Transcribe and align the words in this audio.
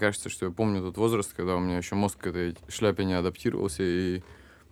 Кажется, 0.00 0.28
что 0.28 0.46
я 0.46 0.52
помню 0.52 0.80
тот 0.80 0.96
возраст, 0.96 1.32
когда 1.34 1.56
у 1.56 1.58
меня 1.58 1.78
еще 1.78 1.96
мозг 1.96 2.18
к 2.18 2.28
этой 2.28 2.56
шляпе 2.68 3.04
не 3.04 3.14
адаптировался, 3.14 3.82
и 3.82 4.22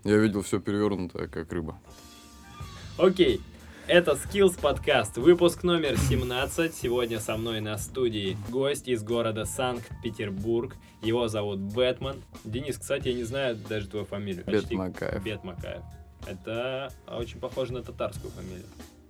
я 0.04 0.18
видел 0.18 0.42
все 0.42 0.60
перевернутое, 0.60 1.26
как 1.26 1.52
рыба. 1.52 1.80
Окей, 2.96 3.40
это 3.88 4.12
Skills 4.12 4.56
подкаст, 4.60 5.16
выпуск 5.16 5.64
номер 5.64 5.98
17. 5.98 6.72
Сегодня 6.72 7.18
со 7.18 7.36
мной 7.36 7.60
на 7.60 7.76
студии 7.76 8.38
гость 8.50 8.86
из 8.86 9.02
города 9.02 9.46
Санкт-Петербург. 9.46 10.76
Его 11.02 11.26
зовут 11.26 11.58
Бэтмен. 11.58 12.22
Денис, 12.44 12.78
кстати, 12.78 13.08
я 13.08 13.14
не 13.14 13.24
знаю 13.24 13.56
даже 13.68 13.88
твою 13.88 14.06
фамилию. 14.06 14.44
Бет 14.46 14.70
Макаев. 14.70 15.24
Бет 15.24 15.42
Макаев. 15.42 15.82
Это 16.24 16.92
очень 17.08 17.40
похоже 17.40 17.72
на 17.72 17.82
татарскую 17.82 18.30
фамилию. 18.30 18.66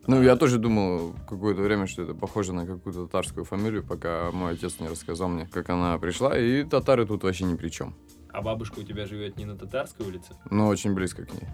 Ну, 0.06 0.22
я 0.22 0.36
тоже 0.36 0.58
думал 0.58 1.14
какое-то 1.28 1.62
время, 1.62 1.86
что 1.86 2.02
это 2.02 2.14
похоже 2.14 2.52
на 2.52 2.64
какую-то 2.64 3.06
татарскую 3.06 3.44
фамилию, 3.44 3.82
пока 3.82 4.30
мой 4.30 4.52
отец 4.52 4.78
не 4.78 4.88
рассказал 4.88 5.28
мне, 5.28 5.46
как 5.46 5.68
она 5.68 5.98
пришла, 5.98 6.38
и 6.38 6.62
татары 6.62 7.06
тут 7.06 7.24
вообще 7.24 7.44
ни 7.44 7.56
при 7.56 7.68
чем. 7.68 7.94
А 8.32 8.40
бабушка 8.40 8.80
у 8.80 8.82
тебя 8.82 9.06
живет 9.06 9.36
не 9.36 9.44
на 9.44 9.56
татарской 9.56 10.06
улице? 10.06 10.36
Но 10.50 10.68
очень 10.68 10.94
близко 10.94 11.24
к 11.24 11.32
ней. 11.32 11.48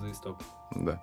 За 0.00 0.10
исток. 0.10 0.38
Да. 0.76 1.02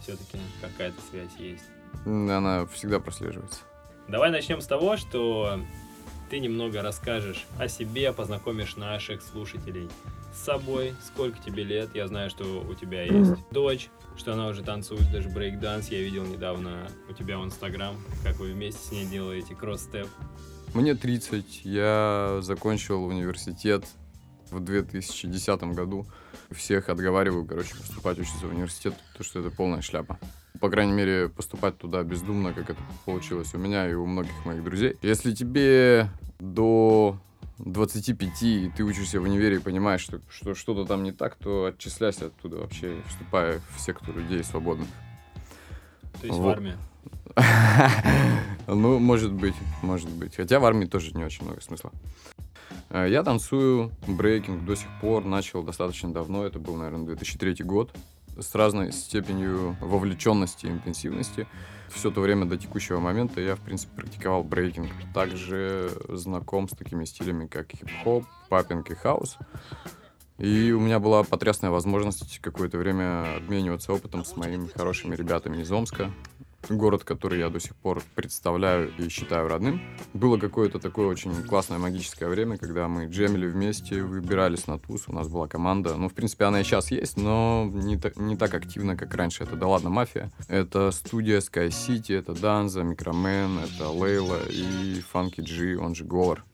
Все-таки 0.00 0.38
какая-то 0.60 1.00
связь 1.10 1.36
есть. 1.38 1.64
Она 2.06 2.66
всегда 2.66 2.98
прослеживается. 2.98 3.60
Давай 4.08 4.30
начнем 4.30 4.60
с 4.60 4.66
того, 4.66 4.96
что 4.96 5.60
ты 6.30 6.40
немного 6.40 6.80
расскажешь 6.82 7.46
о 7.58 7.68
себе, 7.68 8.12
познакомишь 8.12 8.76
наших 8.76 9.22
слушателей 9.22 9.90
с 10.32 10.44
собой, 10.44 10.94
сколько 11.04 11.38
тебе 11.38 11.64
лет. 11.64 11.90
Я 11.94 12.08
знаю, 12.08 12.30
что 12.30 12.64
у 12.68 12.74
тебя 12.74 13.02
есть 13.02 13.32
дочь, 13.50 13.90
что 14.16 14.32
она 14.32 14.48
уже 14.48 14.62
танцует 14.62 15.10
даже 15.12 15.28
брейк-данс. 15.28 15.90
Я 15.90 16.00
видел 16.00 16.24
недавно 16.24 16.88
у 17.08 17.12
тебя 17.12 17.38
в 17.38 17.44
Инстаграм, 17.44 17.96
как 18.24 18.36
вы 18.36 18.52
вместе 18.52 18.80
с 18.80 18.92
ней 18.92 19.06
делаете 19.06 19.54
кросс-степ. 19.54 20.08
Мне 20.74 20.94
30, 20.94 21.64
я 21.64 22.38
закончил 22.40 23.04
университет 23.04 23.84
в 24.50 24.60
2010 24.60 25.62
году. 25.74 26.06
Всех 26.50 26.88
отговариваю, 26.88 27.46
короче, 27.46 27.74
поступать 27.76 28.18
учиться 28.18 28.46
в 28.46 28.50
университет, 28.50 28.94
потому 29.12 29.24
что 29.24 29.40
это 29.40 29.50
полная 29.50 29.82
шляпа. 29.82 30.18
По 30.60 30.70
крайней 30.70 30.92
мере, 30.92 31.28
поступать 31.28 31.78
туда 31.78 32.02
бездумно, 32.02 32.52
как 32.52 32.70
это 32.70 32.80
получилось 33.04 33.54
у 33.54 33.58
меня 33.58 33.88
и 33.88 33.94
у 33.94 34.06
многих 34.06 34.44
моих 34.44 34.62
друзей. 34.62 34.96
Если 35.02 35.34
тебе 35.34 36.08
до 36.38 37.18
25, 37.64 38.42
и 38.42 38.72
ты 38.76 38.82
учишься 38.82 39.20
в 39.20 39.22
универе 39.22 39.56
и 39.56 39.60
понимаешь, 39.60 40.00
что, 40.00 40.20
что 40.30 40.54
что-то 40.54 40.84
там 40.84 41.02
не 41.04 41.12
так, 41.12 41.36
то 41.36 41.66
отчисляйся 41.66 42.26
оттуда 42.26 42.56
вообще, 42.56 43.00
вступая 43.08 43.60
в 43.76 43.80
сектор 43.80 44.16
людей 44.16 44.42
свободных. 44.42 44.88
То 46.20 46.26
есть 46.26 46.38
вот. 46.38 46.44
в 46.44 46.48
армию? 46.48 46.78
Ну, 48.68 49.00
может 49.00 49.32
быть, 49.32 49.54
может 49.82 50.08
быть. 50.08 50.36
Хотя 50.36 50.60
в 50.60 50.64
армии 50.64 50.86
тоже 50.86 51.12
не 51.14 51.24
очень 51.24 51.44
много 51.44 51.60
смысла. 51.60 51.90
Э, 52.90 53.06
я 53.08 53.24
танцую 53.24 53.90
брейкинг 54.06 54.64
до 54.64 54.76
сих 54.76 54.88
пор, 55.00 55.24
начал 55.24 55.62
достаточно 55.62 56.12
давно, 56.12 56.44
это 56.46 56.58
был, 56.60 56.76
наверное, 56.76 57.06
2003 57.06 57.64
год, 57.64 57.90
с 58.38 58.54
разной 58.54 58.92
степенью 58.92 59.76
вовлеченности 59.80 60.66
и 60.66 60.70
интенсивности. 60.70 61.46
Все 61.88 62.10
то 62.10 62.20
время 62.20 62.46
до 62.46 62.56
текущего 62.56 63.00
момента 63.00 63.40
я, 63.40 63.56
в 63.56 63.60
принципе, 63.60 63.94
практиковал 63.96 64.42
брейкинг. 64.44 64.90
Также 65.14 65.90
знаком 66.08 66.68
с 66.68 66.72
такими 66.72 67.04
стилями, 67.04 67.46
как 67.46 67.70
хип-хоп, 67.72 68.24
popping 68.48 68.90
и 68.90 68.94
хаус. 68.94 69.36
И 70.38 70.72
у 70.72 70.80
меня 70.80 70.98
была 70.98 71.22
потрясная 71.22 71.70
возможность 71.70 72.38
какое-то 72.40 72.78
время 72.78 73.36
обмениваться 73.36 73.92
опытом 73.92 74.24
с 74.24 74.36
моими 74.36 74.66
хорошими 74.66 75.14
ребятами 75.14 75.62
из 75.62 75.70
Омска 75.70 76.10
город, 76.68 77.04
который 77.04 77.38
я 77.38 77.48
до 77.48 77.60
сих 77.60 77.74
пор 77.76 78.02
представляю 78.14 78.92
и 78.96 79.08
считаю 79.08 79.48
родным. 79.48 79.80
Было 80.14 80.38
какое-то 80.38 80.78
такое 80.78 81.06
очень 81.06 81.42
классное 81.42 81.78
магическое 81.78 82.28
время, 82.28 82.56
когда 82.56 82.88
мы 82.88 83.06
джемили 83.06 83.46
вместе, 83.46 84.02
выбирались 84.02 84.66
на 84.66 84.78
туз, 84.78 85.04
у 85.08 85.12
нас 85.12 85.28
была 85.28 85.48
команда. 85.48 85.96
Ну, 85.96 86.08
в 86.08 86.14
принципе, 86.14 86.44
она 86.44 86.60
и 86.60 86.64
сейчас 86.64 86.90
есть, 86.90 87.16
но 87.16 87.68
не, 87.72 87.96
та, 87.96 88.10
не 88.16 88.36
так 88.36 88.54
активно, 88.54 88.96
как 88.96 89.14
раньше. 89.14 89.44
Это 89.44 89.56
«Да 89.56 89.66
ладно, 89.66 89.90
мафия». 89.90 90.30
Это 90.48 90.90
студия 90.90 91.38
Sky 91.38 91.68
City, 91.68 92.18
это 92.18 92.34
Данза, 92.34 92.82
Микромен, 92.82 93.58
это 93.58 93.88
Лейла 93.88 94.38
и 94.48 95.00
Фанки 95.12 95.40
Джи, 95.40 95.78
он 95.78 95.94
же 95.94 96.04
Говор. 96.04 96.44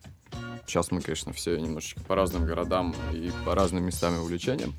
Сейчас 0.66 0.90
мы, 0.90 1.00
конечно, 1.00 1.32
все 1.32 1.58
немножечко 1.58 2.00
по 2.02 2.14
разным 2.14 2.44
городам 2.44 2.94
и 3.12 3.30
по 3.46 3.54
разным 3.54 3.84
местам 3.84 4.14
и 4.16 4.18
увлечениям. 4.18 4.74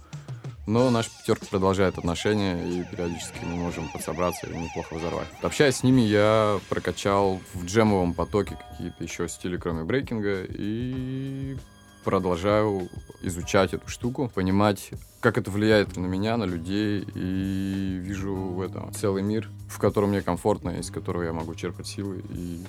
Но 0.69 0.91
наша 0.91 1.09
пятерка 1.09 1.47
продолжает 1.47 1.97
отношения, 1.97 2.63
и 2.63 2.83
периодически 2.83 3.39
мы 3.43 3.55
можем 3.55 3.89
подсобраться 3.89 4.45
и 4.45 4.55
неплохо 4.55 4.97
взорвать. 4.97 5.27
Общаясь 5.41 5.77
с 5.77 5.83
ними, 5.83 6.01
я 6.01 6.59
прокачал 6.69 7.41
в 7.55 7.65
джемовом 7.65 8.13
потоке 8.13 8.55
какие-то 8.69 9.03
еще 9.03 9.27
стили, 9.27 9.57
кроме 9.57 9.83
брейкинга, 9.83 10.45
и 10.47 11.57
продолжаю 12.03 12.87
изучать 13.23 13.73
эту 13.73 13.87
штуку, 13.87 14.31
понимать, 14.31 14.91
как 15.21 15.39
это 15.39 15.49
влияет 15.49 15.97
на 15.97 16.05
меня, 16.05 16.37
на 16.37 16.43
людей, 16.43 17.03
и 17.15 17.99
вижу 17.99 18.35
в 18.35 18.61
этом 18.61 18.93
целый 18.93 19.23
мир, 19.23 19.49
в 19.69 19.79
котором 19.79 20.09
мне 20.09 20.21
комфортно, 20.21 20.69
из 20.69 20.91
которого 20.91 21.23
я 21.23 21.33
могу 21.33 21.55
черпать 21.55 21.87
силы 21.87 22.23
и 22.29 22.63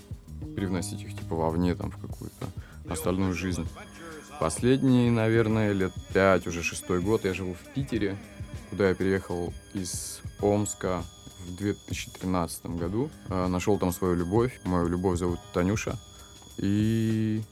привносить 0.56 1.02
их 1.02 1.14
типа 1.18 1.36
вовне, 1.36 1.74
там, 1.74 1.90
в 1.90 1.98
какую-то 2.00 2.46
остальную 2.88 3.34
жизнь. 3.34 3.68
Последние, 4.40 5.10
наверное, 5.10 5.72
лет 5.72 5.92
пять, 6.14 6.46
уже 6.46 6.62
шестой 6.62 7.02
год 7.02 7.26
я 7.26 7.34
живу 7.34 7.52
в 7.52 7.74
Питере, 7.74 8.16
куда 8.70 8.88
я 8.88 8.94
переехал 8.94 9.52
из 9.74 10.22
Омска 10.40 11.02
в 11.46 11.56
2013 11.56 12.64
году. 12.66 13.10
Э, 13.28 13.48
нашел 13.48 13.78
там 13.78 13.92
свою 13.92 14.14
любовь. 14.14 14.58
Мою 14.64 14.88
любовь 14.88 15.18
зовут 15.18 15.40
Танюша. 15.52 15.98
И 16.56 17.42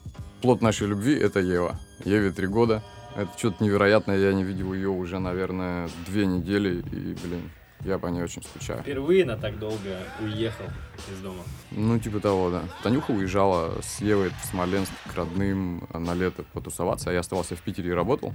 плод 0.41 0.63
нашей 0.63 0.87
любви— 0.87 1.15
это 1.21 1.41
Ева. 1.41 1.79
Еве 2.07 2.31
три 2.31 2.47
года. 2.47 2.83
Это 3.15 3.31
что-то 3.37 3.63
невероятное. 3.63 4.17
Я 4.17 4.33
не 4.33 4.43
видел 4.43 4.73
ее 4.73 4.89
уже, 4.89 5.19
наверное, 5.19 5.91
две 6.07 6.25
недели. 6.25 6.81
И, 6.91 7.17
блин, 7.23 7.51
я 7.85 7.99
по 7.99 8.07
ней 8.09 8.23
очень 8.23 8.43
скучаю. 8.43 8.83
Впервые 8.83 9.25
на 9.25 9.37
так 9.37 9.59
долго 9.59 9.99
уехал 10.21 10.67
из 11.11 11.21
дома? 11.21 11.43
Ну, 11.71 11.99
типа 11.99 12.21
того, 12.21 12.51
да. 12.51 12.63
Танюха 12.83 13.13
уезжала 13.13 13.81
с 13.83 14.01
Евой 14.01 14.31
в 14.31 14.47
Смоленск 14.47 14.93
к 15.11 15.15
родным 15.15 15.89
на 15.93 16.15
лето 16.15 16.45
потусоваться, 16.53 17.11
а 17.11 17.13
я 17.13 17.21
оставался 17.21 17.57
в 17.57 17.63
Питере 17.63 17.91
и 17.91 17.93
работал. 17.93 18.33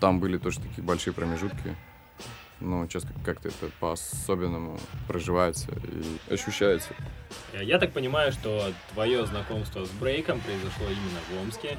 Там 0.00 0.20
были 0.20 0.38
тоже 0.38 0.60
такие 0.60 0.82
большие 0.82 1.12
промежутки. 1.12 1.76
Но 2.60 2.86
сейчас 2.86 3.04
как-то 3.24 3.48
это 3.48 3.70
по-особенному 3.78 4.80
проживается 5.06 5.70
и 5.72 6.34
ощущается. 6.34 6.90
Я 7.52 7.78
так 7.78 7.92
понимаю, 7.92 8.32
что 8.32 8.72
твое 8.94 9.26
знакомство 9.26 9.84
с 9.84 9.90
брейком 9.90 10.40
произошло 10.40 10.86
именно 10.86 11.20
в 11.30 11.42
Омске. 11.42 11.78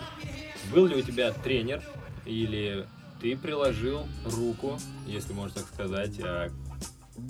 Был 0.73 0.85
ли 0.85 0.95
у 0.95 1.01
тебя 1.01 1.33
тренер 1.33 1.83
или 2.25 2.87
ты 3.21 3.35
приложил 3.35 4.07
руку, 4.25 4.77
если 5.05 5.33
можно 5.33 5.55
так 5.61 5.67
сказать, 5.67 6.17
а, 6.23 6.49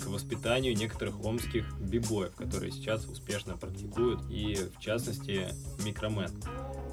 к 0.01 0.07
воспитанию 0.07 0.75
некоторых 0.75 1.23
омских 1.23 1.71
бибоев, 1.79 2.35
которые 2.35 2.71
сейчас 2.71 3.05
успешно 3.05 3.57
практикуют, 3.57 4.21
и 4.29 4.55
в 4.75 4.79
частности 4.79 5.47
микромен. 5.85 6.31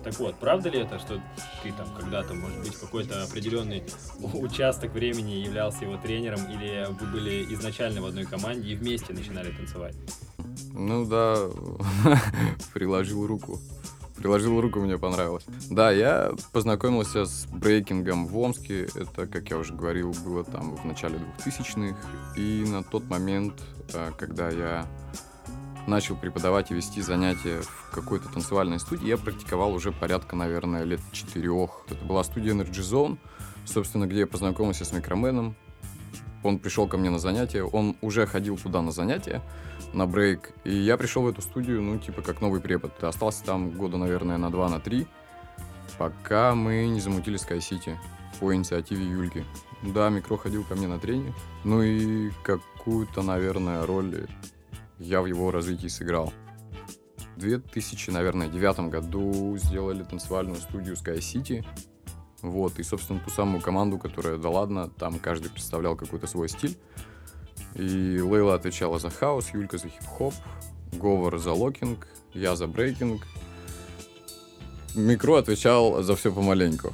Так 0.05 0.19
вот, 0.21 0.39
правда 0.39 0.69
ли 0.69 0.81
это, 0.81 0.99
что 0.99 1.21
ты 1.63 1.73
там 1.73 1.93
когда-то, 1.95 2.35
может 2.35 2.61
быть, 2.61 2.77
какой-то 2.77 3.25
определенный 3.25 3.83
участок 4.35 4.93
времени 4.93 5.33
являлся 5.33 5.85
его 5.85 5.97
тренером, 5.97 6.41
или 6.51 6.87
вы 6.89 7.07
были 7.07 7.55
изначально 7.55 8.03
в 8.03 8.07
одной 8.07 8.25
команде 8.25 8.69
и 8.69 8.77
вместе 8.77 9.13
начинали 9.13 9.51
танцевать? 9.51 9.97
Ну 10.73 11.07
да, 11.07 11.49
приложил 12.75 13.27
руку 13.27 13.61
приложил 14.17 14.61
руку, 14.61 14.81
мне 14.81 14.99
понравилось. 14.99 15.45
Да, 15.71 15.91
я 15.91 16.33
познакомился 16.53 17.25
с 17.25 17.47
брейкингом 17.47 18.27
в 18.27 18.39
Омске. 18.39 18.89
Это, 18.95 19.27
как 19.27 19.51
я 19.51 19.59
уже 19.59 19.75
говорил, 19.75 20.15
было 20.25 20.45
там 20.45 20.77
в 20.77 20.85
начале 20.85 21.19
2000-х. 21.45 21.97
И 22.37 22.65
на 22.67 22.83
тот 22.83 23.05
момент, 23.09 23.55
э, 23.93 24.11
когда 24.17 24.51
я 24.51 24.87
начал 25.87 26.17
преподавать 26.17 26.71
и 26.71 26.75
вести 26.75 27.01
занятия 27.01 27.61
в 27.63 27.91
какой-то 27.93 28.29
танцевальной 28.29 28.81
студии, 28.81 29.07
я 29.07 29.17
практиковал 29.17 29.73
уже 29.73 29.93
порядка, 29.93 30.37
наверное, 30.37 30.85
лет 30.85 31.01
четырех. 31.13 31.85
Это 31.89 32.05
была 32.05 32.25
студия 32.25 32.55
Energy 32.55 32.81
Zone, 32.81 33.19
собственно, 33.65 34.07
где 34.07 34.21
я 34.21 34.27
познакомился 34.27 34.85
с 34.85 34.93
микроменом. 34.93 35.55
Он 36.43 36.59
пришел 36.59 36.87
ко 36.87 36.97
мне 36.97 37.11
на 37.11 37.19
занятия, 37.19 37.65
он 37.65 37.97
уже 38.01 38.27
ходил 38.27 38.57
туда 38.57 38.83
на 38.83 38.93
занятия, 38.93 39.43
на 39.93 40.07
брейк. 40.07 40.51
И 40.65 40.75
я 40.75 40.97
пришел 40.97 41.23
в 41.23 41.29
эту 41.29 41.43
студию, 41.43 41.83
ну, 41.83 41.99
типа, 41.99 42.23
как 42.23 42.41
новый 42.41 42.61
препод. 42.61 42.93
Остался 43.03 43.45
там 43.45 43.71
года, 43.71 43.97
наверное, 43.97 44.37
на 44.37 44.51
два, 44.51 44.69
на 44.69 44.81
три, 44.81 45.07
пока 45.99 46.55
мы 46.55 46.87
не 46.87 47.01
замутили 47.01 47.39
Sky 47.39 47.59
City 47.59 47.97
по 48.41 48.55
инициативе 48.55 49.05
Юльки. 49.05 49.45
Да, 49.83 50.09
Микро 50.09 50.37
ходил 50.37 50.65
ко 50.65 50.75
мне 50.75 50.87
на 50.87 50.99
тренинг, 50.99 51.35
ну 51.65 51.83
и 51.83 52.31
какую-то, 52.43 53.23
наверное, 53.23 53.87
роль 53.87 54.27
я 54.99 55.21
в 55.21 55.27
его 55.27 55.51
развитии 55.51 55.89
сыграл. 55.89 56.33
В 57.37 57.39
2000, 57.39 58.11
наверное, 58.11 58.49
девятом 58.49 58.89
году 58.89 59.57
сделали 59.59 60.03
танцевальную 60.03 60.57
студию 60.57 60.95
Sky 60.95 61.19
City. 61.19 61.65
Вот, 62.41 62.79
и, 62.79 62.83
собственно, 62.83 63.21
ту 63.21 63.31
самую 63.31 63.61
команду, 63.61 63.99
которая, 63.99 64.39
да 64.39 64.49
ладно, 64.49 64.89
там 64.89 65.19
каждый 65.19 65.51
представлял 65.51 65.97
какой-то 65.97 66.27
свой 66.27 66.49
стиль. 66.49 66.77
И 67.77 68.21
Лейла 68.21 68.55
отвечала 68.55 68.99
за 68.99 69.11
хаус, 69.11 69.51
Юлька 69.53 69.79
за 69.79 69.89
хип-хоп, 69.89 70.35
Говор 70.93 71.39
за 71.39 71.53
locking, 71.53 72.07
я 72.33 72.57
за 72.57 72.67
брейкинг. 72.67 73.23
Микро 74.95 75.37
отвечал 75.37 76.03
за 76.03 76.17
все 76.17 76.33
помаленьку. 76.33 76.93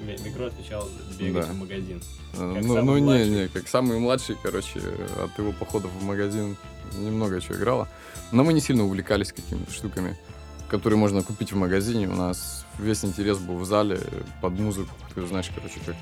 Микро 0.00 0.46
отвечал 0.46 0.88
бегать 1.18 1.46
Да. 1.46 1.52
в 1.52 1.56
магазин. 1.56 2.02
Э, 2.34 2.54
Как 2.54 2.64
Ну, 2.64 2.82
ну 2.82 2.98
не, 2.98 3.28
не, 3.28 3.48
как 3.48 3.68
самый 3.68 3.98
младший, 3.98 4.36
короче, 4.42 4.80
от 5.22 5.38
его 5.38 5.52
походов 5.52 5.90
в 5.92 6.02
магазин 6.02 6.56
немного 6.96 7.40
чего 7.40 7.56
играло. 7.56 7.88
Но 8.32 8.42
мы 8.42 8.54
не 8.54 8.60
сильно 8.60 8.84
увлекались 8.84 9.32
какими-то 9.32 9.70
штуками, 9.70 10.16
которые 10.68 10.98
можно 10.98 11.22
купить 11.22 11.52
в 11.52 11.56
магазине. 11.56 12.08
У 12.08 12.14
нас 12.14 12.64
весь 12.78 13.04
интерес 13.04 13.36
был 13.38 13.56
в 13.58 13.66
зале 13.66 14.00
под 14.40 14.58
музыку. 14.58 14.90
Ты 15.14 15.26
знаешь, 15.26 15.50
короче, 15.54 15.80
как 15.84 15.96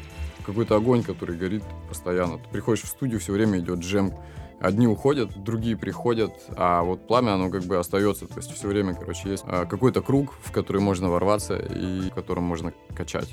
какой-то 0.48 0.76
огонь, 0.76 1.02
который 1.02 1.36
горит 1.36 1.62
постоянно. 1.88 2.38
Ты 2.38 2.48
приходишь 2.50 2.84
в 2.84 2.86
студию, 2.86 3.20
все 3.20 3.32
время 3.32 3.58
идет 3.58 3.80
джем. 3.80 4.14
Одни 4.60 4.86
уходят, 4.86 5.44
другие 5.44 5.76
приходят, 5.76 6.32
а 6.56 6.82
вот 6.82 7.06
пламя, 7.06 7.34
оно 7.34 7.50
как 7.50 7.64
бы 7.64 7.76
остается. 7.76 8.26
То 8.26 8.38
есть 8.38 8.50
все 8.52 8.66
время, 8.66 8.94
короче, 8.94 9.28
есть 9.28 9.44
а, 9.46 9.66
какой-то 9.66 10.00
круг, 10.00 10.32
в 10.42 10.50
который 10.50 10.80
можно 10.80 11.10
ворваться 11.10 11.56
и 11.56 12.08
в 12.08 12.14
котором 12.14 12.44
можно 12.44 12.72
качать. 12.96 13.28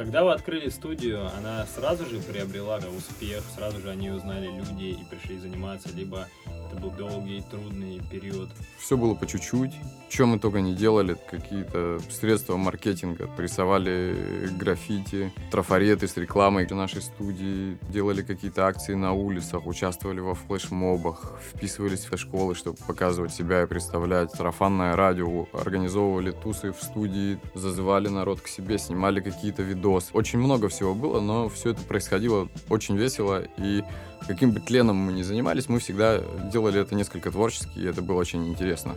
Когда 0.00 0.24
вы 0.24 0.32
открыли 0.32 0.70
студию, 0.70 1.28
она 1.36 1.66
сразу 1.66 2.06
же 2.06 2.20
приобрела 2.20 2.80
успех, 2.96 3.42
сразу 3.54 3.82
же 3.82 3.90
они 3.90 4.08
узнали 4.08 4.46
люди 4.46 4.98
и 4.98 5.04
пришли 5.10 5.36
заниматься, 5.36 5.90
либо 5.94 6.26
это 6.46 6.80
был 6.80 6.90
долгий, 6.92 7.44
трудный 7.50 8.00
период. 8.10 8.48
Все 8.78 8.96
было 8.96 9.14
по 9.14 9.26
чуть-чуть. 9.26 9.72
Чем 10.08 10.30
мы 10.30 10.38
только 10.38 10.62
не 10.62 10.74
делали, 10.74 11.18
какие-то 11.30 11.98
средства 12.08 12.56
маркетинга. 12.56 13.28
Рисовали 13.36 14.48
граффити, 14.58 15.32
трафареты 15.50 16.08
с 16.08 16.16
рекламой 16.16 16.66
нашей 16.70 17.02
студии, 17.02 17.76
делали 17.90 18.22
какие-то 18.22 18.66
акции 18.66 18.94
на 18.94 19.12
улицах, 19.12 19.66
участвовали 19.66 20.20
во 20.20 20.34
флешмобах, 20.34 21.40
вписывались 21.54 22.10
в 22.10 22.16
школы, 22.16 22.54
чтобы 22.54 22.78
показывать 22.86 23.34
себя 23.34 23.62
и 23.62 23.66
представлять. 23.66 24.30
Сарафанное 24.32 24.96
радио, 24.96 25.46
организовывали 25.52 26.30
тусы 26.30 26.72
в 26.72 26.82
студии, 26.82 27.38
зазывали 27.54 28.08
народ 28.08 28.40
к 28.40 28.48
себе, 28.48 28.78
снимали 28.78 29.20
какие-то 29.20 29.62
видосы. 29.62 29.89
Очень 30.12 30.38
много 30.38 30.68
всего 30.68 30.94
было, 30.94 31.20
но 31.20 31.48
все 31.48 31.70
это 31.70 31.82
происходило 31.82 32.48
очень 32.68 32.96
весело 32.96 33.42
и 33.58 33.82
каким 34.26 34.52
бы 34.52 34.60
тленом 34.60 34.96
мы 34.96 35.12
ни 35.12 35.22
занимались, 35.22 35.68
мы 35.68 35.80
всегда 35.80 36.20
делали 36.52 36.80
это 36.80 36.94
несколько 36.94 37.30
творчески, 37.30 37.78
и 37.78 37.84
это 37.84 38.02
было 38.02 38.16
очень 38.16 38.46
интересно. 38.48 38.94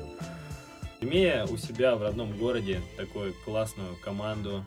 Имея 1.01 1.45
у 1.45 1.57
себя 1.57 1.95
в 1.95 2.01
родном 2.01 2.37
городе 2.37 2.81
такую 2.97 3.33
классную 3.45 3.95
команду, 4.03 4.65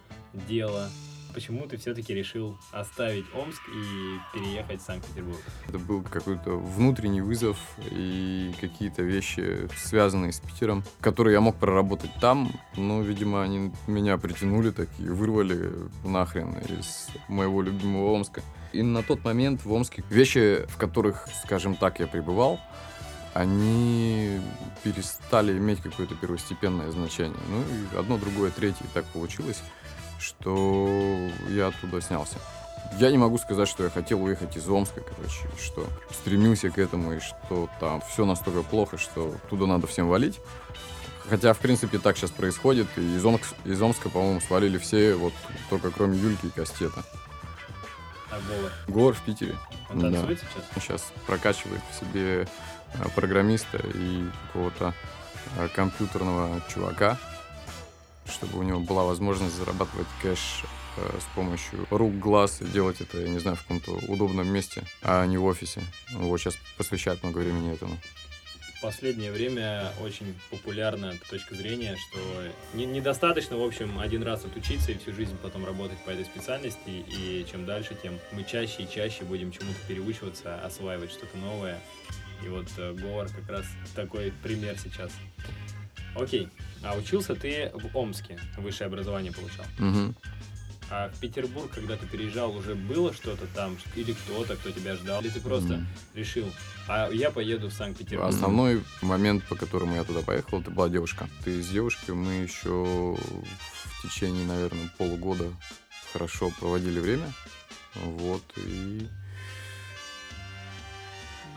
дело, 0.49 0.88
почему 1.37 1.67
ты 1.67 1.77
все-таки 1.77 2.15
решил 2.15 2.56
оставить 2.73 3.27
Омск 3.35 3.61
и 3.69 4.19
переехать 4.33 4.81
в 4.81 4.87
Санкт-Петербург? 4.87 5.38
Это 5.69 5.79
был 5.79 6.03
какой-то 6.03 6.53
внутренний 6.53 7.21
вызов 7.21 7.59
и 7.91 8.55
какие-то 8.59 9.03
вещи, 9.03 9.69
связанные 9.77 10.33
с 10.33 10.41
Питером, 10.41 10.83
которые 11.03 11.35
я 11.35 11.43
мог 11.43 11.56
проработать 11.56 12.11
там, 12.23 12.50
но, 12.75 13.03
видимо, 13.03 13.43
они 13.43 13.71
меня 13.87 14.17
притянули 14.17 14.71
такие, 14.71 15.12
вырвали 15.12 15.73
нахрен 16.05 16.55
из 16.81 17.09
моего 17.29 17.61
любимого 17.61 18.15
Омска. 18.15 18.43
И 18.73 18.83
на 18.83 19.03
тот 19.03 19.23
момент 19.23 19.62
в 19.62 19.71
Омске 19.71 20.05
вещи, 20.09 20.65
в 20.69 20.79
которых, 20.79 21.29
скажем 21.44 21.77
так, 21.77 22.00
я 22.00 22.06
пребывал, 22.06 22.59
они 23.35 24.41
перестали 24.83 25.53
иметь 25.59 25.83
какое-то 25.83 26.15
первостепенное 26.15 26.91
значение. 26.91 27.37
Ну 27.50 27.61
и 27.61 27.99
одно, 27.99 28.17
другое, 28.17 28.50
третье. 28.50 28.85
И 28.85 28.94
так 28.94 29.05
получилось, 29.06 29.62
что 30.19 31.29
я 31.49 31.69
оттуда 31.69 32.01
снялся. 32.01 32.37
Я 32.99 33.11
не 33.11 33.19
могу 33.19 33.37
сказать, 33.39 33.69
что 33.69 33.85
я 33.85 33.91
хотел 33.91 34.23
уехать 34.23 34.57
из 34.57 34.69
Омска, 34.69 35.01
короче, 35.01 35.49
что 35.63 35.87
стремился 36.13 36.71
к 36.71 36.79
этому, 36.79 37.15
и 37.15 37.21
что 37.21 37.69
там 37.81 38.01
все 38.13 38.25
настолько 38.25 38.63
плохо, 38.63 38.97
что 38.97 39.35
туда 39.51 39.67
надо 39.67 39.87
всем 39.87 40.09
валить. 40.09 40.39
Хотя, 41.29 41.53
в 41.53 41.59
принципе, 41.59 41.99
так 41.99 42.17
сейчас 42.17 42.31
происходит, 42.31 42.87
и 42.97 43.01
из, 43.17 43.25
Омск- 43.25 43.57
из 43.65 43.83
Омска, 43.83 44.09
по-моему, 44.09 44.41
свалили 44.41 44.79
все, 44.79 45.15
вот 45.17 45.33
только 45.69 45.91
кроме 45.91 46.17
Юльки 46.17 46.47
и 46.47 46.51
Кастета. 46.51 47.03
А 48.31 48.39
Говор, 48.41 48.73
Гор 48.89 49.15
в 49.15 49.23
Питере. 49.23 49.57
он 49.91 49.99
Да. 50.01 50.11
танцует 50.12 50.41
сейчас? 50.41 50.83
Сейчас 50.85 51.12
прокачивает 51.27 51.81
в 51.91 51.99
себе 52.01 52.47
а, 52.95 53.09
программиста 53.09 53.79
и 53.95 54.25
какого-то 54.47 54.95
а, 55.59 55.69
компьютерного 55.69 56.61
чувака, 56.73 57.19
чтобы 58.28 58.58
у 58.58 58.62
него 58.62 58.81
была 58.81 59.05
возможность 59.05 59.55
зарабатывать 59.55 60.06
кэш 60.23 60.64
а, 60.96 61.19
с 61.20 61.34
помощью 61.34 61.87
рук, 61.90 62.19
глаз 62.19 62.58
делать 62.61 63.00
это, 63.00 63.20
я 63.20 63.28
не 63.28 63.38
знаю, 63.38 63.56
в 63.56 63.62
каком-то 63.62 63.93
удобном 64.08 64.49
месте, 64.49 64.82
а 65.02 65.25
не 65.26 65.38
в 65.38 65.44
офисе. 65.44 65.82
Вот 66.12 66.38
сейчас 66.40 66.56
посвящает 66.76 67.23
много 67.23 67.38
времени 67.38 67.73
этому. 67.73 67.96
В 68.76 68.82
последнее 68.82 69.32
время 69.32 69.90
очень 70.02 70.34
популярна 70.50 71.14
точка 71.31 71.55
зрения, 71.55 71.96
что 71.96 72.19
не- 72.75 72.84
недостаточно, 72.84 73.56
в 73.56 73.62
общем, 73.62 73.99
один 73.99 74.23
раз 74.23 74.44
отучиться 74.44 74.93
и 74.93 74.99
всю 74.99 75.14
жизнь 75.14 75.37
потом 75.43 75.64
работать 75.64 75.99
по 76.05 76.11
этой 76.11 76.26
специальности, 76.26 76.78
и 76.87 77.46
чем 77.50 77.64
дальше, 77.64 77.96
тем 78.00 78.19
мы 78.32 78.44
чаще 78.44 78.82
и 78.82 78.88
чаще 78.88 79.25
будем 79.25 79.50
чему-то 79.50 79.78
переучиваться, 79.88 80.61
осваивать 80.62 81.11
что-то 81.11 81.38
новое. 81.38 81.81
И 82.44 82.49
вот 82.49 82.67
э, 82.76 82.93
Говор 82.93 83.28
как 83.31 83.49
раз 83.49 83.64
такой 83.94 84.32
пример 84.43 84.76
сейчас. 84.78 85.11
Окей, 86.14 86.49
а 86.87 86.97
учился 86.97 87.35
ты 87.35 87.71
в 87.75 87.97
Омске, 87.97 88.38
высшее 88.59 88.87
образование 88.87 89.33
получал. 89.33 89.65
Мгм. 89.79 90.15
А 90.88 91.09
в 91.09 91.19
Петербург, 91.19 91.69
когда 91.75 91.97
ты 91.97 92.06
переезжал, 92.06 92.55
уже 92.55 92.77
было 92.77 93.12
что-то 93.12 93.47
там? 93.49 93.77
Или 93.97 94.12
кто-то, 94.12 94.55
кто 94.55 94.71
тебя 94.71 94.94
ждал? 94.94 95.21
Или 95.21 95.31
ты 95.31 95.41
просто 95.41 95.75
М. 95.75 95.87
решил, 96.15 96.49
а 96.87 97.11
я 97.11 97.33
поеду 97.33 97.69
в 97.69 97.73
Санкт-Петербург? 97.73 98.29
Основной 98.29 98.85
момент, 99.03 99.43
по 99.44 99.56
которому 99.56 99.97
я 99.97 100.05
туда 100.05 100.21
поехал, 100.21 100.61
это 100.61 100.71
была 100.71 100.88
девушка. 100.88 101.29
Ты 101.44 101.61
с 101.61 101.69
девушкой 101.69 102.15
мы 102.15 102.35
еще 102.35 103.17
в 103.17 104.03
течение, 104.03 104.47
наверное, 104.47 104.88
полугода 104.97 105.53
хорошо 106.12 106.53
проводили 106.61 107.00
время. 107.00 107.33
Вот, 107.97 108.44
и... 108.56 109.09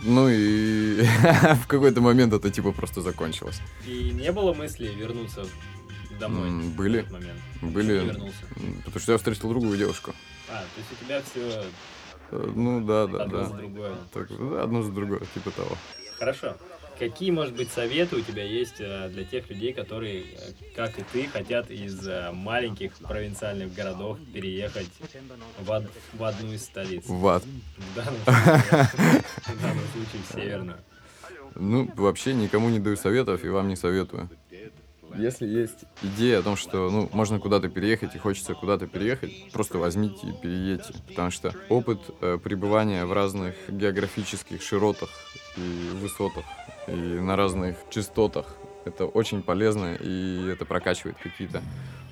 Ну 0.04 0.30
и 0.30 1.02
в 1.64 1.68
какой-то 1.68 2.02
момент 2.02 2.34
это 2.34 2.50
типа 2.50 2.72
просто 2.72 3.02
закончилось. 3.02 3.62
И 3.86 4.12
не 4.12 4.32
было 4.32 4.54
мысли 4.54 4.88
вернуться 4.88 5.46
домой 6.20 6.50
были. 6.76 7.06
Были. 7.62 8.32
Потому 8.86 9.00
что 9.00 9.12
я 9.14 9.18
встретил 9.18 9.50
другую 9.50 9.78
девушку. 9.78 10.14
А, 10.50 10.60
то 10.62 10.80
есть 10.80 10.90
у 10.92 11.06
тебя 11.06 11.22
все 11.22 11.64
Э, 12.32 12.52
Ну 12.56 12.86
да, 12.86 13.08
да, 13.08 13.24
одно 13.24 13.44
за 13.44 13.50
да. 13.52 13.58
другое. 13.58 13.96
Так, 14.14 14.28
да, 14.30 14.64
одно 14.64 14.84
за 14.84 14.92
другое, 14.92 15.22
типа 15.34 15.52
того. 15.52 15.78
Хорошо. 16.18 16.56
Какие, 17.00 17.32
может 17.32 17.56
быть, 17.56 17.72
советы 17.72 18.18
у 18.18 18.22
тебя 18.22 18.44
есть 18.44 18.76
э, 18.80 19.08
для 19.10 19.24
тех 19.24 19.50
людей, 19.50 19.72
которые, 19.72 20.24
э, 20.24 20.52
как 20.76 21.00
и 21.00 21.04
ты, 21.14 21.28
хотят 21.28 21.72
из 21.72 22.06
э, 22.06 22.32
маленьких 22.34 22.92
провинциальных 22.98 23.74
городов 23.74 24.18
переехать 24.34 24.90
в, 25.60 25.70
од- 25.72 25.90
в 26.14 26.24
одну 26.24 26.52
из 26.52 26.66
столиц? 26.66 27.06
В 27.08 27.26
ад. 27.28 27.44
В 27.78 27.96
данном 27.96 28.20
случае, 28.26 28.92
в 29.48 29.62
данном 29.62 29.86
случае 29.94 30.22
в 30.28 30.34
северную. 30.34 30.78
Ну, 31.56 31.90
вообще 31.96 32.34
никому 32.34 32.70
не 32.70 32.80
даю 32.80 32.98
советов 32.98 33.46
и 33.46 33.50
вам 33.50 33.70
не 33.70 33.78
советую. 33.78 34.30
Если 35.18 35.48
есть 35.48 35.86
идея 36.04 36.40
о 36.40 36.44
том, 36.44 36.56
что 36.56 36.90
ну, 36.92 37.10
можно 37.14 37.40
куда-то 37.40 37.68
переехать 37.70 38.14
и 38.14 38.20
хочется 38.20 38.54
куда-то 38.54 38.88
переехать, 38.88 39.52
просто 39.52 39.78
возьмите 39.80 40.28
и 40.28 40.34
переедьте. 40.34 40.94
Потому 41.08 41.32
что 41.32 41.56
опыт 41.70 42.00
э, 42.22 42.38
пребывания 42.44 43.06
в 43.06 43.14
разных 43.14 43.56
географических 43.70 44.62
широтах 44.62 45.10
и 45.58 45.90
высотах, 45.96 46.46
и 46.92 47.20
на 47.20 47.36
разных 47.36 47.76
частотах, 47.90 48.56
это 48.86 49.06
очень 49.06 49.44
полезно, 49.44 49.96
и 50.00 50.50
это 50.50 50.66
прокачивает 50.66 51.18
какие-то 51.18 51.62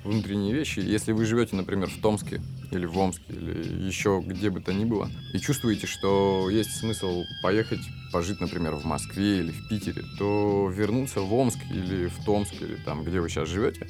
внутренние 0.08 0.54
вещи. 0.54 0.80
Если 0.80 1.12
вы 1.12 1.24
живете, 1.24 1.56
например, 1.56 1.88
в 1.88 2.00
Томске 2.00 2.40
или 2.70 2.86
в 2.86 2.96
Омске, 2.98 3.24
или 3.28 3.86
еще 3.86 4.22
где 4.24 4.50
бы 4.50 4.60
то 4.60 4.72
ни 4.72 4.84
было, 4.84 5.08
и 5.32 5.38
чувствуете, 5.38 5.86
что 5.86 6.48
есть 6.50 6.76
смысл 6.76 7.24
поехать 7.42 7.80
пожить, 8.10 8.40
например, 8.40 8.74
в 8.74 8.84
Москве 8.84 9.40
или 9.40 9.52
в 9.52 9.68
Питере, 9.68 10.02
то 10.18 10.70
вернуться 10.74 11.20
в 11.20 11.32
Омск 11.34 11.58
или 11.70 12.06
в 12.06 12.24
Томск, 12.24 12.54
или 12.60 12.76
там, 12.76 13.04
где 13.04 13.20
вы 13.20 13.28
сейчас 13.28 13.48
живете, 13.48 13.86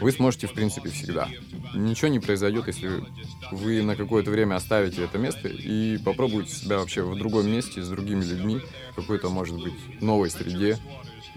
вы 0.00 0.12
сможете, 0.12 0.46
в 0.46 0.52
принципе, 0.52 0.90
всегда. 0.90 1.28
Ничего 1.74 2.08
не 2.08 2.20
произойдет, 2.20 2.66
если 2.66 3.02
вы 3.50 3.82
на 3.82 3.96
какое-то 3.96 4.30
время 4.30 4.56
оставите 4.56 5.02
это 5.04 5.18
место 5.18 5.48
и 5.48 5.98
попробуете 5.98 6.54
себя 6.54 6.78
вообще 6.78 7.02
в 7.02 7.16
другом 7.16 7.50
месте, 7.50 7.82
с 7.82 7.88
другими 7.88 8.24
людьми, 8.24 8.60
в 8.92 8.96
какой-то, 8.96 9.30
может 9.30 9.60
быть, 9.62 10.02
новой 10.02 10.30
среде, 10.30 10.78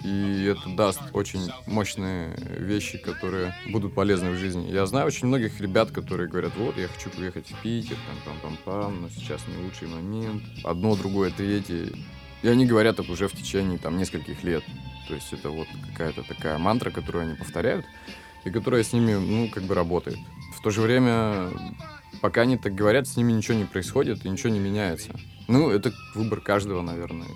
и 0.04 0.44
это 0.46 0.75
даст 0.75 1.02
очень 1.14 1.50
мощные 1.68 2.36
вещи, 2.58 2.98
которые 2.98 3.56
будут 3.70 3.96
полезны 3.96 4.32
в 4.32 4.38
жизни. 4.38 4.72
Я 4.72 4.86
знаю 4.86 5.08
очень 5.08 5.28
многих 5.28 5.60
ребят, 5.62 5.92
которые 5.92 6.30
говорят, 6.30 6.54
вот, 6.58 6.78
я 6.78 6.88
хочу 6.88 7.10
уехать 7.18 7.52
в 7.52 7.62
Питер, 7.62 7.98
там, 8.25 8.38
пам 8.42 8.58
пам 8.58 8.58
пам 8.66 9.02
но 9.02 9.10
сейчас 9.10 9.42
не 9.48 9.64
лучший 9.64 9.88
момент. 9.88 10.44
Одно, 10.64 10.96
другое, 10.96 11.32
третье. 11.32 11.90
И 12.42 12.48
они 12.48 12.66
говорят 12.66 13.00
это 13.00 13.12
уже 13.12 13.28
в 13.28 13.34
течение 13.34 13.80
там 13.80 13.98
нескольких 13.98 14.44
лет. 14.44 14.64
То 15.08 15.16
есть 15.16 15.32
это 15.34 15.50
вот 15.50 15.68
какая-то 15.92 16.24
такая 16.24 16.58
мантра, 16.58 16.92
которую 16.92 17.24
они 17.24 17.36
повторяют, 17.36 17.86
и 18.44 18.52
которая 18.52 18.84
с 18.84 18.94
ними, 18.94 19.14
ну, 19.14 19.50
как 19.50 19.64
бы 19.64 19.75
работает. 19.75 20.18
В 20.56 20.62
то 20.62 20.70
же 20.70 20.82
время, 20.82 21.50
пока 22.22 22.42
они 22.42 22.58
так 22.58 22.75
говорят, 22.75 23.08
с 23.08 23.18
ними 23.18 23.32
ничего 23.32 23.58
не 23.58 23.66
происходит 23.66 24.25
и 24.25 24.30
ничего 24.30 24.50
не 24.50 24.60
меняется. 24.60 25.16
Ну, 25.48 25.70
это 25.70 25.94
выбор 26.16 26.42
каждого, 26.42 26.82
наверное. 26.82 27.28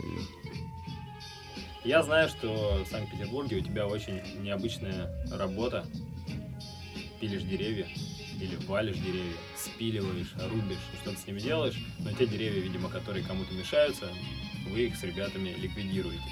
Я 1.84 2.04
знаю, 2.04 2.30
что 2.30 2.84
в 2.84 2.90
Санкт-Петербурге 2.90 3.58
у 3.58 3.62
тебя 3.62 3.88
очень 3.88 4.22
необычная 4.42 5.10
работа. 5.32 5.86
Пилишь 7.22 7.44
деревья 7.44 7.88
или 8.40 8.56
валишь 8.68 8.98
деревья, 8.98 9.34
спиливаешь, 9.58 10.34
рубишь, 10.50 10.78
что-то 11.02 11.20
с 11.20 11.28
ними 11.28 11.40
делаешь, 11.40 11.76
но 12.00 12.12
те 12.14 12.26
деревья, 12.26 12.62
видимо, 12.62 12.90
которые 12.90 13.26
кому-то 13.26 13.54
мешаются, 13.54 14.10
вы 14.70 14.88
их 14.88 14.96
с 14.96 15.04
ребятами 15.04 15.50
ликвидируете. 15.58 16.24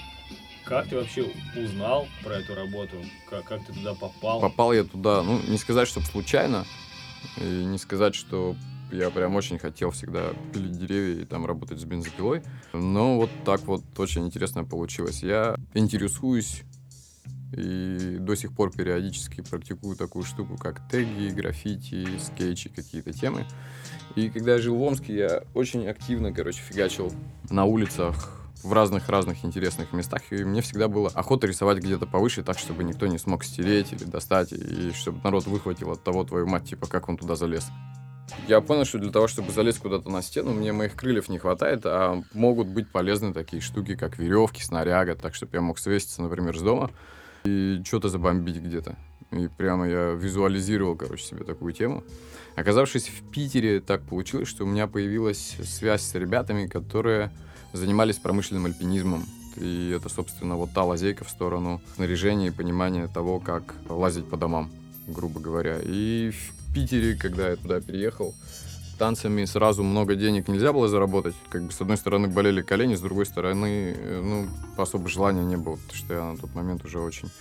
Как 0.63 0.87
ты 0.87 0.95
вообще 0.95 1.31
узнал 1.55 2.07
про 2.23 2.35
эту 2.35 2.55
работу? 2.55 2.97
Как, 3.29 3.45
как 3.45 3.65
ты 3.65 3.73
туда 3.73 3.93
попал? 3.93 4.41
Попал 4.41 4.73
я 4.73 4.83
туда, 4.83 5.23
ну, 5.23 5.41
не 5.47 5.57
сказать, 5.57 5.87
чтобы 5.87 6.05
случайно, 6.05 6.65
и 7.37 7.43
не 7.43 7.77
сказать, 7.77 8.15
что 8.15 8.55
я 8.91 9.09
прям 9.09 9.35
очень 9.35 9.59
хотел 9.59 9.91
всегда 9.91 10.33
пилить 10.53 10.79
деревья 10.79 11.21
и 11.21 11.25
там 11.25 11.45
работать 11.45 11.79
с 11.79 11.83
бензопилой. 11.83 12.41
Но 12.73 13.17
вот 13.17 13.29
так 13.45 13.61
вот 13.67 13.83
очень 13.97 14.25
интересно 14.25 14.63
получилось. 14.63 15.23
Я 15.23 15.55
интересуюсь 15.73 16.63
и 17.53 18.17
до 18.19 18.35
сих 18.35 18.53
пор 18.53 18.71
периодически 18.71 19.41
практикую 19.41 19.95
такую 19.95 20.25
штуку, 20.25 20.57
как 20.57 20.87
теги, 20.89 21.29
граффити, 21.29 22.05
скетчи, 22.19 22.69
какие-то 22.69 23.13
темы. 23.13 23.45
И 24.15 24.29
когда 24.29 24.53
я 24.53 24.59
жил 24.59 24.75
в 24.75 24.81
Омске, 24.81 25.15
я 25.15 25.43
очень 25.53 25.87
активно, 25.87 26.33
короче, 26.33 26.59
фигачил 26.59 27.11
на 27.49 27.65
улицах 27.65 28.33
в 28.63 28.73
разных-разных 28.73 29.45
интересных 29.45 29.93
местах, 29.93 30.21
и 30.31 30.43
мне 30.43 30.61
всегда 30.61 30.87
было 30.87 31.09
охота 31.09 31.47
рисовать 31.47 31.77
где-то 31.77 32.05
повыше, 32.05 32.43
так, 32.43 32.57
чтобы 32.57 32.83
никто 32.83 33.07
не 33.07 33.17
смог 33.17 33.43
стереть 33.43 33.93
или 33.93 34.03
достать, 34.03 34.51
и 34.51 34.91
чтобы 34.93 35.19
народ 35.23 35.45
выхватил 35.45 35.91
от 35.91 36.03
того 36.03 36.23
твою 36.23 36.47
мать, 36.47 36.65
типа, 36.65 36.87
как 36.87 37.07
он 37.07 37.17
туда 37.17 37.35
залез. 37.35 37.67
Я 38.47 38.61
понял, 38.61 38.85
что 38.85 38.99
для 38.99 39.11
того, 39.11 39.27
чтобы 39.27 39.51
залезть 39.51 39.79
куда-то 39.79 40.09
на 40.09 40.21
стену, 40.21 40.53
мне 40.53 40.73
моих 40.73 40.95
крыльев 40.95 41.29
не 41.29 41.37
хватает, 41.37 41.81
а 41.85 42.21
могут 42.33 42.67
быть 42.67 42.89
полезны 42.89 43.33
такие 43.33 43.61
штуки, 43.61 43.95
как 43.95 44.17
веревки, 44.17 44.61
снаряга, 44.61 45.15
так, 45.15 45.35
чтобы 45.35 45.51
я 45.55 45.61
мог 45.61 45.79
свеситься, 45.79 46.21
например, 46.21 46.57
с 46.57 46.61
дома 46.61 46.91
и 47.45 47.81
что-то 47.85 48.09
забомбить 48.09 48.57
где-то. 48.57 48.95
И 49.31 49.47
прямо 49.47 49.87
я 49.87 50.11
визуализировал, 50.11 50.95
короче, 50.95 51.23
себе 51.23 51.43
такую 51.43 51.73
тему. 51.73 52.03
Оказавшись 52.55 53.09
в 53.09 53.29
Питере, 53.29 53.81
так 53.81 54.01
получилось, 54.01 54.47
что 54.47 54.63
у 54.63 54.67
меня 54.67 54.87
появилась 54.87 55.57
связь 55.63 56.01
с 56.01 56.15
ребятами, 56.15 56.67
которые 56.67 57.31
занимались 57.73 58.17
промышленным 58.17 58.65
альпинизмом. 58.65 59.25
И 59.57 59.93
это, 59.95 60.09
собственно, 60.09 60.55
вот 60.55 60.71
та 60.73 60.83
лазейка 60.83 61.23
в 61.23 61.29
сторону 61.29 61.81
снаряжения 61.95 62.47
и 62.47 62.51
понимания 62.51 63.07
того, 63.07 63.39
как 63.39 63.75
лазить 63.89 64.29
по 64.29 64.37
домам, 64.37 64.71
грубо 65.07 65.39
говоря. 65.39 65.79
И 65.83 66.31
Питере, 66.77 67.15
когда 67.15 67.49
я 67.49 67.55
туда 67.55 67.81
переехал, 67.81 68.35
танцами 68.99 69.45
сразу 69.45 69.81
много 69.81 70.13
денег 70.13 70.47
нельзя 70.47 70.71
было 70.71 70.87
заработать. 70.87 71.33
Как 71.49 71.63
бы 71.63 71.71
с 71.71 71.81
одной 71.81 71.97
стороны 71.97 72.27
болели 72.27 72.61
колени, 72.61 72.93
с 72.93 73.01
другой 73.01 73.25
стороны, 73.25 73.95
э, 73.97 74.21
ну, 74.23 74.47
особо 74.77 75.09
желания 75.09 75.43
не 75.43 75.57
было, 75.57 75.77
потому 75.77 75.97
что 75.97 76.13
я 76.13 76.23
на 76.23 76.37
тот 76.37 76.53
момент 76.53 76.85
уже 76.85 76.99
очень, 76.99 77.31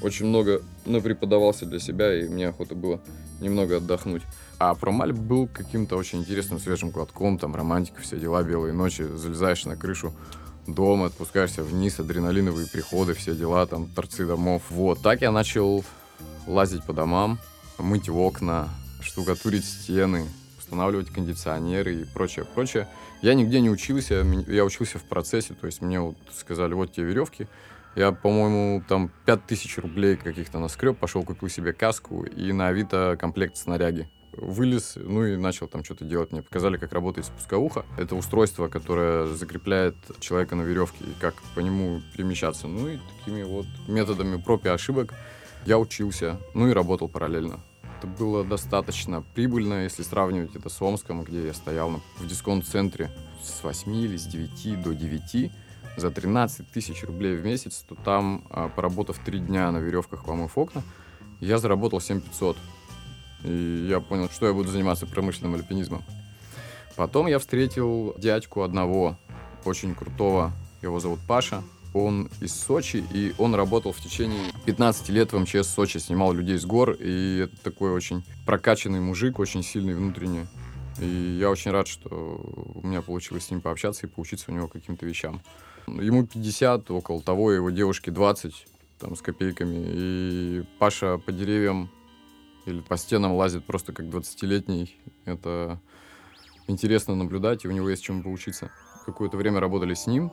очень 0.00 0.26
много 0.26 0.62
преподавался 0.84 1.66
для 1.66 1.80
себя, 1.80 2.16
и 2.16 2.28
мне 2.28 2.46
охота 2.46 2.76
было 2.76 3.00
немного 3.40 3.78
отдохнуть. 3.78 4.22
А 4.60 4.76
Промаль 4.76 5.12
был 5.12 5.48
каким-то 5.48 5.96
очень 5.96 6.20
интересным 6.20 6.60
свежим 6.60 6.90
глотком, 6.90 7.36
там 7.36 7.56
романтика, 7.56 8.00
все 8.00 8.16
дела, 8.16 8.44
белые 8.44 8.74
ночи, 8.74 9.02
залезаешь 9.02 9.64
на 9.64 9.76
крышу 9.76 10.12
дома, 10.68 11.06
отпускаешься 11.06 11.64
вниз, 11.64 11.98
адреналиновые 11.98 12.68
приходы, 12.68 13.14
все 13.14 13.34
дела, 13.34 13.66
там, 13.66 13.88
торцы 13.88 14.24
домов. 14.24 14.62
Вот, 14.70 15.02
так 15.02 15.20
я 15.22 15.32
начал 15.32 15.84
лазить 16.46 16.84
по 16.84 16.92
домам, 16.92 17.40
мыть 17.78 18.08
окна, 18.08 18.68
штукатурить 19.14 19.64
стены, 19.64 20.26
устанавливать 20.58 21.08
кондиционеры 21.08 21.94
и 21.94 22.04
прочее, 22.04 22.44
прочее. 22.44 22.88
Я 23.22 23.34
нигде 23.34 23.60
не 23.60 23.70
учился, 23.70 24.26
я 24.48 24.64
учился 24.64 24.98
в 24.98 25.04
процессе, 25.04 25.54
то 25.54 25.66
есть 25.66 25.80
мне 25.82 26.00
вот 26.00 26.16
сказали, 26.36 26.74
вот 26.74 26.92
тебе 26.92 27.06
веревки, 27.06 27.46
я, 27.94 28.10
по-моему, 28.10 28.82
там 28.88 29.12
5000 29.24 29.78
рублей 29.78 30.16
каких-то 30.16 30.58
наскреб, 30.58 30.98
пошел 30.98 31.22
купил 31.22 31.48
себе 31.48 31.72
каску 31.72 32.24
и 32.24 32.50
на 32.52 32.68
Авито 32.68 33.16
комплект 33.18 33.56
снаряги. 33.56 34.08
Вылез, 34.32 34.94
ну 34.96 35.24
и 35.24 35.36
начал 35.36 35.68
там 35.68 35.84
что-то 35.84 36.04
делать. 36.04 36.32
Мне 36.32 36.42
показали, 36.42 36.76
как 36.76 36.92
работает 36.92 37.28
спусковуха. 37.28 37.86
Это 37.96 38.16
устройство, 38.16 38.66
которое 38.66 39.26
закрепляет 39.26 39.94
человека 40.18 40.56
на 40.56 40.62
веревке 40.62 41.04
и 41.04 41.20
как 41.20 41.36
по 41.54 41.60
нему 41.60 42.02
перемещаться. 42.16 42.66
Ну 42.66 42.88
и 42.88 42.98
такими 43.20 43.44
вот 43.44 43.66
методами 43.86 44.42
проб 44.42 44.66
и 44.66 44.70
ошибок 44.70 45.14
я 45.66 45.78
учился, 45.78 46.40
ну 46.52 46.66
и 46.66 46.72
работал 46.72 47.08
параллельно 47.08 47.60
это 48.04 48.06
было 48.06 48.44
достаточно 48.44 49.22
прибыльно, 49.34 49.84
если 49.84 50.02
сравнивать 50.02 50.54
это 50.54 50.68
с 50.68 50.80
Омском, 50.82 51.22
где 51.22 51.46
я 51.46 51.54
стоял 51.54 51.90
в 52.18 52.26
дисконт-центре 52.26 53.10
с 53.42 53.62
8 53.64 53.94
или 53.94 54.16
с 54.16 54.26
9 54.26 54.82
до 54.82 54.94
9 54.94 55.50
за 55.96 56.10
13 56.10 56.70
тысяч 56.70 57.02
рублей 57.04 57.36
в 57.36 57.44
месяц, 57.44 57.84
то 57.88 57.94
там, 57.94 58.44
а, 58.50 58.68
поработав 58.68 59.18
три 59.18 59.38
дня 59.38 59.70
на 59.70 59.78
веревках 59.78 60.24
помыв 60.24 60.58
окна, 60.58 60.82
я 61.40 61.58
заработал 61.58 62.00
7500. 62.00 62.56
И 63.44 63.86
я 63.88 64.00
понял, 64.00 64.28
что 64.28 64.46
я 64.46 64.52
буду 64.52 64.68
заниматься 64.68 65.06
промышленным 65.06 65.54
альпинизмом. 65.54 66.02
Потом 66.96 67.26
я 67.26 67.38
встретил 67.38 68.14
дядьку 68.18 68.62
одного, 68.62 69.18
очень 69.64 69.94
крутого, 69.94 70.52
его 70.82 71.00
зовут 71.00 71.20
Паша, 71.26 71.62
он 71.94 72.28
из 72.40 72.52
Сочи, 72.52 73.02
и 73.12 73.32
он 73.38 73.54
работал 73.54 73.92
в 73.92 74.00
течение 74.00 74.52
15 74.66 75.08
лет 75.10 75.32
в 75.32 75.38
МЧС 75.38 75.68
Сочи, 75.68 75.98
снимал 75.98 76.32
людей 76.32 76.58
с 76.58 76.66
гор, 76.66 76.90
и 76.98 77.44
это 77.44 77.56
такой 77.62 77.92
очень 77.92 78.24
прокачанный 78.44 79.00
мужик, 79.00 79.38
очень 79.38 79.62
сильный 79.62 79.94
внутренне. 79.94 80.46
И 81.00 81.38
я 81.40 81.50
очень 81.50 81.70
рад, 81.70 81.88
что 81.88 82.40
у 82.74 82.86
меня 82.86 83.00
получилось 83.00 83.46
с 83.46 83.50
ним 83.50 83.60
пообщаться 83.60 84.06
и 84.06 84.10
поучиться 84.10 84.50
у 84.50 84.54
него 84.54 84.68
каким-то 84.68 85.06
вещам. 85.06 85.40
Ему 85.86 86.26
50, 86.26 86.90
около 86.90 87.22
того, 87.22 87.52
его 87.52 87.70
девушке 87.70 88.10
20, 88.10 88.66
там, 88.98 89.16
с 89.16 89.22
копейками. 89.22 89.84
И 89.86 90.64
Паша 90.78 91.18
по 91.18 91.32
деревьям 91.32 91.90
или 92.66 92.80
по 92.80 92.96
стенам 92.96 93.34
лазит 93.34 93.64
просто 93.64 93.92
как 93.92 94.06
20-летний. 94.06 94.96
Это 95.24 95.80
интересно 96.66 97.14
наблюдать, 97.14 97.64
и 97.64 97.68
у 97.68 97.72
него 97.72 97.88
есть 97.90 98.02
чем 98.02 98.22
поучиться. 98.22 98.70
Какое-то 99.04 99.36
время 99.36 99.60
работали 99.60 99.94
с 99.94 100.06
ним, 100.06 100.32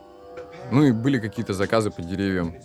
ну 0.71 0.83
и 0.85 0.91
были 0.91 1.19
какие-то 1.19 1.53
заказы 1.53 1.91
по 1.91 2.01
деревьям. 2.01 2.55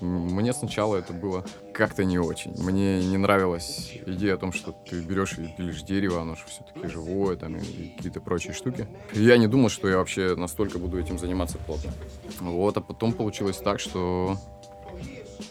Мне 0.00 0.52
сначала 0.52 0.96
это 0.96 1.12
было 1.12 1.44
как-то 1.72 2.04
не 2.04 2.18
очень. 2.18 2.52
Мне 2.62 3.02
не 3.04 3.16
нравилась 3.16 3.92
идея 4.06 4.34
о 4.34 4.36
том, 4.36 4.52
что 4.52 4.72
ты 4.72 5.00
берешь 5.00 5.38
и 5.38 5.54
пилишь 5.56 5.82
дерево, 5.82 6.20
оно 6.20 6.34
же 6.34 6.42
все-таки 6.46 6.86
живое, 6.88 7.36
там, 7.36 7.56
и 7.56 7.94
какие-то 7.96 8.20
прочие 8.20 8.52
штуки. 8.52 8.86
Я 9.14 9.38
не 9.38 9.46
думал, 9.46 9.70
что 9.70 9.88
я 9.88 9.96
вообще 9.96 10.34
настолько 10.36 10.78
буду 10.78 11.00
этим 11.00 11.18
заниматься 11.18 11.56
плотно. 11.58 11.92
Вот, 12.40 12.76
а 12.76 12.80
потом 12.80 13.12
получилось 13.12 13.56
так, 13.56 13.80
что 13.80 14.36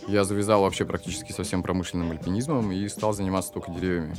я 0.08 0.24
завязал 0.24 0.62
вообще 0.62 0.86
практически 0.86 1.32
со 1.32 1.44
всем 1.44 1.63
промышленным 1.63 2.12
альпинизмом 2.12 2.72
и 2.72 2.88
стал 2.88 3.13
заниматься 3.13 3.51
только 3.54 3.72
деревьями. 3.72 4.16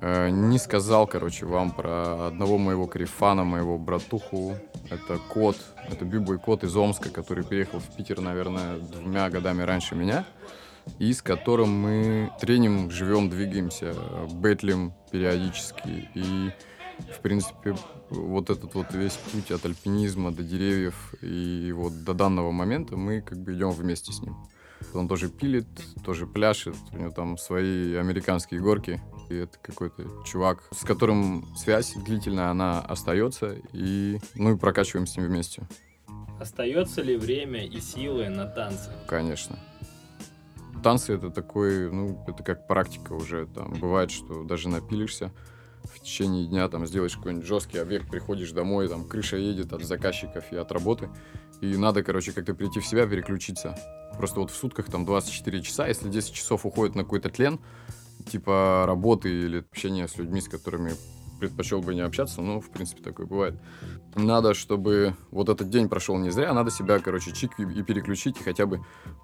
Э, 0.00 0.28
не 0.28 0.58
сказал, 0.58 1.06
короче, 1.06 1.46
вам 1.46 1.70
про 1.70 2.26
одного 2.26 2.58
моего 2.58 2.86
карифана, 2.86 3.44
моего 3.44 3.78
братуху. 3.78 4.56
Это 4.90 5.18
кот, 5.28 5.56
это 5.90 6.04
бибой 6.04 6.38
кот 6.38 6.62
из 6.64 6.76
Омска, 6.76 7.10
который 7.10 7.44
переехал 7.44 7.78
в 7.80 7.96
Питер, 7.96 8.20
наверное, 8.20 8.78
двумя 8.78 9.30
годами 9.30 9.62
раньше 9.62 9.94
меня. 9.94 10.26
И 10.98 11.12
с 11.12 11.22
которым 11.22 11.70
мы 11.70 12.30
треним, 12.40 12.90
живем, 12.90 13.30
двигаемся, 13.30 13.94
бэтлим 14.30 14.92
периодически. 15.10 16.10
И, 16.14 16.50
в 17.10 17.20
принципе, 17.22 17.74
вот 18.10 18.50
этот 18.50 18.74
вот 18.74 18.92
весь 18.92 19.18
путь 19.32 19.50
от 19.50 19.64
альпинизма 19.64 20.30
до 20.30 20.42
деревьев 20.42 21.14
и 21.22 21.72
вот 21.74 22.04
до 22.04 22.12
данного 22.12 22.50
момента 22.50 22.96
мы 22.96 23.22
как 23.22 23.38
бы 23.38 23.54
идем 23.54 23.70
вместе 23.70 24.12
с 24.12 24.20
ним. 24.20 24.36
Он 24.92 25.08
тоже 25.08 25.28
пилит, 25.28 25.66
тоже 26.04 26.26
пляшет, 26.26 26.76
у 26.92 26.98
него 26.98 27.10
там 27.10 27.38
свои 27.38 27.94
американские 27.94 28.60
горки. 28.60 29.00
И 29.34 29.38
это 29.38 29.58
какой-то 29.60 30.04
чувак, 30.24 30.62
с 30.70 30.84
которым 30.84 31.44
связь 31.56 31.94
длительная, 31.94 32.50
она 32.50 32.80
остается, 32.80 33.56
и 33.72 34.20
и 34.34 34.56
прокачиваем 34.56 35.06
с 35.06 35.16
ним 35.16 35.26
вместе. 35.26 35.66
Остается 36.40 37.02
ли 37.02 37.16
время 37.16 37.66
и 37.66 37.80
силы 37.80 38.28
на 38.28 38.46
танцы? 38.46 38.90
Конечно. 39.08 39.58
Танцы 40.84 41.14
это 41.14 41.30
такой, 41.30 41.90
ну, 41.90 42.24
это 42.28 42.44
как 42.44 42.68
практика 42.68 43.14
уже. 43.14 43.46
Там 43.46 43.72
бывает, 43.72 44.10
что 44.10 44.44
даже 44.44 44.68
напилишься 44.68 45.32
в 45.82 45.98
течение 46.00 46.46
дня, 46.46 46.68
там 46.68 46.86
сделаешь 46.86 47.16
какой-нибудь 47.16 47.46
жесткий 47.46 47.78
объект, 47.78 48.08
приходишь 48.08 48.52
домой, 48.52 48.88
там 48.88 49.04
крыша 49.04 49.36
едет 49.36 49.72
от 49.72 49.82
заказчиков 49.82 50.44
и 50.52 50.56
от 50.56 50.70
работы, 50.72 51.10
и 51.60 51.76
надо, 51.76 52.02
короче, 52.02 52.32
как-то 52.32 52.54
прийти 52.54 52.80
в 52.80 52.86
себя, 52.86 53.06
переключиться. 53.06 53.76
Просто 54.16 54.40
вот 54.40 54.50
в 54.50 54.54
сутках 54.56 54.86
там 54.86 55.04
24 55.04 55.62
часа, 55.62 55.88
если 55.88 56.08
10 56.08 56.32
часов 56.32 56.64
уходит 56.64 56.94
на 56.94 57.02
какой-то 57.02 57.30
тлен, 57.30 57.58
типа 58.26 58.84
работы 58.86 59.28
или 59.28 59.58
общения 59.58 60.08
с 60.08 60.16
людьми, 60.16 60.40
с 60.40 60.48
которыми 60.48 60.92
предпочел 61.40 61.80
бы 61.80 61.94
не 61.94 62.00
общаться, 62.00 62.40
ну, 62.40 62.60
в 62.60 62.70
принципе, 62.70 63.02
такое 63.02 63.26
бывает. 63.26 63.54
Надо, 64.14 64.54
чтобы 64.54 65.14
вот 65.30 65.48
этот 65.48 65.68
день 65.68 65.88
прошел 65.88 66.16
не 66.16 66.30
зря, 66.30 66.52
надо 66.54 66.70
себя, 66.70 66.98
короче, 67.00 67.32
чик 67.32 67.58
и 67.58 67.82
переключить, 67.82 68.40
и 68.40 68.44
хотя 68.44 68.66
бы 68.66 68.80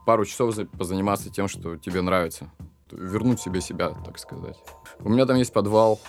пару 0.06 0.24
часов 0.24 0.56
позаниматься 0.76 1.30
тем, 1.30 1.48
что 1.48 1.76
тебе 1.76 2.02
нравится. 2.02 2.50
Вернуть 2.90 3.40
себе 3.40 3.60
себя, 3.60 3.90
так 4.04 4.18
сказать. 4.18 4.56
У 4.98 5.08
меня 5.08 5.24
там 5.24 5.36
есть 5.36 5.52
подвал, 5.52 6.00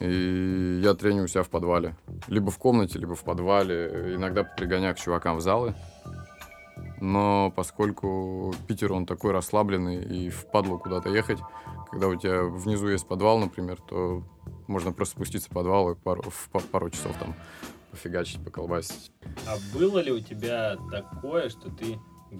и 0.00 0.80
я 0.82 0.94
треню 0.94 1.24
у 1.24 1.26
себя 1.28 1.42
в 1.42 1.50
подвале. 1.50 1.96
Либо 2.26 2.50
в 2.50 2.58
комнате, 2.58 2.98
либо 2.98 3.14
в 3.14 3.22
подвале. 3.22 4.14
Иногда 4.16 4.42
пригоняю 4.42 4.94
к 4.94 4.98
чувакам 4.98 5.36
в 5.36 5.40
залы. 5.42 5.74
Но 7.02 7.50
поскольку 7.50 8.54
Питер, 8.68 8.92
он 8.92 9.06
такой 9.06 9.32
расслабленный 9.32 10.04
и 10.04 10.30
впадло 10.30 10.78
куда-то 10.78 11.08
ехать, 11.08 11.40
когда 11.90 12.06
у 12.06 12.14
тебя 12.14 12.44
внизу 12.44 12.86
есть 12.86 13.08
подвал, 13.08 13.40
например, 13.40 13.78
то 13.80 14.22
можно 14.68 14.92
просто 14.92 15.16
спуститься 15.16 15.50
в 15.50 15.52
подвал 15.52 15.90
и 15.90 15.94
пару, 15.96 16.22
в 16.22 16.48
пару 16.70 16.90
часов 16.90 17.16
там 17.18 17.34
пофигачить, 17.90 18.44
поколбасить. 18.44 19.10
А 19.48 19.56
было 19.76 19.98
ли 19.98 20.12
у 20.12 20.20
тебя 20.20 20.76
такое, 20.92 21.48
что 21.48 21.70
ты 21.70 21.98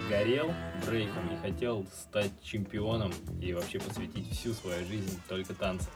горел 0.09 0.53
брейком 0.87 1.29
и 1.35 1.37
хотел 1.43 1.85
стать 1.93 2.31
чемпионом 2.41 3.13
и 3.41 3.53
вообще 3.55 3.81
посвятить 3.81 4.31
всю 4.31 4.53
свою 4.53 4.87
жизнь 4.87 5.21
только 5.29 5.55
танцам? 5.55 5.91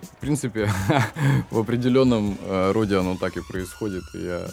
В 0.00 0.16
принципе, 0.16 0.68
в 1.50 1.60
определенном 1.60 2.36
э, 2.42 2.72
роде 2.72 2.96
оно 2.96 3.16
так 3.16 3.36
и 3.36 3.40
происходит. 3.40 4.02
Я 4.14 4.48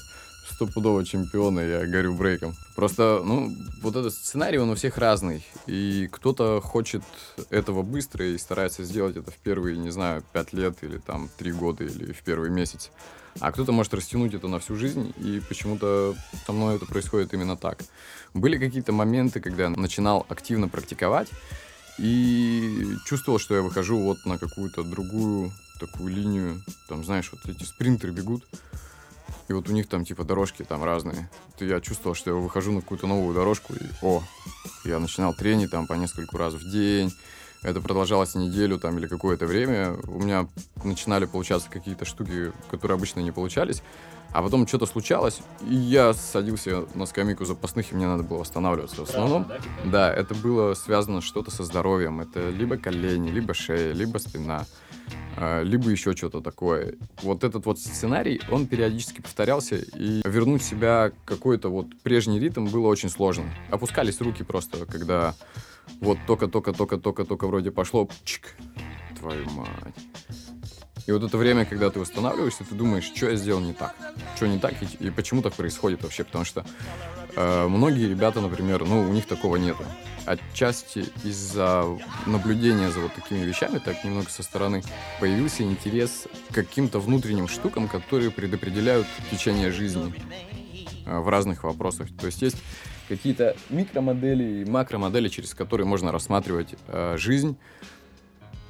стопудово 0.49 1.05
чемпион, 1.05 1.59
и 1.59 1.67
я 1.67 1.85
горю 1.85 2.13
брейком. 2.13 2.55
Просто, 2.75 3.21
ну, 3.23 3.55
вот 3.81 3.95
этот 3.95 4.13
сценарий, 4.13 4.57
он 4.57 4.69
у 4.69 4.75
всех 4.75 4.97
разный. 4.97 5.45
И 5.65 6.07
кто-то 6.11 6.61
хочет 6.61 7.03
этого 7.49 7.81
быстро 7.81 8.25
и 8.25 8.37
старается 8.37 8.83
сделать 8.83 9.17
это 9.17 9.31
в 9.31 9.37
первые, 9.37 9.77
не 9.77 9.89
знаю, 9.89 10.23
пять 10.33 10.53
лет 10.53 10.77
или 10.81 10.97
там 10.97 11.29
три 11.37 11.51
года 11.51 11.83
или 11.83 12.13
в 12.13 12.21
первый 12.23 12.49
месяц. 12.49 12.91
А 13.39 13.51
кто-то 13.51 13.71
может 13.71 13.93
растянуть 13.93 14.33
это 14.33 14.47
на 14.47 14.59
всю 14.59 14.75
жизнь, 14.75 15.13
и 15.17 15.41
почему-то 15.47 16.15
со 16.45 16.51
мной 16.53 16.77
это 16.77 16.85
происходит 16.85 17.33
именно 17.33 17.55
так. 17.55 17.83
Были 18.33 18.57
какие-то 18.57 18.91
моменты, 18.91 19.39
когда 19.39 19.63
я 19.63 19.69
начинал 19.69 20.25
активно 20.29 20.67
практиковать, 20.67 21.29
и 21.99 22.95
чувствовал, 23.05 23.39
что 23.39 23.55
я 23.55 23.61
выхожу 23.61 23.99
вот 23.99 24.25
на 24.25 24.37
какую-то 24.37 24.83
другую 24.83 25.51
такую 25.79 26.13
линию. 26.13 26.63
Там, 26.87 27.03
знаешь, 27.03 27.31
вот 27.31 27.45
эти 27.45 27.63
спринтеры 27.63 28.11
бегут, 28.11 28.43
и 29.47 29.53
вот 29.53 29.69
у 29.69 29.73
них 29.73 29.87
там 29.87 30.05
типа 30.05 30.23
дорожки 30.23 30.63
там 30.63 30.83
разные. 30.83 31.29
Я 31.59 31.79
чувствовал, 31.79 32.15
что 32.15 32.31
я 32.31 32.35
выхожу 32.35 32.71
на 32.71 32.81
какую-то 32.81 33.07
новую 33.07 33.33
дорожку, 33.33 33.73
и 33.73 33.85
о, 34.01 34.21
я 34.85 34.99
начинал 34.99 35.33
тренить 35.33 35.71
там 35.71 35.87
по 35.87 35.93
нескольку 35.93 36.37
раз 36.37 36.53
в 36.53 36.71
день. 36.71 37.11
Это 37.63 37.81
продолжалось 37.81 38.35
неделю 38.35 38.77
там 38.77 38.97
или 38.97 39.07
какое-то 39.07 39.45
время. 39.45 39.97
У 40.07 40.19
меня 40.19 40.47
начинали 40.83 41.25
получаться 41.25 41.69
какие-то 41.69 42.05
штуки, 42.05 42.51
которые 42.69 42.95
обычно 42.95 43.21
не 43.21 43.31
получались. 43.31 43.81
А 44.31 44.43
потом 44.43 44.67
что-то 44.67 44.85
случалось, 44.85 45.39
и 45.61 45.73
я 45.73 46.13
садился 46.13 46.85
на 46.93 47.05
скамейку 47.05 47.45
запасных, 47.45 47.91
и 47.91 47.95
мне 47.95 48.07
надо 48.07 48.23
было 48.23 48.39
восстанавливаться. 48.39 49.05
В 49.05 49.09
основном, 49.09 49.47
да, 49.85 50.13
это 50.13 50.35
было 50.35 50.73
связано 50.73 51.21
что-то 51.21 51.49
со 51.49 51.63
здоровьем. 51.63 52.19
Это 52.19 52.49
либо 52.49 52.77
колени, 52.77 53.29
либо 53.29 53.53
шея, 53.53 53.93
либо 53.93 54.17
спина, 54.17 54.65
либо 55.63 55.89
еще 55.89 56.15
что-то 56.15 56.41
такое. 56.41 56.95
Вот 57.21 57.43
этот 57.43 57.65
вот 57.65 57.79
сценарий, 57.79 58.41
он 58.49 58.65
периодически 58.67 59.21
повторялся, 59.21 59.75
и 59.75 60.21
вернуть 60.25 60.63
себя 60.63 61.11
какой-то 61.25 61.69
вот 61.69 61.87
прежний 62.01 62.39
ритм 62.39 62.65
было 62.65 62.87
очень 62.87 63.09
сложно. 63.09 63.45
Опускались 63.69 64.19
руки 64.19 64.43
просто, 64.43 64.85
когда 64.85 65.35
вот 66.01 66.17
только-только-только-только-только 66.25 67.47
вроде 67.47 67.71
пошло, 67.71 68.09
чик, 68.23 68.55
твою 69.19 69.47
мать. 69.51 69.95
И 71.05 71.11
вот 71.11 71.23
это 71.23 71.37
время, 71.37 71.65
когда 71.65 71.89
ты 71.89 71.99
восстанавливаешься, 71.99 72.65
ты 72.65 72.75
думаешь, 72.75 73.05
что 73.05 73.29
я 73.29 73.37
сделал 73.37 73.61
не 73.61 73.73
так, 73.73 73.95
что 74.35 74.47
не 74.47 74.59
так 74.59 74.73
и, 74.81 75.05
и 75.05 75.09
почему 75.09 75.41
так 75.41 75.53
происходит 75.53 76.03
вообще, 76.03 76.25
потому 76.25 76.43
что 76.43 76.65
многие 77.37 78.09
ребята, 78.09 78.41
например, 78.41 78.85
ну, 78.85 79.01
у 79.01 79.13
них 79.13 79.25
такого 79.25 79.57
нету. 79.57 79.83
Отчасти 80.25 81.05
из-за 81.23 81.85
наблюдения 82.25 82.91
за 82.91 82.99
вот 82.99 83.13
такими 83.13 83.45
вещами, 83.45 83.77
так 83.77 84.03
немного 84.03 84.29
со 84.29 84.43
стороны, 84.43 84.83
появился 85.19 85.63
интерес 85.63 86.27
к 86.49 86.53
каким-то 86.53 86.99
внутренним 86.99 87.47
штукам, 87.47 87.87
которые 87.87 88.31
предопределяют 88.31 89.07
течение 89.31 89.71
жизни 89.71 90.13
э, 91.05 91.19
в 91.19 91.29
разных 91.29 91.63
вопросах. 91.63 92.09
То 92.19 92.25
есть 92.25 92.41
есть 92.41 92.57
какие-то 93.07 93.55
микромодели 93.69 94.63
и 94.63 94.69
макромодели, 94.69 95.29
через 95.29 95.53
которые 95.53 95.87
можно 95.87 96.11
рассматривать 96.11 96.75
э, 96.87 97.15
жизнь, 97.17 97.55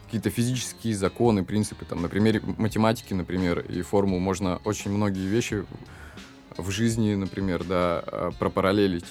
какие-то 0.05 0.29
физические 0.29 0.95
законы, 0.95 1.43
принципы. 1.43 1.86
Там, 1.86 2.01
на 2.01 2.07
примере 2.07 2.41
математики, 2.57 3.13
например, 3.13 3.59
и 3.59 3.81
формул 3.81 4.19
можно 4.19 4.58
очень 4.63 4.91
многие 4.91 5.27
вещи 5.27 5.65
в 6.58 6.72
жизни, 6.72 7.13
например, 7.15 7.63
да, 7.63 8.04
а, 8.06 8.32
пропараллелить. 8.38 9.06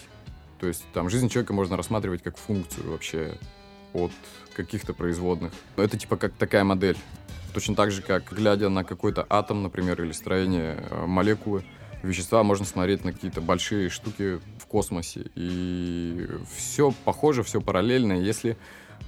То 0.58 0.66
есть 0.66 0.84
там 0.92 1.10
жизнь 1.10 1.28
человека 1.28 1.52
можно 1.52 1.76
рассматривать 1.76 2.22
как 2.22 2.36
функцию 2.36 2.90
вообще 2.90 3.38
от 3.92 4.12
каких-то 4.54 4.94
производных. 4.94 5.52
Это 5.76 5.98
типа 5.98 6.16
как 6.16 6.32
такая 6.32 6.64
модель. 6.64 6.96
Точно 7.54 7.74
так 7.74 7.90
же, 7.90 8.02
как 8.02 8.32
глядя 8.32 8.68
на 8.68 8.84
какой-то 8.84 9.26
атом, 9.28 9.62
например, 9.62 10.02
или 10.02 10.12
строение 10.12 10.82
а, 10.90 11.06
молекулы, 11.06 11.64
вещества, 12.02 12.42
можно 12.42 12.64
смотреть 12.64 13.04
на 13.04 13.12
какие-то 13.12 13.40
большие 13.40 13.88
штуки 13.88 14.40
в 14.58 14.66
космосе. 14.66 15.26
И 15.34 16.28
все 16.54 16.92
похоже, 17.04 17.42
все 17.42 17.60
параллельно. 17.60 18.12
Если 18.12 18.56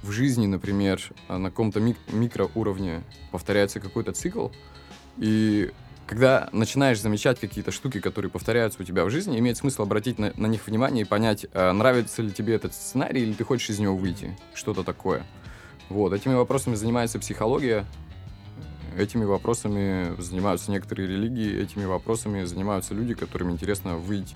в 0.03 0.11
жизни, 0.11 0.47
например, 0.47 1.01
на 1.27 1.49
каком-то 1.49 1.79
мик- 1.79 1.97
микроуровне 2.11 3.03
повторяется 3.31 3.79
какой-то 3.79 4.11
цикл, 4.13 4.49
и 5.17 5.71
когда 6.09 6.49
начинаешь 6.51 6.99
замечать 6.99 7.39
какие-то 7.39 7.69
штуки, 7.69 7.99
которые 7.99 8.31
повторяются 8.31 8.81
у 8.81 8.83
тебя 8.83 9.05
в 9.05 9.11
жизни, 9.11 9.37
имеет 9.37 9.57
смысл 9.57 9.83
обратить 9.83 10.17
на, 10.17 10.33
на 10.37 10.47
них 10.47 10.65
внимание 10.65 11.03
и 11.03 11.07
понять, 11.07 11.45
а, 11.53 11.71
нравится 11.71 12.23
ли 12.23 12.31
тебе 12.31 12.55
этот 12.55 12.73
сценарий, 12.73 13.21
или 13.21 13.33
ты 13.33 13.43
хочешь 13.43 13.69
из 13.69 13.77
него 13.77 13.95
выйти, 13.95 14.35
что-то 14.55 14.83
такое. 14.83 15.23
Вот, 15.87 16.11
этими 16.11 16.33
вопросами 16.33 16.73
занимается 16.73 17.19
психология, 17.19 17.85
этими 18.97 19.23
вопросами 19.23 20.19
занимаются 20.19 20.71
некоторые 20.71 21.07
религии, 21.07 21.61
этими 21.61 21.85
вопросами 21.85 22.43
занимаются 22.43 22.95
люди, 22.95 23.13
которым 23.13 23.51
интересно 23.51 23.97
выйти 23.97 24.35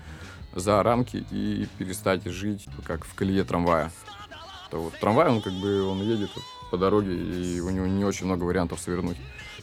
за 0.54 0.80
рамки 0.80 1.26
и 1.32 1.66
перестать 1.76 2.24
жить 2.24 2.68
как 2.86 3.04
в 3.04 3.14
колее 3.14 3.42
трамвая 3.42 3.90
что 4.74 4.80
вот 4.80 4.98
трамвай, 4.98 5.28
он 5.28 5.40
как 5.40 5.52
бы, 5.52 5.84
он 5.84 6.02
едет 6.02 6.30
по 6.70 6.76
дороге, 6.76 7.14
и 7.14 7.60
у 7.60 7.70
него 7.70 7.86
не 7.86 8.04
очень 8.04 8.26
много 8.26 8.44
вариантов 8.44 8.80
свернуть. 8.80 9.16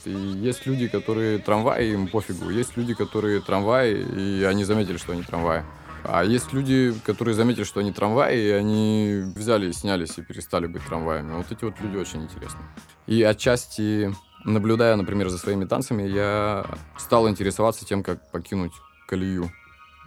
И 0.05 0.09
есть 0.09 0.65
люди, 0.65 0.87
которые 0.87 1.37
трамвай, 1.37 1.89
им 1.89 2.07
пофигу. 2.07 2.49
Есть 2.49 2.77
люди, 2.77 2.93
которые 2.93 3.41
трамвай, 3.41 3.93
и 3.93 4.43
они 4.43 4.63
заметили, 4.63 4.97
что 4.97 5.13
они 5.13 5.23
трамвай. 5.23 5.63
А 6.03 6.23
есть 6.23 6.51
люди, 6.53 6.93
которые 7.05 7.35
заметили, 7.35 7.63
что 7.63 7.79
они 7.79 7.91
трамваи, 7.91 8.47
и 8.47 8.49
они 8.49 9.23
взяли 9.35 9.69
и 9.69 9.73
снялись 9.73 10.17
и 10.17 10.23
перестали 10.23 10.65
быть 10.65 10.83
трамваями. 10.85 11.33
Вот 11.33 11.51
эти 11.51 11.63
вот 11.63 11.79
люди 11.79 11.97
очень 11.97 12.23
интересны. 12.23 12.61
И 13.05 13.21
отчасти, 13.21 14.11
наблюдая, 14.43 14.95
например, 14.95 15.29
за 15.29 15.37
своими 15.37 15.65
танцами, 15.65 16.03
я 16.03 16.65
стал 16.97 17.29
интересоваться 17.29 17.85
тем, 17.85 18.01
как 18.01 18.31
покинуть 18.31 18.73
колею. 19.07 19.51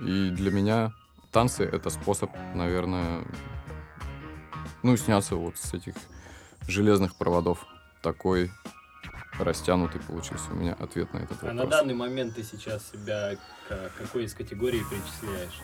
И 0.00 0.30
для 0.30 0.50
меня 0.50 0.92
танцы— 1.30 1.62
это 1.72 1.90
способ, 1.90 2.30
наверное, 2.54 3.22
ну, 4.83 4.96
сняться 4.96 5.37
вот 5.37 5.57
с 5.57 5.74
этих 5.74 5.94
железных 6.68 7.14
проводов. 7.16 7.66
Такой 8.03 8.50
растянутый 9.38 10.00
получился 10.00 10.53
у 10.53 10.55
меня 10.55 10.74
ответ 10.74 11.12
на 11.12 11.18
этот 11.18 11.42
вопрос. 11.42 11.50
А 11.50 11.55
на 11.55 11.66
данный 11.66 11.94
момент 11.94 12.37
ты 12.37 12.42
сейчас 12.42 12.90
себя 12.90 13.37
к 13.68 13.90
какой 13.98 14.24
из 14.24 14.35
категорий 14.35 14.83
причисляешь? 14.88 15.61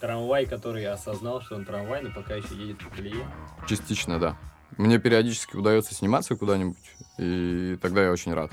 Трамвай, 0.00 0.46
который 0.46 0.86
осознал, 0.86 1.42
что 1.42 1.56
он 1.56 1.66
трамвай, 1.66 2.02
но 2.02 2.10
пока 2.10 2.34
еще 2.34 2.54
едет 2.54 2.78
по 2.78 2.88
колее? 2.96 3.26
Частично, 3.68 4.18
да. 4.18 4.36
Мне 4.78 4.98
периодически 4.98 5.56
удается 5.56 5.94
сниматься 5.94 6.36
куда-нибудь, 6.36 6.96
и 7.18 7.76
тогда 7.82 8.04
я 8.04 8.12
очень 8.12 8.32
рад. 8.32 8.50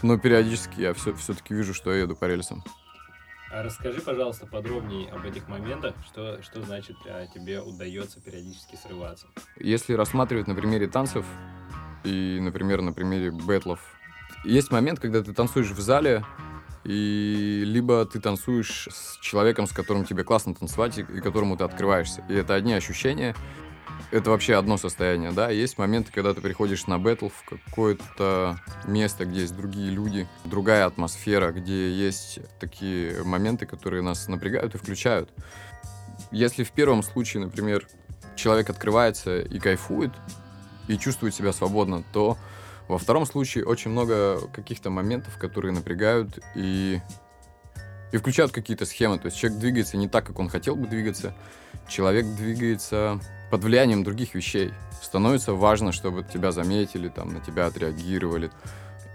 Но 0.00 0.16
периодически 0.16 0.80
я 0.80 0.94
все, 0.94 1.12
все-таки 1.14 1.52
вижу, 1.52 1.74
что 1.74 1.92
я 1.92 2.02
еду 2.02 2.16
по 2.16 2.24
рельсам. 2.24 2.64
Расскажи, 3.50 4.00
пожалуйста, 4.00 4.46
подробнее 4.46 5.10
об 5.10 5.24
этих 5.24 5.48
моментах, 5.48 5.94
что, 6.06 6.40
что 6.40 6.62
значит 6.62 6.96
а, 7.06 7.26
тебе 7.26 7.60
удается 7.60 8.20
периодически 8.20 8.76
срываться. 8.76 9.26
Если 9.58 9.94
рассматривать 9.94 10.46
на 10.46 10.54
примере 10.54 10.86
танцев 10.86 11.26
и, 12.04 12.38
например, 12.40 12.80
на 12.80 12.92
примере 12.92 13.32
бэтлов, 13.32 13.80
есть 14.44 14.70
момент, 14.70 15.00
когда 15.00 15.20
ты 15.22 15.32
танцуешь 15.32 15.70
в 15.70 15.80
зале, 15.80 16.24
и 16.84 17.62
либо 17.66 18.06
ты 18.06 18.20
танцуешь 18.20 18.88
с 18.90 19.18
человеком, 19.20 19.66
с 19.66 19.72
которым 19.72 20.04
тебе 20.04 20.22
классно 20.22 20.54
танцевать, 20.54 20.98
и, 20.98 21.02
и 21.02 21.20
которому 21.20 21.56
ты 21.56 21.64
открываешься. 21.64 22.24
И 22.28 22.34
это 22.34 22.54
одни 22.54 22.72
ощущения, 22.72 23.34
это 24.10 24.30
вообще 24.30 24.56
одно 24.56 24.76
состояние, 24.76 25.32
да. 25.32 25.50
Есть 25.50 25.78
моменты, 25.78 26.10
когда 26.12 26.34
ты 26.34 26.40
приходишь 26.40 26.86
на 26.86 26.98
бэтл 26.98 27.28
в 27.28 27.44
какое-то 27.44 28.58
место, 28.86 29.24
где 29.24 29.42
есть 29.42 29.56
другие 29.56 29.90
люди, 29.90 30.26
другая 30.44 30.86
атмосфера, 30.86 31.52
где 31.52 31.90
есть 31.92 32.40
такие 32.58 33.22
моменты, 33.24 33.66
которые 33.66 34.02
нас 34.02 34.28
напрягают 34.28 34.74
и 34.74 34.78
включают. 34.78 35.30
Если 36.30 36.64
в 36.64 36.72
первом 36.72 37.02
случае, 37.02 37.44
например, 37.44 37.86
человек 38.36 38.70
открывается 38.70 39.40
и 39.40 39.58
кайфует, 39.58 40.12
и 40.88 40.98
чувствует 40.98 41.34
себя 41.34 41.52
свободно, 41.52 42.02
то 42.12 42.36
во 42.88 42.98
втором 42.98 43.24
случае 43.24 43.64
очень 43.64 43.92
много 43.92 44.40
каких-то 44.48 44.90
моментов, 44.90 45.38
которые 45.38 45.72
напрягают 45.72 46.40
и, 46.56 47.00
и 48.10 48.16
включают 48.16 48.50
какие-то 48.50 48.86
схемы. 48.86 49.18
То 49.18 49.26
есть 49.26 49.38
человек 49.38 49.60
двигается 49.60 49.96
не 49.96 50.08
так, 50.08 50.26
как 50.26 50.40
он 50.40 50.48
хотел 50.48 50.74
бы 50.74 50.88
двигаться. 50.88 51.32
Человек 51.88 52.26
двигается 52.26 53.20
под 53.50 53.64
влиянием 53.64 54.04
других 54.04 54.34
вещей. 54.34 54.72
Становится 55.02 55.52
важно, 55.54 55.92
чтобы 55.92 56.24
тебя 56.24 56.52
заметили, 56.52 57.08
там, 57.08 57.32
на 57.32 57.40
тебя 57.40 57.66
отреагировали. 57.66 58.50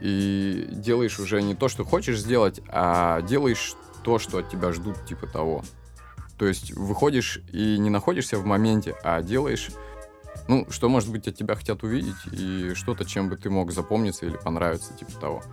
И 0.01 0.67
делаешь 0.71 1.19
уже 1.19 1.41
не 1.41 1.55
то, 1.55 1.69
что 1.69 1.85
хочешь 1.85 2.19
сделать, 2.19 2.61
а 2.67 3.21
делаешь 3.21 3.75
то, 4.03 4.19
что 4.19 4.39
от 4.39 4.49
тебя 4.49 4.71
ждут, 4.71 5.05
типа 5.05 5.27
того. 5.27 5.63
То 6.37 6.45
есть 6.45 6.73
выходишь 6.73 7.39
и 7.53 7.77
не 7.77 7.89
находишься 7.89 8.37
в 8.37 8.45
моменте, 8.45 8.95
а 9.03 9.21
делаешь, 9.21 9.69
ну, 10.47 10.67
что, 10.69 10.89
может 10.89 11.09
быть, 11.11 11.27
от 11.27 11.35
тебя 11.35 11.55
хотят 11.55 11.83
увидеть, 11.83 12.15
и 12.31 12.73
что-то, 12.75 13.05
чем 13.05 13.29
бы 13.29 13.37
ты 13.37 13.49
мог 13.49 13.71
запомниться 13.71 14.25
или 14.25 14.35
понравиться, 14.35 14.93
типа 14.93 15.13
того. 15.13 15.43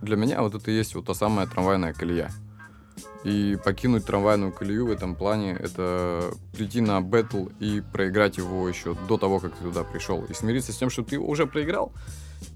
Для 0.00 0.16
меня 0.16 0.40
вот 0.42 0.54
это 0.54 0.70
и 0.70 0.74
есть 0.74 0.94
вот 0.94 1.06
та 1.06 1.14
самая 1.14 1.46
трамвайная 1.46 1.92
колея. 1.92 2.30
И 3.24 3.58
покинуть 3.64 4.06
трамвайную 4.06 4.52
колею 4.52 4.86
в 4.86 4.90
этом 4.90 5.16
плане— 5.16 5.52
это 5.60 6.32
прийти 6.52 6.80
на 6.80 7.00
бэтл 7.00 7.48
и 7.60 7.82
проиграть 7.92 8.38
его 8.38 8.68
еще 8.68 8.96
до 9.08 9.18
того, 9.18 9.40
как 9.40 9.54
ты 9.56 9.64
туда 9.64 9.84
пришел. 9.84 10.24
И 10.24 10.34
смириться 10.34 10.72
с 10.72 10.76
тем, 10.76 10.90
что 10.90 11.02
ты 11.02 11.18
уже 11.18 11.46
проиграл, 11.46 11.92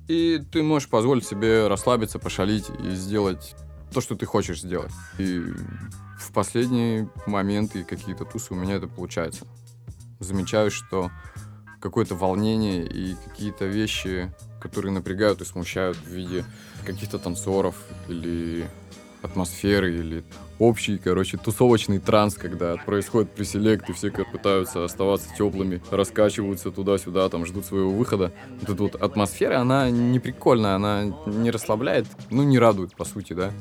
и 0.08 0.42
ты 0.52 0.62
можешь 0.62 0.88
позволить 0.88 1.26
себе 1.26 1.66
расслабиться, 1.66 2.18
пошалить 2.18 2.70
и 2.84 2.90
сделать 2.92 3.54
то, 3.92 4.00
что 4.00 4.14
ты 4.14 4.26
хочешь 4.26 4.60
сделать. 4.60 4.92
И 5.18 5.40
в 6.18 6.32
последние 6.32 7.08
моменты 7.26 7.84
какие-то 7.84 8.24
тусы 8.24 8.54
у 8.54 8.56
меня 8.56 8.76
это 8.76 8.86
получается. 8.86 9.46
Замечаю, 10.20 10.70
что 10.70 11.10
какое-то 11.80 12.14
волнение 12.14 12.86
и 12.86 13.16
какие-то 13.26 13.64
вещи, 13.64 14.32
которые 14.60 14.92
напрягают 14.92 15.40
и 15.40 15.44
смущают 15.44 15.96
в 15.96 16.06
виде 16.06 16.44
каких-то 16.84 17.18
танцоров 17.18 17.74
или 18.06 18.68
атмосферы 19.22 19.94
или 19.94 20.24
общий, 20.58 20.98
короче, 20.98 21.36
тусовочный 21.36 21.98
транс, 21.98 22.34
когда 22.34 22.76
происходит 22.76 23.30
преселект, 23.30 23.88
и 23.88 23.92
все 23.92 24.10
пытаются 24.10 24.84
оставаться 24.84 25.28
теплыми, 25.36 25.80
раскачиваются 25.90 26.70
туда-сюда, 26.70 27.28
там, 27.28 27.46
ждут 27.46 27.64
своего 27.64 27.90
выхода. 27.90 28.32
Вот 28.60 28.70
эта 28.70 28.82
вот 28.82 28.94
атмосфера, 28.96 29.58
она 29.60 29.90
не 29.90 30.18
прикольная, 30.18 30.74
она 30.74 31.04
не 31.26 31.50
расслабляет, 31.50 32.06
ну, 32.30 32.42
не 32.42 32.58
радует, 32.58 32.94
по 32.94 33.04
сути, 33.04 33.32
да. 33.32 33.52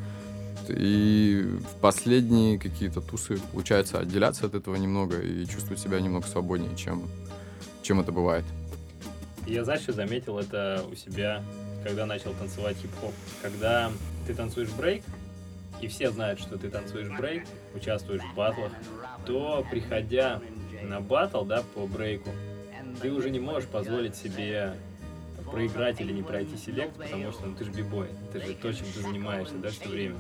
И 0.67 1.47
в 1.71 1.81
последние 1.81 2.59
какие-то 2.59 3.01
тусы 3.01 3.39
получается 3.51 3.99
отделяться 3.99 4.45
от 4.45 4.53
этого 4.53 4.75
немного 4.75 5.19
и 5.19 5.45
чувствовать 5.45 5.79
себя 5.79 5.99
немного 5.99 6.27
свободнее, 6.27 6.75
чем, 6.75 7.03
чем 7.81 7.99
это 7.99 8.11
бывает. 8.11 8.45
Я, 9.47 9.63
знаешь, 9.63 9.81
что 9.81 9.93
заметил 9.93 10.37
это 10.37 10.83
у 10.91 10.95
себя, 10.95 11.41
когда 11.83 12.05
начал 12.05 12.33
танцевать 12.33 12.77
хип-хоп. 12.79 13.13
Когда 13.41 13.91
ты 14.27 14.35
танцуешь 14.35 14.69
брейк, 14.69 15.03
и 15.81 15.87
все 15.87 16.11
знают, 16.11 16.39
что 16.39 16.57
ты 16.57 16.69
танцуешь 16.69 17.09
брейк, 17.09 17.43
участвуешь 17.75 18.21
в 18.21 18.35
батлах, 18.35 18.71
то 19.25 19.65
приходя 19.69 20.41
на 20.83 21.01
батл, 21.01 21.43
да, 21.43 21.63
по 21.75 21.85
брейку, 21.87 22.29
ты 23.01 23.11
уже 23.11 23.29
не 23.29 23.39
можешь 23.39 23.69
позволить 23.69 24.15
себе 24.15 24.75
проиграть 25.51 25.99
или 25.99 26.11
не 26.11 26.21
пройти 26.21 26.57
селект, 26.57 26.95
потому 26.95 27.31
что 27.31 27.45
ну, 27.47 27.55
ты 27.55 27.65
же 27.65 27.71
бибой, 27.71 28.09
ты 28.31 28.39
же 28.39 28.53
то, 28.53 28.71
чем 28.71 28.85
ты 28.93 29.01
занимаешься, 29.01 29.55
да, 29.55 29.69
все 29.69 29.87
время. 29.87 30.17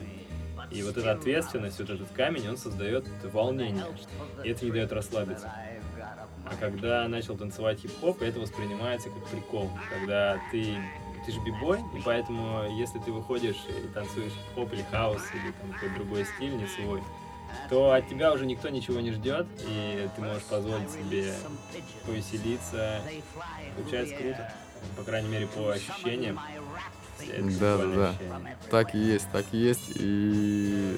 И 0.71 0.83
вот 0.83 0.97
эта 0.97 1.11
ответственность, 1.11 1.79
вот 1.79 1.89
этот 1.89 2.09
камень, 2.09 2.47
он 2.47 2.57
создает 2.57 3.05
волнение. 3.23 3.85
И 4.43 4.49
это 4.49 4.65
не 4.65 4.71
дает 4.71 4.91
расслабиться. 4.91 5.51
А 6.45 6.55
когда 6.59 7.07
начал 7.07 7.37
танцевать 7.37 7.79
хип-хоп, 7.79 8.21
это 8.21 8.39
воспринимается 8.39 9.09
как 9.09 9.27
прикол. 9.27 9.69
Когда 9.91 10.39
ты 10.51 10.77
ты 11.25 11.31
же 11.31 11.39
бибой, 11.39 11.79
и 11.95 12.01
поэтому, 12.03 12.69
если 12.75 12.99
ты 12.99 13.11
выходишь 13.11 13.57
и 13.67 13.87
танцуешь 13.93 14.31
хип-хоп 14.31 14.73
или 14.73 14.83
хаос, 14.91 15.21
или 15.33 15.51
там 15.51 15.71
какой-то 15.73 15.95
другой 15.95 16.25
стиль, 16.25 16.55
не 16.55 16.67
свой, 16.67 17.01
то 17.69 17.91
от 17.91 18.07
тебя 18.07 18.31
уже 18.33 18.45
никто 18.45 18.69
ничего 18.69 18.99
не 18.99 19.11
ждет, 19.11 19.47
и 19.67 20.07
ты 20.15 20.21
можешь 20.21 20.43
позволить 20.43 20.91
себе 20.91 21.33
повеселиться. 22.05 23.01
Получается 23.75 24.15
круто, 24.15 24.53
по 24.97 25.03
крайней 25.03 25.29
мере, 25.29 25.47
по 25.47 25.71
ощущениям. 25.71 26.39
Да, 27.59 27.77
да, 27.77 27.85
да. 27.87 28.13
Так 28.69 28.95
и 28.95 28.97
есть, 28.97 29.29
так 29.31 29.45
и 29.51 29.57
есть. 29.57 29.91
И 29.95 30.95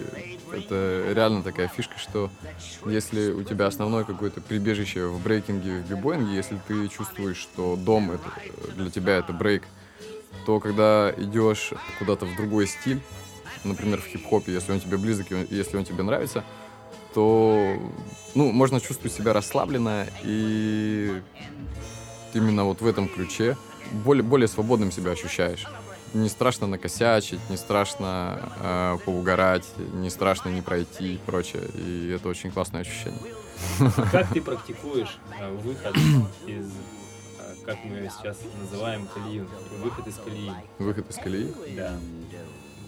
это 0.53 1.12
реально 1.15 1.41
такая 1.41 1.67
фишка, 1.67 1.97
что 1.97 2.29
если 2.86 3.31
у 3.31 3.43
тебя 3.43 3.65
основное 3.65 4.03
какое-то 4.03 4.39
прибежище 4.39 5.07
в 5.07 5.23
брейкинге, 5.23 5.79
в 5.79 5.89
бибоинге, 5.89 6.36
если 6.36 6.60
ты 6.67 6.88
чувствуешь, 6.89 7.38
что 7.38 7.75
дом 7.75 8.12
это, 8.12 8.29
для 8.75 8.91
тебя 8.91 9.17
это 9.17 9.34
брейк, 9.34 9.63
то 10.45 10.60
когда 10.60 11.12
идешь 11.17 11.73
куда-то 11.99 12.25
в 12.25 12.36
другой 12.36 12.67
стиль, 12.67 13.01
например, 13.63 14.01
в 14.01 14.06
хип-хопе, 14.06 14.54
если 14.54 14.71
он 14.71 14.80
тебе 14.80 14.97
близок, 14.97 15.27
если 15.49 15.77
он 15.77 15.84
тебе 15.84 16.04
нравится, 16.04 16.43
то 17.13 17.75
ну, 18.36 18.51
можно 18.51 18.80
чувствовать 18.80 19.13
себя 19.13 19.34
расслабленно 19.34 20.08
и 20.23 21.21
именно 22.34 22.63
вот 22.63 22.82
в 22.82 22.88
этом 22.88 23.08
ключе 23.08 23.58
более, 23.91 24.23
более 24.23 24.47
свободным 24.47 24.91
себя 24.91 25.12
ощущаешь. 25.12 25.65
Не 26.13 26.27
страшно 26.27 26.67
накосячить, 26.67 27.39
не 27.49 27.56
страшно 27.56 28.51
э, 28.60 28.97
поугарать, 29.06 29.67
не 29.93 30.10
страшно 30.10 30.49
не 30.49 30.62
пройти 30.62 31.15
и 31.15 31.17
прочее. 31.17 31.63
И 31.73 32.13
это 32.13 32.27
очень 32.27 32.51
классное 32.51 32.82
ощущение. 32.82 33.19
Как 34.12 34.27
ты 34.34 34.41
практикуешь 34.41 35.17
э, 35.39 35.51
выход 35.63 35.95
из 36.45 36.69
как 37.65 37.78
мы 37.86 38.10
сейчас 38.17 38.38
называем 38.60 39.08
колею, 39.08 39.47
выход 39.82 40.08
из 40.08 40.15
колеи. 40.15 40.52
Выход 40.80 41.10
из 41.10 41.15
колеи? 41.15 41.54
Да. 41.76 42.00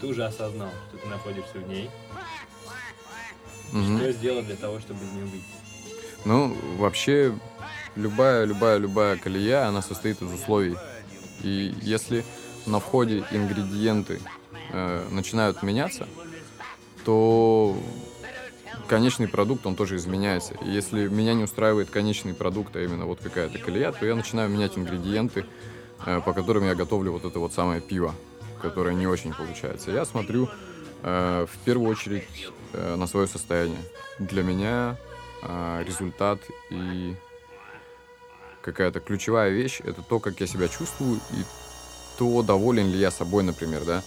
Ты 0.01 0.07
уже 0.07 0.25
осознал, 0.25 0.69
что 0.89 0.97
ты 0.97 1.07
находишься 1.07 1.59
в 1.59 1.67
ней. 1.67 1.89
Угу. 3.71 3.97
Что 3.97 4.11
сделать 4.11 4.45
для 4.45 4.55
того, 4.55 4.79
чтобы 4.79 5.03
из 5.05 5.11
нее 5.11 5.25
выйти? 5.25 5.45
Ну, 6.25 6.55
вообще, 6.77 7.37
любая, 7.95 8.45
любая, 8.45 8.77
любая 8.77 9.17
колея, 9.17 9.67
она 9.67 9.81
состоит 9.81 10.21
из 10.21 10.31
условий. 10.31 10.77
И 11.41 11.73
если 11.81 12.23
на 12.65 12.79
входе 12.79 13.25
ингредиенты 13.31 14.21
э, 14.71 15.07
начинают 15.09 15.63
меняться, 15.63 16.07
то 17.03 17.77
конечный 18.87 19.27
продукт, 19.27 19.65
он 19.65 19.75
тоже 19.75 19.95
изменяется. 19.95 20.55
И 20.65 20.69
если 20.69 21.07
меня 21.07 21.33
не 21.33 21.43
устраивает 21.43 21.89
конечный 21.89 22.33
продукт, 22.33 22.75
а 22.75 22.83
именно 22.83 23.05
вот 23.05 23.19
какая-то 23.19 23.59
колея, 23.59 23.91
то 23.91 24.05
я 24.05 24.15
начинаю 24.15 24.49
менять 24.49 24.77
ингредиенты, 24.77 25.45
э, 26.05 26.21
по 26.21 26.33
которым 26.33 26.65
я 26.65 26.75
готовлю 26.75 27.11
вот 27.11 27.25
это 27.25 27.39
вот 27.39 27.53
самое 27.53 27.81
пиво, 27.81 28.13
которое 28.61 28.95
не 28.95 29.07
очень 29.07 29.33
получается. 29.33 29.91
Я 29.91 30.05
смотрю 30.05 30.49
э, 31.01 31.45
в 31.49 31.57
первую 31.65 31.89
очередь 31.89 32.23
э, 32.73 32.95
на 32.95 33.07
свое 33.07 33.27
состояние. 33.27 33.81
Для 34.19 34.43
меня 34.43 34.97
результат 35.85 36.39
и 36.69 37.15
какая-то 38.61 39.01
ключевая 39.01 39.49
вещь— 39.49 39.81
это 39.83 40.01
то, 40.01 40.21
как 40.21 40.39
я 40.39 40.47
себя 40.47 40.69
чувствую 40.69 41.19
и 41.31 41.43
то, 42.17 42.41
доволен 42.43 42.89
ли 42.89 42.97
я 42.97 43.11
собой, 43.11 43.43
например, 43.43 43.83
да. 43.83 44.03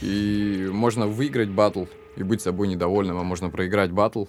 И 0.00 0.70
можно 0.72 1.06
выиграть 1.06 1.50
батл 1.50 1.84
и 2.16 2.22
быть 2.22 2.40
собой 2.40 2.68
недовольным, 2.68 3.18
а 3.18 3.22
можно 3.22 3.50
проиграть 3.50 3.90
батл, 3.90 4.24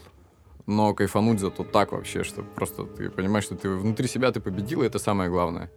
но 0.65 0.93
кайфануть 0.93 1.39
зато 1.39 1.63
так 1.63 1.91
вообще, 1.91 2.23
что 2.23 2.43
просто 2.43 2.85
ты 2.85 3.09
понимаешь, 3.09 3.45
что 3.45 3.55
ты 3.55 3.69
внутри 3.69 4.07
себя 4.07 4.31
ты 4.31 4.39
победил, 4.39 4.83
и 4.83 4.85
это 4.85 4.99
самое 4.99 5.29
главное. 5.29 5.69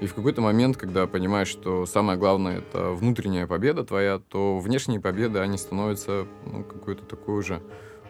И 0.00 0.06
в 0.06 0.14
какой-то 0.14 0.42
момент, 0.42 0.76
когда 0.76 1.06
понимаешь, 1.06 1.48
что 1.48 1.86
самое 1.86 2.18
главное 2.18 2.58
это 2.58 2.90
внутренняя 2.90 3.46
победа 3.46 3.84
твоя, 3.84 4.18
то 4.18 4.58
внешние 4.58 5.00
победы, 5.00 5.38
они 5.38 5.56
становятся 5.56 6.26
ну, 6.44 6.64
какой-то 6.64 7.04
такой 7.04 7.38
уже 7.38 7.62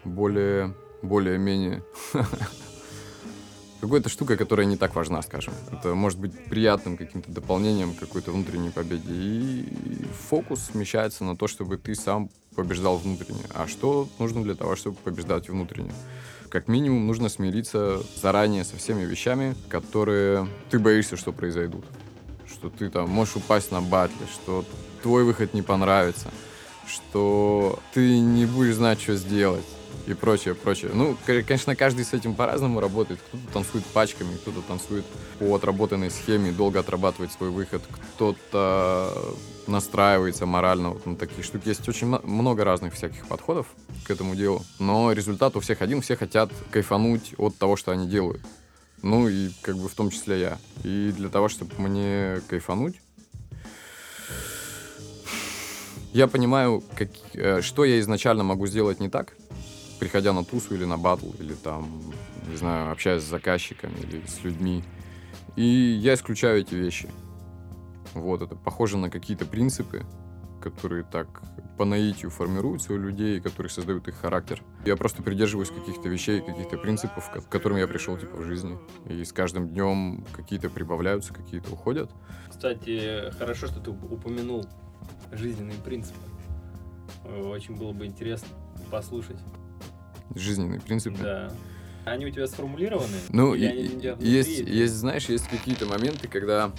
более, 0.03 0.75
более-менее 1.01 1.83
какой-то 3.81 4.09
штукой, 4.09 4.37
которая 4.37 4.65
не 4.65 4.75
так 4.75 4.95
важна, 4.95 5.21
скажем. 5.21 5.53
Это 5.71 5.95
может 5.95 6.19
быть 6.19 6.33
приятным 6.45 6.97
каким-то 6.97 7.31
дополнением 7.31 7.93
какой-то 7.93 8.31
внутренней 8.31 8.69
победе. 8.69 9.13
И 9.13 10.05
фокус 10.29 10.65
смещается 10.71 11.23
на 11.23 11.37
то, 11.37 11.47
чтобы 11.47 11.77
ты 11.77 11.95
сам 11.95 12.29
побеждал 12.57 12.97
внутренне. 12.97 13.43
А 13.53 13.67
что 13.67 14.09
нужно 14.17 14.43
для 14.43 14.55
того, 14.55 14.75
чтобы 14.75 14.97
побеждать 14.97 15.47
внутренне? 15.47 15.93
Как 16.49 16.67
минимум 16.67 17.05
нужно 17.05 17.29
смириться 17.29 18.01
заранее 18.19 18.63
со 18.63 18.75
всеми 18.77 19.05
вещами, 19.05 19.55
которые 19.69 20.47
ты 20.71 20.79
боишься, 20.79 21.17
что 21.17 21.31
произойдут. 21.31 21.85
Что 22.47 22.69
ты 22.69 22.89
там 22.89 23.09
можешь 23.09 23.35
упасть 23.35 23.71
на 23.71 23.81
батле, 23.81 24.25
что 24.33 24.65
твой 25.03 25.23
выход 25.23 25.53
не 25.53 25.61
понравится, 25.61 26.31
что 26.87 27.79
ты 27.93 28.19
не 28.19 28.45
будешь 28.45 28.75
знать, 28.75 28.99
что 28.99 29.15
сделать 29.15 29.65
и 30.05 30.13
прочее, 30.13 30.55
прочее. 30.55 30.91
Ну, 30.93 31.17
конечно, 31.25 31.75
каждый 31.75 32.05
с 32.05 32.13
этим 32.13 32.33
по-разному 32.35 32.79
работает. 32.79 33.19
Кто-то 33.27 33.53
танцует 33.53 33.85
пачками, 33.85 34.35
кто-то 34.37 34.61
танцует 34.61 35.05
по 35.39 35.55
отработанной 35.55 36.11
схеме, 36.11 36.51
долго 36.51 36.79
отрабатывает 36.79 37.31
свой 37.31 37.49
выход, 37.49 37.81
кто-то 38.15 39.35
настраивается 39.67 40.45
морально 40.45 40.91
вот 40.91 41.05
на 41.05 41.15
такие 41.15 41.43
штуки. 41.43 41.67
Есть 41.67 41.87
очень 41.89 42.07
много 42.07 42.63
разных 42.63 42.93
всяких 42.93 43.27
подходов 43.27 43.67
к 44.05 44.11
этому 44.11 44.35
делу, 44.35 44.63
но 44.79 45.11
результат 45.11 45.55
у 45.55 45.59
всех 45.59 45.81
один, 45.81 46.01
все 46.01 46.15
хотят 46.15 46.51
кайфануть 46.71 47.33
от 47.37 47.57
того, 47.57 47.75
что 47.75 47.91
они 47.91 48.07
делают. 48.07 48.41
Ну 49.03 49.27
и 49.27 49.51
как 49.61 49.77
бы 49.77 49.89
в 49.89 49.93
том 49.93 50.09
числе 50.09 50.39
я. 50.39 50.57
И 50.83 51.13
для 51.15 51.29
того, 51.29 51.49
чтобы 51.49 51.71
мне 51.77 52.41
кайфануть, 52.47 52.95
я 56.13 56.27
понимаю, 56.27 56.83
как, 56.95 57.09
э, 57.33 57.61
что 57.61 57.85
я 57.85 57.99
изначально 57.99 58.43
могу 58.43 58.65
сделать 58.65 58.99
не 58.99 59.09
так, 59.09 59.33
приходя 59.99 60.33
на 60.33 60.43
тусу 60.43 60.75
или 60.75 60.85
на 60.85 60.97
батл, 60.97 61.31
или 61.39 61.53
там, 61.53 61.87
не 62.49 62.55
знаю, 62.55 62.91
общаясь 62.91 63.23
с 63.23 63.29
заказчиками 63.29 63.97
или 63.99 64.25
с 64.25 64.43
людьми. 64.43 64.83
И 65.55 65.63
я 65.63 66.13
исключаю 66.13 66.61
эти 66.61 66.75
вещи. 66.75 67.09
Вот, 68.13 68.41
это 68.41 68.55
похоже 68.55 68.97
на 68.97 69.09
какие-то 69.09 69.45
принципы, 69.45 70.05
которые 70.61 71.03
так 71.03 71.41
по 71.77 71.85
наитию 71.85 72.31
формируются 72.31 72.93
у 72.93 72.97
людей, 72.97 73.39
которые 73.39 73.69
создают 73.69 74.07
их 74.07 74.15
характер. 74.15 74.63
Я 74.85 74.95
просто 74.95 75.21
придерживаюсь 75.21 75.69
каких-то 75.69 76.09
вещей, 76.09 76.41
каких-то 76.41 76.77
принципов, 76.77 77.29
к 77.29 77.47
которым 77.49 77.77
я 77.77 77.87
пришел 77.87 78.17
типа 78.17 78.37
в 78.37 78.43
жизни. 78.43 78.77
И 79.07 79.23
с 79.23 79.31
каждым 79.31 79.69
днем 79.69 80.25
какие-то 80.33 80.69
прибавляются, 80.69 81.33
какие-то 81.33 81.71
уходят. 81.71 82.09
Кстати, 82.49 83.31
хорошо, 83.37 83.67
что 83.67 83.79
ты 83.79 83.91
упомянул 83.91 84.65
жизненные 85.31 85.77
принципы. 85.77 86.19
Очень 87.45 87.75
было 87.75 87.91
бы 87.91 88.05
интересно 88.05 88.49
послушать. 88.89 89.37
Жизненные 90.35 90.79
принципы? 90.79 91.17
Да. 91.21 91.51
Они 92.05 92.25
у 92.25 92.29
тебя 92.29 92.47
сформулированы? 92.47 93.17
Ну, 93.29 93.53
и, 93.53 93.61
есть, 94.19 94.59
есть, 94.59 94.93
знаешь, 94.93 95.27
есть 95.27 95.47
какие-то 95.49 95.85
моменты, 95.85 96.27
когда 96.27 96.71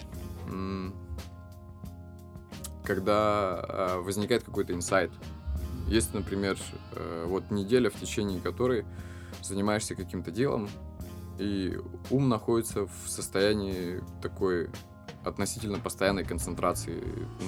когда 2.89 3.63
э, 3.69 3.99
возникает 3.99 4.43
какой-то 4.43 4.73
инсайт. 4.73 5.11
Есть, 5.89 6.15
например, 6.15 6.57
э, 6.93 7.27
вот 7.29 7.51
неделя, 7.51 7.91
в 7.91 8.01
течение 8.01 8.41
которой 8.41 8.87
занимаешься 9.43 9.95
каким-то 9.95 10.31
делом, 10.31 10.71
и 11.39 11.79
ум 12.11 12.31
находится 12.31 12.87
в 12.87 13.09
состоянии 13.09 14.01
такой 14.23 14.71
относительно 15.23 15.79
постоянной 15.79 16.25
концентрации 16.25 17.03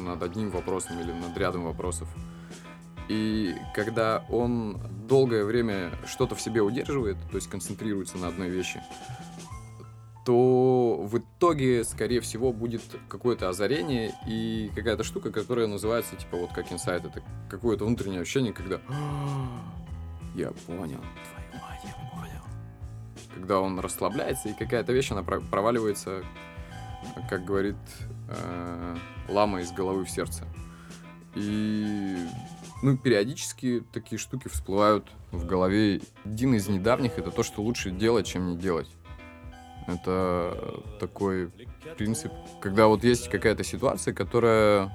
над 0.04 0.22
одним 0.22 0.50
вопросом 0.50 1.00
или 1.00 1.10
над 1.10 1.36
рядом 1.38 1.64
вопросов. 1.64 2.08
И 3.10 3.56
когда 3.74 4.24
он 4.28 4.80
долгое 5.08 5.44
время 5.44 5.90
что-то 6.06 6.36
в 6.36 6.40
себе 6.40 6.62
удерживает, 6.62 7.16
то 7.28 7.38
есть 7.38 7.50
концентрируется 7.50 8.18
на 8.18 8.28
одной 8.28 8.50
вещи, 8.50 8.80
то 10.24 10.96
в 11.02 11.18
итоге, 11.18 11.82
скорее 11.82 12.20
всего, 12.20 12.52
будет 12.52 12.82
какое-то 13.08 13.48
озарение 13.48 14.14
и 14.28 14.70
какая-то 14.76 15.02
штука, 15.02 15.32
которая 15.32 15.66
называется, 15.66 16.14
типа, 16.14 16.36
вот 16.36 16.52
как 16.52 16.70
инсайт. 16.70 17.04
Это 17.04 17.20
какое-то 17.48 17.84
внутреннее 17.84 18.20
ощущение, 18.20 18.52
когда 18.52 18.76
я 20.36 20.52
понял, 20.68 21.00
твою 21.32 21.62
мать, 21.64 21.80
я 21.84 22.10
понял. 22.12 22.44
Когда 23.34 23.58
он 23.58 23.80
расслабляется, 23.80 24.50
и 24.50 24.52
какая-то 24.52 24.92
вещь, 24.92 25.10
она 25.10 25.24
проваливается, 25.24 26.22
как 27.28 27.44
говорит 27.44 27.74
э, 28.28 28.96
лама 29.28 29.62
из 29.62 29.72
головы 29.72 30.04
в 30.04 30.10
сердце. 30.10 30.44
И 31.34 32.16
ну, 32.82 32.96
периодически 32.96 33.84
такие 33.92 34.18
штуки 34.18 34.48
всплывают 34.48 35.06
в 35.32 35.46
голове. 35.46 36.00
Один 36.24 36.54
из 36.54 36.68
недавних 36.68 37.18
это 37.18 37.30
то, 37.30 37.42
что 37.42 37.62
лучше 37.62 37.90
делать, 37.90 38.26
чем 38.26 38.48
не 38.48 38.56
делать. 38.56 38.88
Это 39.86 40.82
такой 40.98 41.50
принцип, 41.96 42.32
когда 42.60 42.86
вот 42.86 43.02
есть 43.04 43.28
какая-то 43.28 43.64
ситуация, 43.64 44.14
которая 44.14 44.92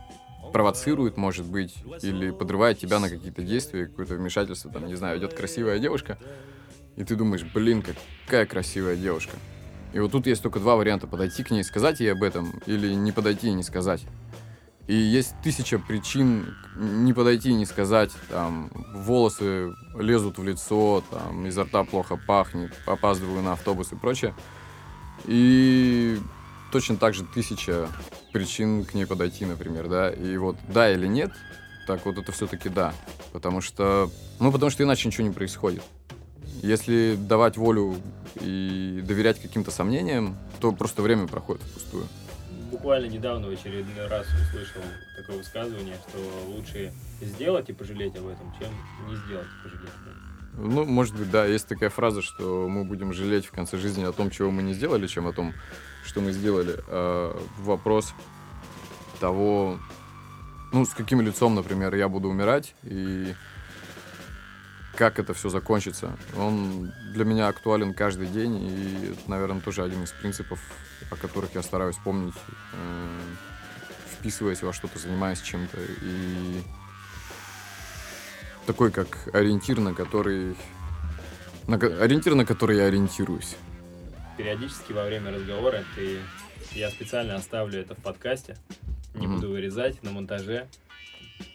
провоцирует, 0.54 1.18
может 1.18 1.46
быть, 1.46 1.76
или 2.02 2.32
подрывает 2.32 2.80
тебя 2.80 3.00
на 3.00 3.10
какие-то 3.10 3.42
действия, 3.42 3.88
какое-то 3.88 4.16
вмешательство, 4.16 4.72
там, 4.72 4.88
не 4.88 4.96
знаю, 4.96 5.20
идет 5.20 5.34
красивая 5.34 5.80
девушка, 5.80 6.18
и 6.96 7.04
ты 7.04 7.16
думаешь, 7.16 7.44
блин, 7.54 7.84
какая 8.26 8.46
красивая 8.46 8.96
девушка. 8.96 9.36
И 9.92 10.00
вот 10.00 10.12
тут 10.12 10.28
есть 10.28 10.44
только 10.44 10.60
два 10.60 10.76
варианта, 10.76 11.08
подойти 11.08 11.44
к 11.44 11.52
ней, 11.52 11.64
сказать 11.64 12.00
ей 12.00 12.12
об 12.12 12.24
этом, 12.24 12.62
или 12.66 12.94
не 12.94 13.12
подойти 13.12 13.48
и 13.48 13.54
не 13.54 13.64
сказать. 13.64 14.06
И 14.88 14.94
есть 14.94 15.34
тысяча 15.44 15.80
причин 15.80 16.56
не 16.76 17.12
подойти 17.14 17.50
и 17.50 17.56
не 17.56 17.66
сказать, 17.66 18.12
там, 18.30 18.70
волосы 18.94 19.74
лезут 19.98 20.38
в 20.38 20.44
лицо, 20.44 21.04
там, 21.10 21.48
изо 21.48 21.64
рта 21.64 21.84
плохо 21.84 22.20
пахнет, 22.28 22.72
опаздываю 22.86 23.42
на 23.42 23.54
автобус 23.54 23.92
и 23.92 23.96
прочее. 23.96 24.36
И 25.26 26.20
точно 26.72 26.98
так 26.98 27.16
же 27.16 27.24
тысяча 27.24 27.88
причин 28.32 28.86
к 28.86 28.94
ней 28.94 29.08
подойти, 29.08 29.46
например, 29.46 29.88
да. 29.88 30.12
И 30.12 30.38
вот 30.38 30.56
да 30.68 30.92
или 30.92 31.08
нет, 31.08 31.32
так 31.88 32.06
вот 32.06 32.18
это 32.18 32.32
все-таки 32.32 32.70
да. 32.70 32.94
Потому 33.34 33.62
что, 33.62 34.12
ну, 34.40 34.52
потому 34.52 34.70
что 34.70 34.84
иначе 34.84 35.08
ничего 35.08 35.28
не 35.28 35.34
происходит. 35.34 35.82
Если 36.62 37.16
давать 37.18 37.58
волю 37.58 37.96
и 38.40 39.02
доверять 39.04 39.42
каким-то 39.42 39.72
сомнениям, 39.72 40.38
то 40.60 40.72
просто 40.72 41.02
время 41.02 41.28
проходит 41.28 41.64
впустую. 41.64 42.06
Буквально 42.86 43.08
недавно 43.08 43.48
в 43.48 43.50
очередной 43.50 44.06
раз 44.06 44.28
услышал 44.28 44.84
такое 45.18 45.38
высказывание, 45.38 45.96
что 46.08 46.20
лучше 46.50 46.94
сделать 47.20 47.68
и 47.68 47.74
пожалеть 47.74 48.16
об 48.16 48.28
этом, 48.28 48.54
чем 48.60 48.70
не 49.10 49.16
сделать 49.16 49.48
и 49.48 49.64
пожалеть 49.64 49.90
об 49.90 50.60
этом. 50.62 50.76
Ну, 50.76 50.86
может 50.86 51.16
быть, 51.16 51.32
да, 51.32 51.48
есть 51.48 51.68
такая 51.68 51.90
фраза, 51.90 52.22
что 52.22 52.70
мы 52.70 52.86
будем 52.86 53.12
жалеть 53.12 53.48
в 53.48 53.52
конце 53.52 53.78
жизни 53.78 54.04
о 54.04 54.12
том, 54.12 54.30
чего 54.30 54.52
мы 54.52 54.62
не 54.62 54.76
сделали, 54.76 55.08
чем 55.08 55.26
о 55.26 55.34
том, 55.34 55.56
что 56.06 56.22
мы 56.22 56.32
сделали. 56.32 56.76
А 56.88 57.36
вопрос 57.58 58.14
того, 59.20 59.80
ну, 60.72 60.86
с 60.86 60.94
каким 60.94 61.22
лицом, 61.22 61.56
например, 61.56 61.96
я 61.96 62.08
буду 62.08 62.30
умирать, 62.30 62.76
и 62.84 63.34
как 64.96 65.18
это 65.18 65.34
все 65.34 65.50
закончится. 65.50 66.16
Он 66.38 66.92
для 67.14 67.26
меня 67.26 67.48
актуален 67.48 67.96
каждый 67.96 68.28
день, 68.28 68.64
и 68.64 69.06
это, 69.08 69.28
наверное, 69.28 69.62
тоже 69.62 69.82
один 69.84 70.04
из 70.04 70.12
принципов, 70.12 70.60
о 71.12 71.16
которых 71.16 71.56
я 71.56 71.62
стараюсь 71.62 71.98
помнить, 71.98 72.36
э, 72.74 73.20
вписываясь 74.14 74.62
во 74.62 74.74
что-то, 74.74 75.00
занимаясь 75.00 75.42
чем-то. 75.42 75.78
И 76.02 76.62
такой 78.66 78.92
как 78.92 79.34
ориентир, 79.34 79.80
на 79.80 79.94
который... 79.94 80.56
На, 81.68 81.78
ориентир, 81.78 82.36
на 82.36 82.46
который 82.46 82.78
я 82.78 82.86
ориентируюсь. 82.86 83.56
Периодически 84.38 84.92
во 84.94 85.06
время 85.06 85.32
разговора 85.32 85.84
ты... 85.96 86.20
Я 86.72 86.90
специально 86.90 87.36
оставлю 87.36 87.80
это 87.80 87.96
в 87.96 88.00
подкасте, 88.00 88.58
не 89.14 89.28
mm-hmm. 89.28 89.36
буду 89.36 89.50
вырезать 89.50 90.02
на 90.04 90.12
монтаже. 90.12 90.68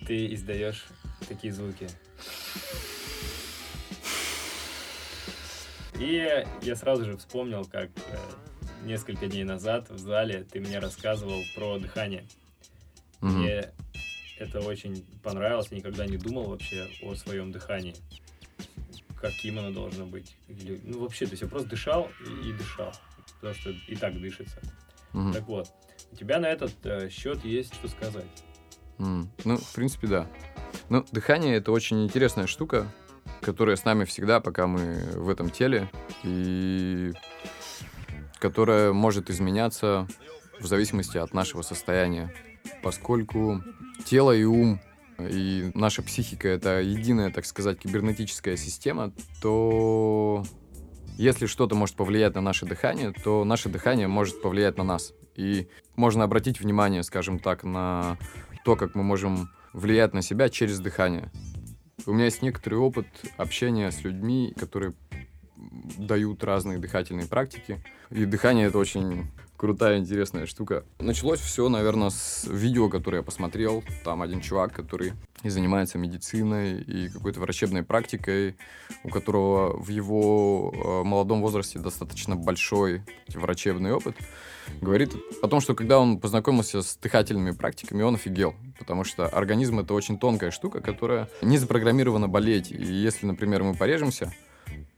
Ты 0.06 0.32
издаешь 0.34 0.86
такие 1.28 1.52
звуки. 1.52 1.88
И 5.98 6.44
я 6.62 6.76
сразу 6.76 7.04
же 7.04 7.16
вспомнил, 7.18 7.64
как 7.66 7.90
э, 7.90 8.16
несколько 8.84 9.26
дней 9.26 9.44
назад 9.44 9.90
в 9.90 9.98
зале 9.98 10.46
ты 10.50 10.60
мне 10.60 10.78
рассказывал 10.78 11.42
про 11.54 11.78
дыхание. 11.78 12.24
Mm-hmm. 13.20 13.28
Мне 13.28 13.72
это 14.38 14.60
очень 14.60 15.04
понравилось. 15.22 15.68
Я 15.70 15.78
никогда 15.78 16.06
не 16.06 16.16
думал 16.16 16.48
вообще 16.48 16.88
о 17.02 17.14
своем 17.14 17.52
дыхании. 17.52 17.94
Каким 19.20 19.58
оно 19.58 19.70
должно 19.70 20.06
быть. 20.06 20.34
Или, 20.48 20.80
ну, 20.82 21.00
вообще, 21.00 21.26
то 21.26 21.32
есть 21.32 21.42
я 21.42 21.48
просто 21.48 21.68
дышал 21.68 22.10
и, 22.26 22.48
и 22.48 22.52
дышал. 22.52 22.92
Потому 23.40 23.54
что 23.54 23.70
и 23.70 23.96
так 23.96 24.18
дышится. 24.18 24.58
Mm-hmm. 25.12 25.32
Так 25.32 25.46
вот, 25.46 25.68
у 26.12 26.16
тебя 26.16 26.38
на 26.40 26.46
этот 26.46 26.74
э, 26.84 27.10
счет 27.10 27.44
есть 27.44 27.74
что 27.74 27.88
сказать. 27.88 28.26
Mm. 28.98 29.26
Ну, 29.44 29.56
в 29.56 29.74
принципе, 29.74 30.06
да. 30.06 30.26
Ну, 30.88 31.04
дыхание 31.10 31.56
это 31.56 31.72
очень 31.72 32.04
интересная 32.04 32.46
штука, 32.46 32.92
которая 33.40 33.76
с 33.76 33.84
нами 33.84 34.04
всегда, 34.04 34.40
пока 34.40 34.66
мы 34.66 35.00
в 35.14 35.28
этом 35.28 35.50
теле, 35.50 35.90
и 36.22 37.12
которая 38.40 38.92
может 38.92 39.30
изменяться 39.30 40.08
в 40.58 40.66
зависимости 40.66 41.18
от 41.18 41.32
нашего 41.34 41.62
состояния 41.62 42.32
поскольку 42.82 43.62
тело 44.04 44.32
и 44.32 44.44
ум 44.44 44.80
и 45.18 45.70
наша 45.74 46.02
психика— 46.02 46.48
это 46.48 46.80
единая, 46.80 47.30
так 47.30 47.44
сказать, 47.44 47.78
кибернетическая 47.78 48.56
система, 48.56 49.12
то 49.42 50.44
если 51.18 51.44
что-то 51.44 51.74
может 51.74 51.96
повлиять 51.96 52.34
на 52.34 52.40
наше 52.40 52.64
дыхание, 52.64 53.12
то 53.12 53.44
наше 53.44 53.68
дыхание 53.68 54.08
может 54.08 54.40
повлиять 54.40 54.78
на 54.78 54.84
нас. 54.84 55.12
И 55.36 55.68
можно 55.94 56.24
обратить 56.24 56.60
внимание, 56.60 57.02
скажем 57.02 57.38
так, 57.38 57.64
на 57.64 58.16
то, 58.64 58.76
как 58.76 58.94
мы 58.94 59.02
можем 59.02 59.50
влиять 59.74 60.14
на 60.14 60.22
себя 60.22 60.48
через 60.48 60.80
дыхание. 60.80 61.30
У 62.06 62.12
меня 62.12 62.24
есть 62.24 62.40
некоторый 62.40 62.76
опыт 62.76 63.06
общения 63.36 63.90
с 63.90 64.02
людьми, 64.02 64.54
которые 64.58 64.94
дают 65.98 66.44
разные 66.44 66.78
дыхательные 66.78 67.26
практики. 67.26 67.82
И 68.10 68.24
дыхание— 68.24 68.66
это 68.68 68.78
очень 68.78 69.30
крутая, 69.60 69.98
интересная 69.98 70.46
штука. 70.46 70.84
Началось 70.98 71.38
все, 71.38 71.68
наверное, 71.68 72.08
с 72.08 72.46
видео, 72.48 72.88
которое 72.88 73.18
я 73.18 73.22
посмотрел. 73.22 73.84
Там 74.04 74.22
один 74.22 74.40
чувак, 74.40 74.72
который 74.72 75.12
и 75.42 75.50
занимается 75.50 75.98
медициной 75.98 76.80
и 76.80 77.10
какой-то 77.10 77.40
врачебной 77.40 77.82
практикой, 77.82 78.56
у 79.04 79.10
которого 79.10 79.76
в 79.76 79.88
его 79.88 80.72
э, 80.72 81.06
молодом 81.06 81.42
возрасте 81.42 81.78
достаточно 81.78 82.36
большой 82.36 83.02
врачебный 83.28 83.92
опыт, 83.92 84.16
говорит 84.80 85.12
о 85.42 85.48
том, 85.48 85.60
что 85.60 85.74
когда 85.74 85.98
он 85.98 86.20
познакомился 86.20 86.80
с 86.80 86.96
дыхательными 86.96 87.50
практиками, 87.50 88.02
он 88.02 88.14
офигел, 88.14 88.54
потому 88.78 89.04
что 89.04 89.26
организм 89.26 89.80
это 89.80 89.92
очень 89.92 90.18
тонкая 90.18 90.52
штука, 90.52 90.80
которая 90.80 91.28
не 91.42 91.58
запрограммирована 91.58 92.28
болеть. 92.28 92.70
И 92.70 92.82
если, 92.82 93.26
например, 93.26 93.62
мы 93.62 93.74
порежемся, 93.74 94.32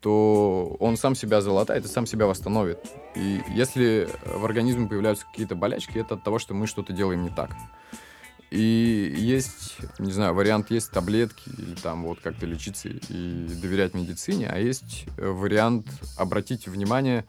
то 0.02 0.76
он 0.80 0.96
сам 0.96 1.14
себя 1.14 1.40
залатает 1.40 1.84
и 1.84 1.88
сам 1.88 2.06
себя 2.06 2.26
восстановит. 2.26 2.78
И 3.14 3.40
если 3.54 4.08
в 4.26 4.44
организме 4.44 4.88
появляются 4.88 5.24
какие-то 5.24 5.54
болячки, 5.54 5.98
это 5.98 6.14
от 6.14 6.24
того, 6.24 6.40
что 6.40 6.54
мы 6.54 6.66
что-то 6.66 6.92
делаем 6.92 7.22
не 7.22 7.30
так. 7.30 7.52
И 8.50 9.14
есть, 9.16 9.78
не 9.98 10.12
знаю, 10.12 10.34
вариант 10.34 10.70
есть 10.70 10.90
таблетки 10.90 11.48
или 11.56 11.74
там 11.76 12.02
вот 12.02 12.18
как-то 12.20 12.46
лечиться 12.46 12.88
и 12.88 13.48
доверять 13.62 13.94
медицине, 13.94 14.50
а 14.52 14.58
есть 14.58 15.06
вариант 15.16 15.86
обратить 16.18 16.66
внимание 16.66 17.24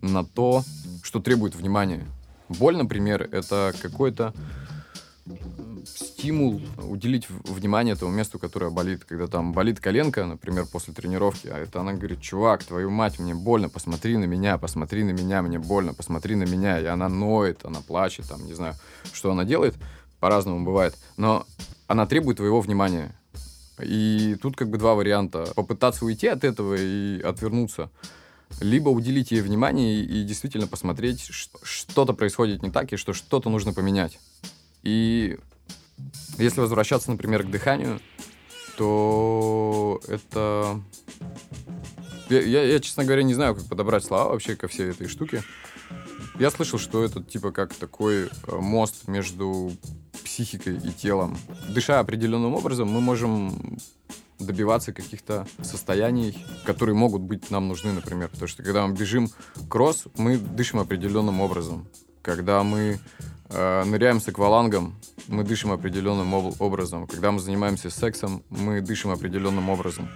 на 0.00 0.24
то, 0.24 0.62
что 1.02 1.20
требует 1.20 1.56
внимания. 1.56 2.06
Боль, 2.48 2.76
например, 2.76 3.28
это 3.30 3.74
какой-то 3.82 4.32
стимул 5.94 6.60
уделить 6.78 7.28
внимание 7.28 7.94
тому 7.94 8.12
месту, 8.12 8.38
которое 8.38 8.70
болит. 8.70 9.04
Когда 9.04 9.26
там 9.26 9.52
болит 9.52 9.80
коленка, 9.80 10.26
например, 10.26 10.66
после 10.66 10.94
тренировки, 10.94 11.48
а 11.48 11.58
это 11.58 11.80
она 11.80 11.92
говорит, 11.92 12.20
чувак, 12.20 12.64
твою 12.64 12.90
мать, 12.90 13.18
мне 13.18 13.34
больно, 13.34 13.68
посмотри 13.68 14.16
на 14.16 14.24
меня, 14.24 14.58
посмотри 14.58 15.04
на 15.04 15.10
меня, 15.10 15.42
мне 15.42 15.58
больно, 15.58 15.94
посмотри 15.94 16.34
на 16.34 16.44
меня. 16.44 16.80
И 16.80 16.84
она 16.86 17.08
ноет, 17.08 17.64
она 17.64 17.80
плачет, 17.80 18.26
там, 18.28 18.44
не 18.46 18.54
знаю, 18.54 18.74
что 19.12 19.30
она 19.30 19.44
делает, 19.44 19.74
по-разному 20.20 20.64
бывает. 20.64 20.96
Но 21.16 21.46
она 21.86 22.06
требует 22.06 22.38
твоего 22.38 22.60
внимания. 22.60 23.14
И 23.80 24.36
тут 24.42 24.56
как 24.56 24.70
бы 24.70 24.78
два 24.78 24.94
варианта. 24.94 25.52
Попытаться 25.54 26.04
уйти 26.04 26.26
от 26.26 26.44
этого 26.44 26.74
и 26.78 27.20
отвернуться. 27.20 27.90
Либо 28.60 28.88
уделить 28.88 29.30
ей 29.30 29.40
внимание 29.40 30.02
и 30.02 30.24
действительно 30.24 30.66
посмотреть, 30.66 31.20
что 31.20 31.58
что-то 31.62 32.12
происходит 32.12 32.62
не 32.62 32.70
так, 32.70 32.92
и 32.92 32.96
что 32.96 33.12
что-то 33.12 33.50
нужно 33.50 33.72
поменять. 33.72 34.18
И 34.82 35.38
если 36.38 36.60
возвращаться, 36.60 37.10
например, 37.10 37.44
к 37.44 37.50
дыханию, 37.50 38.00
то 38.76 40.00
это... 40.08 40.80
Я, 42.28 42.40
я, 42.42 42.62
я, 42.62 42.80
честно 42.80 43.04
говоря, 43.04 43.22
не 43.22 43.34
знаю, 43.34 43.56
как 43.56 43.66
подобрать 43.66 44.04
слова 44.04 44.30
вообще 44.30 44.54
ко 44.54 44.68
всей 44.68 44.90
этой 44.90 45.08
штуке. 45.08 45.42
Я 46.38 46.50
слышал, 46.50 46.78
что 46.78 47.04
это 47.04 47.22
типа 47.22 47.50
как 47.50 47.74
такой 47.74 48.26
э, 48.26 48.28
мост 48.56 49.08
между 49.08 49.72
психикой 50.22 50.76
и 50.76 50.92
телом. 50.92 51.36
Дыша 51.68 51.98
определенным 51.98 52.54
образом, 52.54 52.88
мы 52.88 53.00
можем 53.00 53.78
добиваться 54.38 54.92
каких-то 54.92 55.48
состояний, 55.62 56.38
которые 56.64 56.94
могут 56.94 57.22
быть 57.22 57.50
нам 57.50 57.66
нужны, 57.66 57.92
например. 57.92 58.28
Потому 58.28 58.46
что 58.46 58.62
когда 58.62 58.86
мы 58.86 58.94
бежим 58.94 59.30
кросс, 59.68 60.04
мы 60.16 60.36
дышим 60.36 60.78
определенным 60.78 61.40
образом. 61.40 61.88
Когда 62.22 62.62
мы 62.62 63.00
э, 63.50 63.84
ныряем 63.84 64.20
с 64.20 64.28
аквалангом, 64.28 64.94
мы 65.28 65.44
дышим 65.44 65.72
определенным 65.72 66.34
об- 66.34 66.60
образом. 66.60 67.06
Когда 67.06 67.30
мы 67.30 67.40
занимаемся 67.40 67.90
сексом, 67.90 68.42
мы 68.50 68.80
дышим 68.80 69.10
определенным 69.10 69.68
образом. 69.68 70.08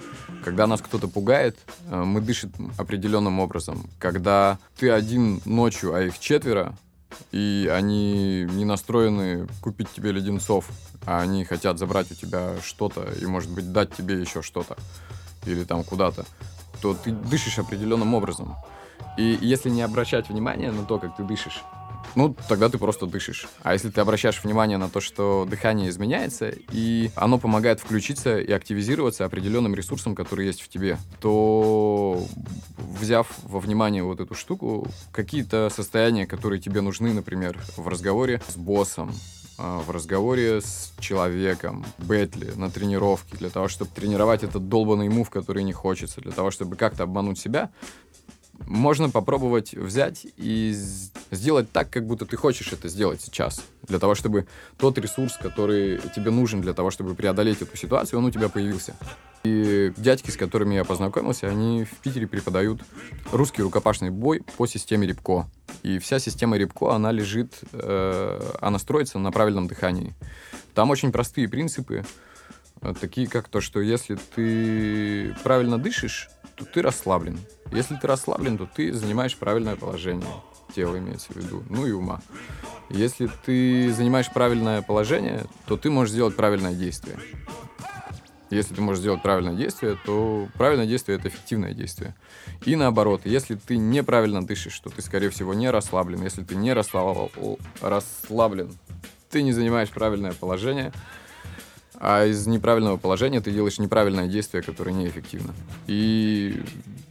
Когда 0.45 0.67
нас 0.67 0.81
кто-то 0.81 1.09
пугает, 1.09 1.59
э, 1.91 2.03
мы 2.03 2.21
дышим 2.21 2.53
определенным 2.79 3.41
образом. 3.41 3.89
Когда 3.99 4.59
ты 4.79 4.91
один 4.91 5.41
ночью, 5.45 5.95
а 5.95 6.03
их 6.03 6.19
четверо, 6.19 6.75
и 7.31 7.71
они 7.73 8.47
не 8.51 8.65
настроены 8.65 9.47
купить 9.61 9.91
тебе 9.93 10.13
леденцов, 10.13 10.67
а 11.05 11.21
они 11.21 11.45
хотят 11.45 11.79
забрать 11.79 12.11
у 12.11 12.15
тебя 12.15 12.55
что-то 12.63 13.03
и, 13.21 13.27
может 13.27 13.51
быть, 13.51 13.73
дать 13.73 13.95
тебе 13.95 14.21
еще 14.21 14.43
что-то 14.43 14.77
или 15.45 15.65
там 15.65 15.85
куда-то, 15.85 16.25
то 16.81 16.95
ты 16.95 17.11
дышишь 17.11 17.59
определенным 17.59 18.15
образом. 18.15 18.55
И 19.19 19.39
если 19.41 19.69
не 19.69 19.83
обращать 19.83 20.29
внимания 20.31 20.73
на 20.73 20.85
то, 20.85 20.99
как 20.99 21.17
ты 21.17 21.23
дышишь, 21.25 21.63
ну, 22.15 22.37
тогда 22.49 22.69
ты 22.69 22.79
просто 22.79 23.07
дышишь. 23.07 23.49
А 23.63 23.73
если 23.73 23.91
ты 23.91 24.01
обращаешь 24.01 24.43
внимание 24.43 24.79
на 24.79 24.89
то, 24.89 25.01
что 25.01 25.47
дыхание 25.49 25.89
изменяется, 25.89 26.53
и 26.71 27.11
оно 27.17 27.39
помогает 27.39 27.81
включиться 27.81 28.39
и 28.39 28.53
активизироваться 28.53 29.25
определенным 29.25 29.75
ресурсом, 29.75 30.15
который 30.15 30.47
есть 30.47 30.63
в 30.63 30.69
тебе, 30.69 30.99
то, 31.21 32.25
взяв 32.77 33.29
во 33.43 33.61
внимание 33.61 34.03
вот 34.03 34.21
эту 34.21 34.35
штуку, 34.35 34.87
какие-то 35.11 35.71
состояния, 35.75 36.27
которые 36.27 36.61
тебе 36.61 36.81
нужны, 36.81 37.13
например, 37.13 37.59
в 37.77 37.89
разговоре 37.89 38.43
с 38.49 38.57
боссом, 38.57 39.13
а, 39.59 39.81
в 39.81 39.91
разговоре 39.91 40.61
с 40.61 40.93
человеком, 40.99 41.85
бетли, 41.99 42.53
на 42.57 42.71
тренировке, 42.71 43.37
для 43.37 43.51
того, 43.51 43.69
чтобы 43.69 43.91
тренировать 43.95 44.43
этот 44.43 44.69
долбанный 44.69 45.09
мув, 45.09 45.31
который 45.31 45.63
не 45.63 45.73
хочется, 45.73 46.21
для 46.21 46.33
того, 46.33 46.51
чтобы 46.51 46.77
как-то 46.77 47.05
обмануть 47.05 47.39
себя, 47.39 47.71
можно 48.67 49.11
попробовать 49.11 49.75
взять 49.75 50.27
и 50.37 50.75
сделать 51.31 51.71
так, 51.73 51.91
как 51.91 52.07
будто 52.07 52.27
ты 52.27 52.37
хочешь 52.37 52.73
это 52.73 52.89
сделать 52.89 53.21
сейчас. 53.21 53.65
Для 53.83 53.99
того, 53.99 54.15
чтобы 54.15 54.47
тот 54.79 54.99
ресурс, 54.99 55.37
который 55.37 56.01
тебе 56.15 56.31
нужен 56.31 56.61
для 56.61 56.75
того, 56.75 56.91
чтобы 56.91 57.15
преодолеть 57.15 57.63
эту 57.63 57.77
ситуацию, 57.77 58.19
он 58.19 58.27
у 58.27 58.31
тебя 58.31 58.49
появился. 58.49 58.95
И 59.45 59.93
дядьки, 59.97 60.31
с 60.31 60.37
которыми 60.37 60.75
я 60.75 60.85
познакомился, 60.85 61.49
они 61.49 61.85
в 61.85 61.97
Питере 61.99 62.29
преподают 62.29 62.81
русский 63.33 63.63
рукопашный 63.63 64.11
бой 64.11 64.43
по 64.57 64.67
системе 64.67 65.09
Рябко. 65.09 65.49
И 65.83 65.99
вся 65.99 66.21
система 66.21 66.57
Рябко, 66.57 66.95
она 66.95 67.11
лежит, 67.11 67.61
э, 67.73 68.41
она 68.61 68.79
строится 68.79 69.19
на 69.19 69.33
правильном 69.33 69.67
дыхании. 69.67 70.15
Там 70.75 70.91
очень 70.91 71.11
простые 71.11 71.49
принципы, 71.49 72.05
э, 72.83 72.95
такие 73.01 73.27
как 73.27 73.49
то, 73.49 73.61
что 73.61 73.81
если 73.81 74.17
ты 74.37 75.35
правильно 75.43 75.77
дышишь, 75.77 76.31
то 76.57 76.65
ты 76.65 76.83
расслаблен. 76.83 77.39
Если 77.73 77.97
ты 77.97 78.07
расслаблен, 78.07 78.59
то 78.59 78.67
ты 78.67 78.93
занимаешь 78.93 79.37
правильное 79.37 79.77
положение. 79.77 80.29
Тело 80.75 80.99
имеется 80.99 81.33
в 81.33 81.37
виду, 81.37 81.63
ну 81.69 81.87
и 81.87 81.93
ума. 81.93 82.21
Если 82.91 83.31
ты 83.45 83.93
занимаешь 83.93 84.31
правильное 84.33 84.83
положение, 84.83 85.45
то 85.67 85.77
ты 85.77 85.91
можешь 85.91 86.13
сделать 86.13 86.37
правильное 86.37 86.75
действие. 86.75 87.19
Если 88.51 88.75
ты 88.75 88.83
можешь 88.83 89.01
сделать 89.01 89.23
правильное 89.23 89.55
действие, 89.55 89.97
то 90.05 90.49
правильное 90.55 90.87
действие— 90.87 91.19
это 91.19 91.29
эффективное 91.29 91.73
действие. 91.73 92.15
И 92.67 92.77
наоборот, 92.77 93.23
если 93.25 93.55
ты 93.55 93.79
неправильно 93.79 94.45
дышишь, 94.45 94.79
то 94.81 94.91
ты, 94.91 95.01
скорее 95.01 95.31
всего, 95.31 95.55
не 95.55 95.71
расслаблен. 95.71 96.23
Если 96.23 96.45
ты 96.45 96.55
не 96.55 96.75
расслаблен, 96.75 98.71
ты 99.31 99.43
не 99.43 99.53
занимаешь 99.53 99.89
правильное 99.89 100.33
положение— 100.33 100.93
а 102.03 102.25
из 102.27 102.49
неправильного 102.49 102.97
положения 102.97 103.41
ты 103.41 103.53
делаешь 103.53 103.79
неправильное 103.79 104.27
действие, 104.27 104.61
которое 104.61 104.91
неэффективно. 104.91 105.55
И 105.87 106.61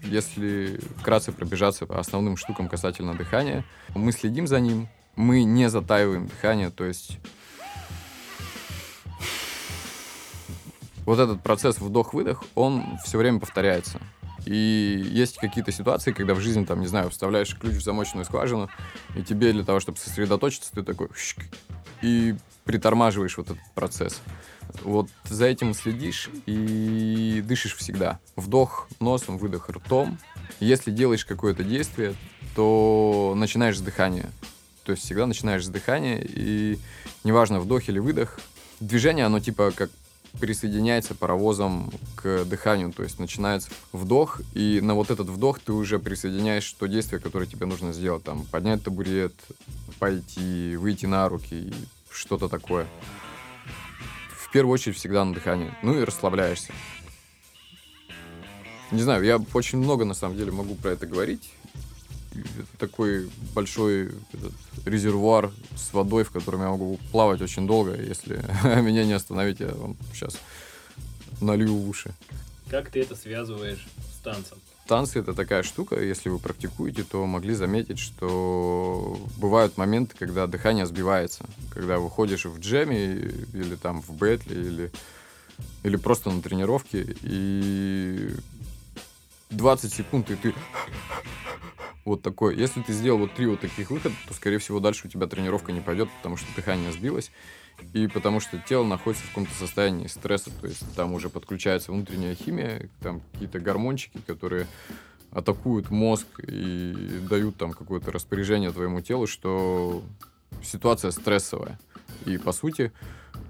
если 0.04 0.82
вкратце 0.98 1.32
пробежаться 1.32 1.86
по 1.86 1.98
основным 1.98 2.36
штукам 2.36 2.68
касательно 2.68 3.16
дыхания, 3.16 3.64
мы 3.96 4.12
следим 4.12 4.48
за 4.48 4.60
ним, 4.60 4.90
мы 5.16 5.44
не 5.44 5.70
затаиваем 5.70 6.28
дыхание, 6.28 6.72
то 6.72 6.84
есть 6.84 7.20
вот 11.06 11.20
этот 11.20 11.42
процесс 11.42 11.80
вдох-выдох, 11.80 12.44
он 12.56 12.84
все 13.06 13.18
время 13.18 13.40
повторяется. 13.40 14.02
И 14.46 15.02
есть 15.10 15.38
какие-то 15.38 15.72
ситуации, 15.72 16.12
когда 16.12 16.34
в 16.34 16.42
жизни, 16.42 16.66
там, 16.66 16.82
не 16.82 16.88
знаю, 16.88 17.12
вставляешь 17.12 17.58
ключ 17.58 17.76
в 17.76 17.84
замочную 17.84 18.26
скважину, 18.26 18.70
и 19.16 19.24
тебе 19.24 19.54
для 19.54 19.64
того, 19.64 19.80
чтобы 19.80 20.00
сосредоточиться, 20.00 20.74
ты 20.74 20.84
такой 20.84 21.08
и 22.02 22.36
притормаживаешь 22.66 23.38
вот 23.38 23.52
этот 23.52 23.64
процесс. 23.74 24.22
Вот 24.84 25.10
за 25.26 25.46
этим 25.46 25.74
следишь 25.74 26.30
и 26.46 27.44
дышишь 27.46 27.76
всегда. 27.76 28.20
Вдох 28.36 28.88
носом, 29.00 29.38
выдох 29.38 29.70
ртом. 29.70 30.18
Если 30.60 30.92
делаешь 30.92 31.26
какое-то 31.26 31.64
действие, 31.64 32.16
то 32.56 33.34
начинаешь 33.36 33.78
с 33.78 33.82
дыхания. 33.82 34.30
То 34.84 34.92
есть 34.94 35.04
всегда 35.04 35.26
начинаешь 35.26 35.66
с 35.66 35.70
дыхания, 35.70 36.22
и 36.24 36.78
неважно, 37.24 37.60
вдох 37.60 37.88
или 37.88 38.00
выдох, 38.00 38.40
движение, 38.80 39.26
оно 39.26 39.40
типа 39.40 39.72
как 39.72 39.90
присоединяется 40.40 41.14
паровозом 41.14 41.92
к 42.16 42.46
дыханию, 42.46 42.92
то 42.92 43.04
есть 43.04 43.20
начинается 43.20 43.70
вдох, 43.92 44.42
и 44.54 44.80
на 44.82 44.96
вот 44.96 45.12
этот 45.12 45.28
вдох 45.28 45.60
ты 45.60 45.74
уже 45.74 46.00
присоединяешь 46.00 46.72
то 46.74 46.88
действие, 46.88 47.20
которое 47.20 47.46
тебе 47.46 47.66
нужно 47.66 47.94
сделать, 47.94 48.24
там, 48.24 48.46
поднять 48.46 48.84
табурет, 48.84 49.34
пойти, 50.00 50.76
выйти 50.78 51.06
на 51.06 51.28
руки, 51.28 51.74
что-то 52.10 52.48
такое 52.48 52.88
в 54.52 54.54
первую 54.54 54.74
очередь 54.74 54.98
всегда 54.98 55.24
на 55.24 55.34
дыхании. 55.34 55.74
Ну 55.82 55.98
и 55.98 56.04
расслабляешься. 56.04 56.74
Не 58.92 59.02
знаю, 59.02 59.24
я 59.24 59.38
очень 59.54 59.78
много 59.78 60.04
на 60.04 60.14
самом 60.14 60.36
деле 60.36 60.52
могу 60.52 60.76
про 60.76 60.90
это 60.92 61.08
говорить. 61.08 61.54
Это 62.34 62.78
такой 62.78 63.30
большой 63.56 64.08
этот, 64.34 64.52
резервуар 64.84 65.54
с 65.78 65.94
водой, 65.94 66.26
в 66.26 66.32
котором 66.32 66.64
я 66.64 66.68
могу 66.68 67.00
плавать 67.14 67.42
очень 67.42 67.66
долго. 67.66 67.96
Если 67.96 68.44
меня 68.82 69.06
не 69.06 69.14
остановить, 69.14 69.62
я 69.62 69.70
вам 69.70 69.96
сейчас 70.14 70.38
налью 71.40 71.74
в 71.74 71.88
уши. 71.88 72.14
Как 72.70 72.90
ты 72.90 73.04
это 73.04 73.16
связываешь 73.16 73.88
с 74.14 74.22
танцем? 74.22 74.58
Танцы 74.88 75.20
это 75.20 75.34
такая 75.34 75.63
штука, 75.63 76.02
если 76.02 76.30
вы 76.30 76.39
практикуете, 76.39 77.04
то 77.04 77.26
могли 77.26 77.54
заметить, 77.54 78.00
что 78.00 79.17
бывают 79.38 79.78
моменты, 79.78 80.15
когда 80.17 80.48
дыхание 80.48 80.86
сбивается, 80.86 81.46
когда 81.72 82.00
выходишь 82.00 82.46
в 82.46 82.60
джеме 82.60 83.13
или 83.54 83.76
там 83.76 84.02
в 84.02 84.13
бэтле 84.13 84.62
или 84.62 84.91
или 85.84 85.96
просто 85.96 86.32
на 86.32 86.41
тренировке 86.41 87.15
и 87.22 88.32
20 89.51 89.93
секунд 89.93 90.30
и 90.32 90.36
ты 90.36 90.53
вот 92.06 92.22
такой. 92.22 92.56
Если 92.58 92.82
ты 92.82 92.93
сделал 92.93 93.20
вот 93.20 93.34
три 93.34 93.45
вот 93.45 93.62
таких 93.62 93.91
выхода, 93.91 94.16
то, 94.28 94.34
скорее 94.34 94.58
всего, 94.58 94.80
дальше 94.80 95.08
у 95.08 95.10
тебя 95.10 95.28
тренировка 95.28 95.72
не 95.72 95.82
пойдет, 95.82 96.10
потому 96.18 96.38
что 96.38 96.47
дыхание 96.56 96.91
сбилось, 96.91 97.32
и 97.94 98.08
потому 98.08 98.40
что 98.40 98.58
тело 98.58 98.86
находится 98.86 99.26
в 99.26 99.30
каком-то 99.30 99.54
состоянии 99.54 100.08
стресса, 100.08 100.52
то 100.62 100.68
есть 100.68 100.84
там 100.96 101.14
уже 101.14 101.30
подключается 101.30 101.92
внутренняя 101.92 102.36
химия, 102.36 102.90
там 103.02 103.22
какие-то 103.34 103.60
гормончики, 103.60 104.20
которые 104.26 104.68
атакуют 105.32 105.90
мозг 105.90 106.28
и 106.40 107.20
дают 107.30 107.58
там 107.58 107.72
какое-то 107.72 108.12
распоряжение 108.12 108.72
твоему 108.72 109.02
телу, 109.02 109.28
что 109.28 110.04
ситуация 110.64 111.12
стрессовая. 111.12 111.80
И, 112.26 112.38
по 112.38 112.52
сути, 112.52 112.92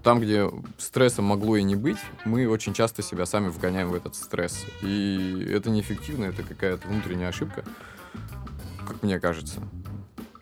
там, 0.03 0.19
где 0.19 0.49
стресса 0.77 1.21
могло 1.21 1.57
и 1.57 1.63
не 1.63 1.75
быть, 1.75 1.97
мы 2.25 2.47
очень 2.47 2.73
часто 2.73 3.01
себя 3.01 3.25
сами 3.25 3.49
вгоняем 3.49 3.89
в 3.89 3.95
этот 3.95 4.15
стресс. 4.15 4.65
И 4.81 5.47
это 5.51 5.69
неэффективно, 5.69 6.25
это 6.25 6.43
какая-то 6.43 6.87
внутренняя 6.87 7.29
ошибка, 7.29 7.63
как 8.87 9.03
мне 9.03 9.19
кажется 9.19 9.61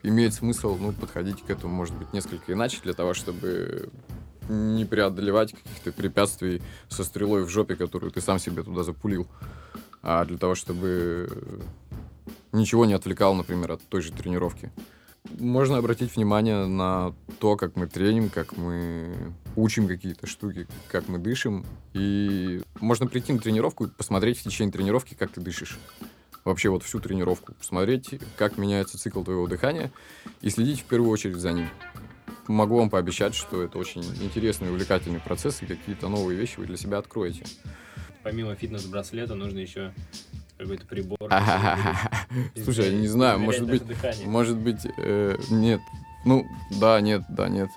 имеет 0.04 0.34
смысл 0.34 0.78
ну, 0.80 0.94
подходить 0.94 1.44
к 1.44 1.50
этому, 1.50 1.74
может 1.74 1.96
быть, 1.96 2.14
несколько 2.14 2.54
иначе, 2.54 2.80
для 2.84 2.94
того, 2.94 3.14
чтобы 3.14 3.90
не 4.48 4.86
преодолевать 4.86 5.54
каких-то 5.54 5.92
препятствий 5.92 6.62
со 6.88 7.04
стрелой 7.04 7.44
в 7.44 7.50
жопе, 7.50 7.76
которую 7.76 8.12
ты 8.12 8.22
сам 8.22 8.40
себе 8.40 8.64
туда 8.64 8.84
запулил, 8.84 9.28
а 10.02 10.26
для 10.26 10.38
того, 10.38 10.56
чтобы 10.56 11.30
ничего 12.52 12.86
не 12.86 12.94
отвлекал, 12.94 13.36
например, 13.36 13.74
от 13.74 13.82
той 13.82 14.02
же 14.02 14.12
тренировки. 14.12 14.72
Можно 15.38 15.78
обратить 15.78 16.16
внимание 16.16 16.66
на 16.66 17.14
то, 17.40 17.56
как 17.56 17.76
мы 17.76 17.88
треним, 17.88 18.30
как 18.30 18.58
мы 18.58 19.34
учим 19.56 19.88
какие-то 19.88 20.26
штуки, 20.28 20.68
как 20.88 21.08
мы 21.08 21.20
дышим. 21.20 21.66
И 21.94 22.62
можно 22.80 23.06
прийти 23.06 23.34
на 23.34 23.40
тренировку 23.40 23.86
и 23.86 23.90
посмотреть 23.90 24.40
в 24.40 24.44
течение 24.44 24.72
тренировки, 24.72 25.14
как 25.14 25.32
ты 25.32 25.42
дышишь. 25.42 25.78
Вообще 26.50 26.70
вот 26.70 26.82
всю 26.82 27.00
тренировку. 27.00 27.54
Посмотреть, 27.54 28.20
как 28.36 28.58
меняется 28.58 28.98
цикл 28.98 29.22
твоего 29.22 29.46
дыхания 29.46 29.92
и 30.42 30.50
следить 30.50 30.80
в 30.80 30.86
первую 30.86 31.12
очередь 31.12 31.36
за 31.36 31.52
ним. 31.52 31.70
Могу 32.48 32.80
вам 32.80 32.90
пообещать, 32.90 33.36
что 33.36 33.62
это 33.62 33.78
очень 33.78 34.04
интересный 34.20 34.68
и 34.68 34.72
увлекательный 34.72 35.20
процесс, 35.20 35.62
и 35.62 35.68
какие-то 35.68 36.08
новые 36.08 36.40
вещи 36.40 36.56
вы 36.58 36.66
для 36.66 36.76
себя 36.76 36.98
откроете. 36.98 37.44
Помимо 38.24 38.56
фитнес-браслета 38.56 39.36
нужно 39.36 39.60
еще 39.60 39.94
какой-то 40.58 40.88
прибор. 40.88 41.20
Слушай, 42.64 42.94
я 42.94 42.98
не 42.98 43.08
знаю, 43.08 43.38
может 43.38 43.68
быть, 43.68 43.84
может 44.26 44.58
быть, 44.58 44.88
э, 44.98 45.38
нет. 45.52 45.82
Ну, 46.26 46.48
да, 46.82 47.00
нет, 47.00 47.22
да, 47.30 47.48
нет. 47.48 47.70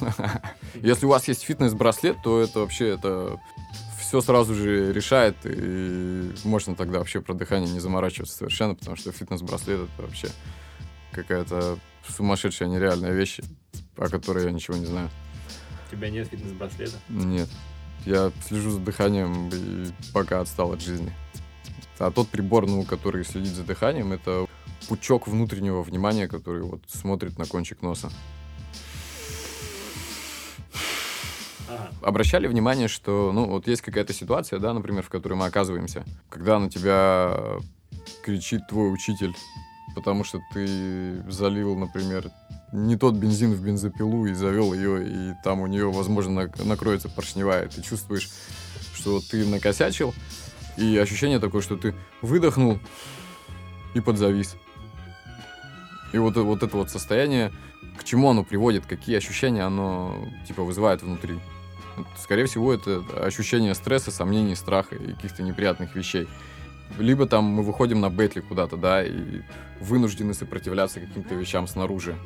Если 0.76 1.04
у 1.04 1.10
вас 1.10 1.28
есть 1.28 1.42
фитнес-браслет, 1.42 2.16
то 2.24 2.40
это 2.40 2.60
вообще 2.60 2.88
это 2.88 3.38
все 4.14 4.20
сразу 4.20 4.54
же 4.54 4.92
решает, 4.92 5.34
и 5.42 6.30
можно 6.44 6.76
тогда 6.76 6.98
вообще 7.00 7.20
про 7.20 7.34
дыхание 7.34 7.68
не 7.68 7.80
заморачиваться 7.80 8.36
совершенно, 8.36 8.76
потому 8.76 8.96
что 8.96 9.10
фитнес-браслет 9.10 9.80
это 9.80 10.02
вообще 10.02 10.28
какая-то 11.10 11.80
сумасшедшая 12.08 12.68
нереальная 12.68 13.10
вещь, 13.10 13.40
о 13.96 14.08
которой 14.08 14.44
я 14.44 14.52
ничего 14.52 14.76
не 14.76 14.86
знаю. 14.86 15.10
У 15.88 15.96
тебя 15.96 16.10
нет 16.10 16.28
фитнес-браслета? 16.28 16.96
Нет. 17.08 17.48
Я 18.06 18.30
слежу 18.46 18.70
за 18.70 18.78
дыханием 18.78 19.48
и 19.48 19.90
пока 20.12 20.40
отстал 20.40 20.72
от 20.72 20.80
жизни. 20.80 21.12
А 21.98 22.12
тот 22.12 22.28
прибор, 22.28 22.68
ну, 22.68 22.84
который 22.84 23.24
следит 23.24 23.54
за 23.54 23.64
дыханием, 23.64 24.12
это 24.12 24.46
пучок 24.88 25.26
внутреннего 25.26 25.82
внимания, 25.82 26.28
который 26.28 26.62
вот 26.62 26.82
смотрит 26.86 27.36
на 27.36 27.46
кончик 27.46 27.82
носа. 27.82 28.12
Ага. 31.68 31.88
Обращали 32.02 32.46
внимание, 32.46 32.88
что, 32.88 33.32
ну, 33.32 33.46
вот 33.46 33.66
есть 33.66 33.82
какая-то 33.82 34.12
ситуация, 34.12 34.58
да, 34.58 34.72
например, 34.72 35.02
в 35.02 35.08
которой 35.08 35.34
мы 35.34 35.46
оказываемся, 35.46 36.04
когда 36.28 36.58
на 36.58 36.70
тебя 36.70 37.58
кричит 38.22 38.66
твой 38.68 38.92
учитель, 38.92 39.34
потому 39.94 40.24
что 40.24 40.40
ты 40.52 41.22
залил, 41.30 41.76
например, 41.76 42.30
не 42.72 42.96
тот 42.96 43.14
бензин 43.14 43.52
в 43.52 43.62
бензопилу 43.62 44.26
и 44.26 44.34
завел 44.34 44.74
ее, 44.74 45.06
и 45.06 45.32
там 45.44 45.60
у 45.60 45.66
нее, 45.66 45.90
возможно, 45.90 46.50
накроется 46.64 47.08
поршневая. 47.08 47.68
Ты 47.68 47.82
чувствуешь, 47.82 48.30
что 48.94 49.20
ты 49.20 49.46
накосячил, 49.46 50.12
и 50.76 50.96
ощущение 50.98 51.38
такое, 51.38 51.62
что 51.62 51.76
ты 51.76 51.94
выдохнул 52.20 52.80
и 53.94 54.00
подзавис. 54.00 54.56
И 56.12 56.18
вот, 56.18 56.36
вот 56.36 56.62
это 56.62 56.76
вот 56.76 56.90
состояние, 56.90 57.52
к 57.98 58.04
чему 58.04 58.30
оно 58.30 58.44
приводит, 58.44 58.86
какие 58.86 59.16
ощущения 59.16 59.62
оно 59.62 60.28
типа 60.46 60.62
вызывает 60.62 61.02
внутри. 61.02 61.38
Скорее 62.16 62.46
всего, 62.46 62.72
это 62.72 63.02
ощущение 63.16 63.74
стресса, 63.74 64.10
сомнений, 64.10 64.54
страха 64.54 64.94
и 64.96 65.12
каких-то 65.12 65.42
неприятных 65.42 65.94
вещей. 65.94 66.28
Либо 66.98 67.26
там 67.26 67.44
мы 67.44 67.62
выходим 67.62 68.00
на 68.00 68.10
бетли 68.10 68.40
куда-то, 68.40 68.76
да, 68.76 69.04
и 69.04 69.42
вынуждены 69.80 70.34
сопротивляться 70.34 71.00
каким-то 71.00 71.34
вещам 71.34 71.66
снаружи. 71.66 72.16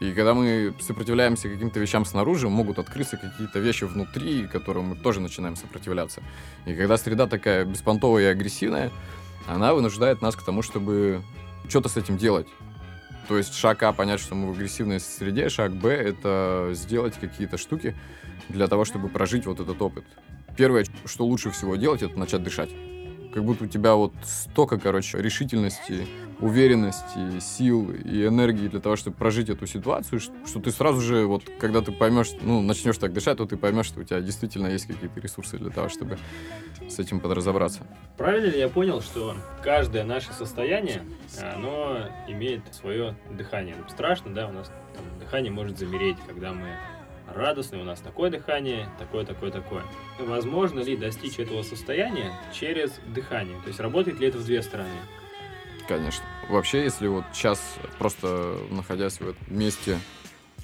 И 0.00 0.12
когда 0.12 0.32
мы 0.32 0.74
сопротивляемся 0.80 1.48
каким-то 1.50 1.78
вещам 1.78 2.06
снаружи, 2.06 2.48
могут 2.48 2.78
открыться 2.78 3.18
какие-то 3.18 3.58
вещи 3.58 3.84
внутри, 3.84 4.46
которым 4.46 4.86
мы 4.86 4.96
тоже 4.96 5.20
начинаем 5.20 5.56
сопротивляться. 5.56 6.22
И 6.64 6.74
когда 6.74 6.96
среда 6.96 7.26
такая 7.26 7.66
беспонтовая 7.66 8.24
и 8.24 8.26
агрессивная, 8.26 8.90
она 9.46 9.74
вынуждает 9.74 10.22
нас 10.22 10.34
к 10.36 10.42
тому, 10.42 10.62
чтобы 10.62 11.22
что-то 11.68 11.90
с 11.90 11.96
этим 11.98 12.16
делать. 12.16 12.48
То 13.30 13.38
есть 13.38 13.54
шаг 13.54 13.80
А 13.84 13.92
понять, 13.92 14.18
что 14.18 14.34
мы 14.34 14.48
в 14.48 14.56
агрессивной 14.56 14.98
среде, 14.98 15.48
шаг 15.50 15.72
Б 15.72 15.88
это 15.88 16.70
сделать 16.72 17.14
какие-то 17.14 17.58
штуки 17.58 17.94
для 18.48 18.66
того, 18.66 18.84
чтобы 18.84 19.08
прожить 19.08 19.46
вот 19.46 19.60
этот 19.60 19.80
опыт. 19.80 20.04
Первое, 20.56 20.84
что 21.04 21.24
лучше 21.24 21.52
всего 21.52 21.76
делать, 21.76 22.02
это 22.02 22.18
начать 22.18 22.42
дышать. 22.42 22.70
Как 23.32 23.44
будто 23.44 23.64
у 23.64 23.66
тебя 23.66 23.94
вот 23.94 24.12
столько, 24.24 24.78
короче, 24.78 25.22
решительности, 25.22 26.06
уверенности, 26.40 27.38
сил 27.40 27.90
и 27.92 28.26
энергии 28.26 28.66
для 28.66 28.80
того, 28.80 28.96
чтобы 28.96 29.16
прожить 29.16 29.50
эту 29.50 29.66
ситуацию, 29.66 30.20
что 30.20 30.60
ты 30.60 30.70
сразу 30.72 31.00
же, 31.00 31.26
вот, 31.26 31.44
когда 31.60 31.80
ты 31.80 31.92
поймешь, 31.92 32.30
ну, 32.42 32.60
начнешь 32.60 32.98
так 32.98 33.12
дышать, 33.12 33.38
то 33.38 33.46
ты 33.46 33.56
поймешь, 33.56 33.86
что 33.86 34.00
у 34.00 34.04
тебя 34.04 34.20
действительно 34.20 34.66
есть 34.66 34.86
какие-то 34.86 35.20
ресурсы 35.20 35.58
для 35.58 35.70
того, 35.70 35.88
чтобы 35.88 36.18
с 36.88 36.98
этим 36.98 37.20
подразобраться. 37.20 37.86
Правильно 38.16 38.46
ли 38.46 38.58
я 38.58 38.68
понял, 38.68 39.00
что 39.00 39.36
каждое 39.62 40.04
наше 40.04 40.32
состояние, 40.32 41.02
оно 41.40 42.08
имеет 42.26 42.62
свое 42.74 43.16
дыхание? 43.30 43.76
Страшно, 43.88 44.34
да, 44.34 44.48
у 44.48 44.52
нас 44.52 44.72
там, 44.94 45.04
дыхание 45.20 45.52
может 45.52 45.78
замереть, 45.78 46.16
когда 46.26 46.52
мы 46.52 46.68
радостный, 47.34 47.80
у 47.80 47.84
нас 47.84 48.00
такое 48.00 48.30
дыхание, 48.30 48.88
такое, 48.98 49.24
такое, 49.24 49.50
такое. 49.50 49.82
Возможно 50.18 50.80
ли 50.80 50.96
достичь 50.96 51.38
этого 51.38 51.62
состояния 51.62 52.32
через 52.52 52.92
дыхание? 53.06 53.60
То 53.62 53.68
есть 53.68 53.80
работает 53.80 54.20
ли 54.20 54.28
это 54.28 54.38
в 54.38 54.44
две 54.44 54.62
стороны? 54.62 54.90
Конечно. 55.88 56.24
Вообще, 56.48 56.84
если 56.84 57.08
вот 57.08 57.24
сейчас, 57.32 57.60
просто 57.98 58.56
находясь 58.70 59.20
в 59.20 59.28
этом 59.28 59.44
месте, 59.48 59.98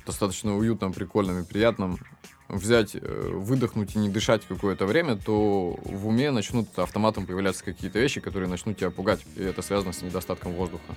достаточно 0.04 0.56
уютном, 0.56 0.92
прикольном 0.92 1.42
и 1.42 1.44
приятном, 1.44 1.98
взять, 2.48 2.94
э, 2.94 3.30
выдохнуть 3.32 3.96
и 3.96 3.98
не 3.98 4.08
дышать 4.08 4.42
какое-то 4.46 4.86
время, 4.86 5.16
то 5.16 5.78
в 5.84 6.06
уме 6.06 6.30
начнут 6.30 6.68
автоматом 6.78 7.26
появляться 7.26 7.64
какие-то 7.64 7.98
вещи, 7.98 8.20
которые 8.20 8.48
начнут 8.48 8.78
тебя 8.78 8.90
пугать. 8.90 9.20
И 9.36 9.42
это 9.42 9.62
связано 9.62 9.92
с 9.92 10.02
недостатком 10.02 10.52
воздуха. 10.52 10.94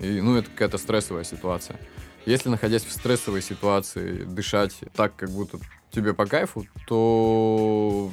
И, 0.00 0.20
ну, 0.20 0.36
это 0.36 0.50
какая-то 0.50 0.78
стрессовая 0.78 1.24
ситуация. 1.24 1.78
Если, 2.26 2.48
находясь 2.48 2.84
в 2.84 2.92
стрессовой 2.92 3.42
ситуации, 3.42 4.24
дышать 4.24 4.76
так, 4.96 5.14
как 5.16 5.30
будто 5.30 5.58
тебе 5.90 6.14
по 6.14 6.26
кайфу, 6.26 6.66
то 6.86 8.10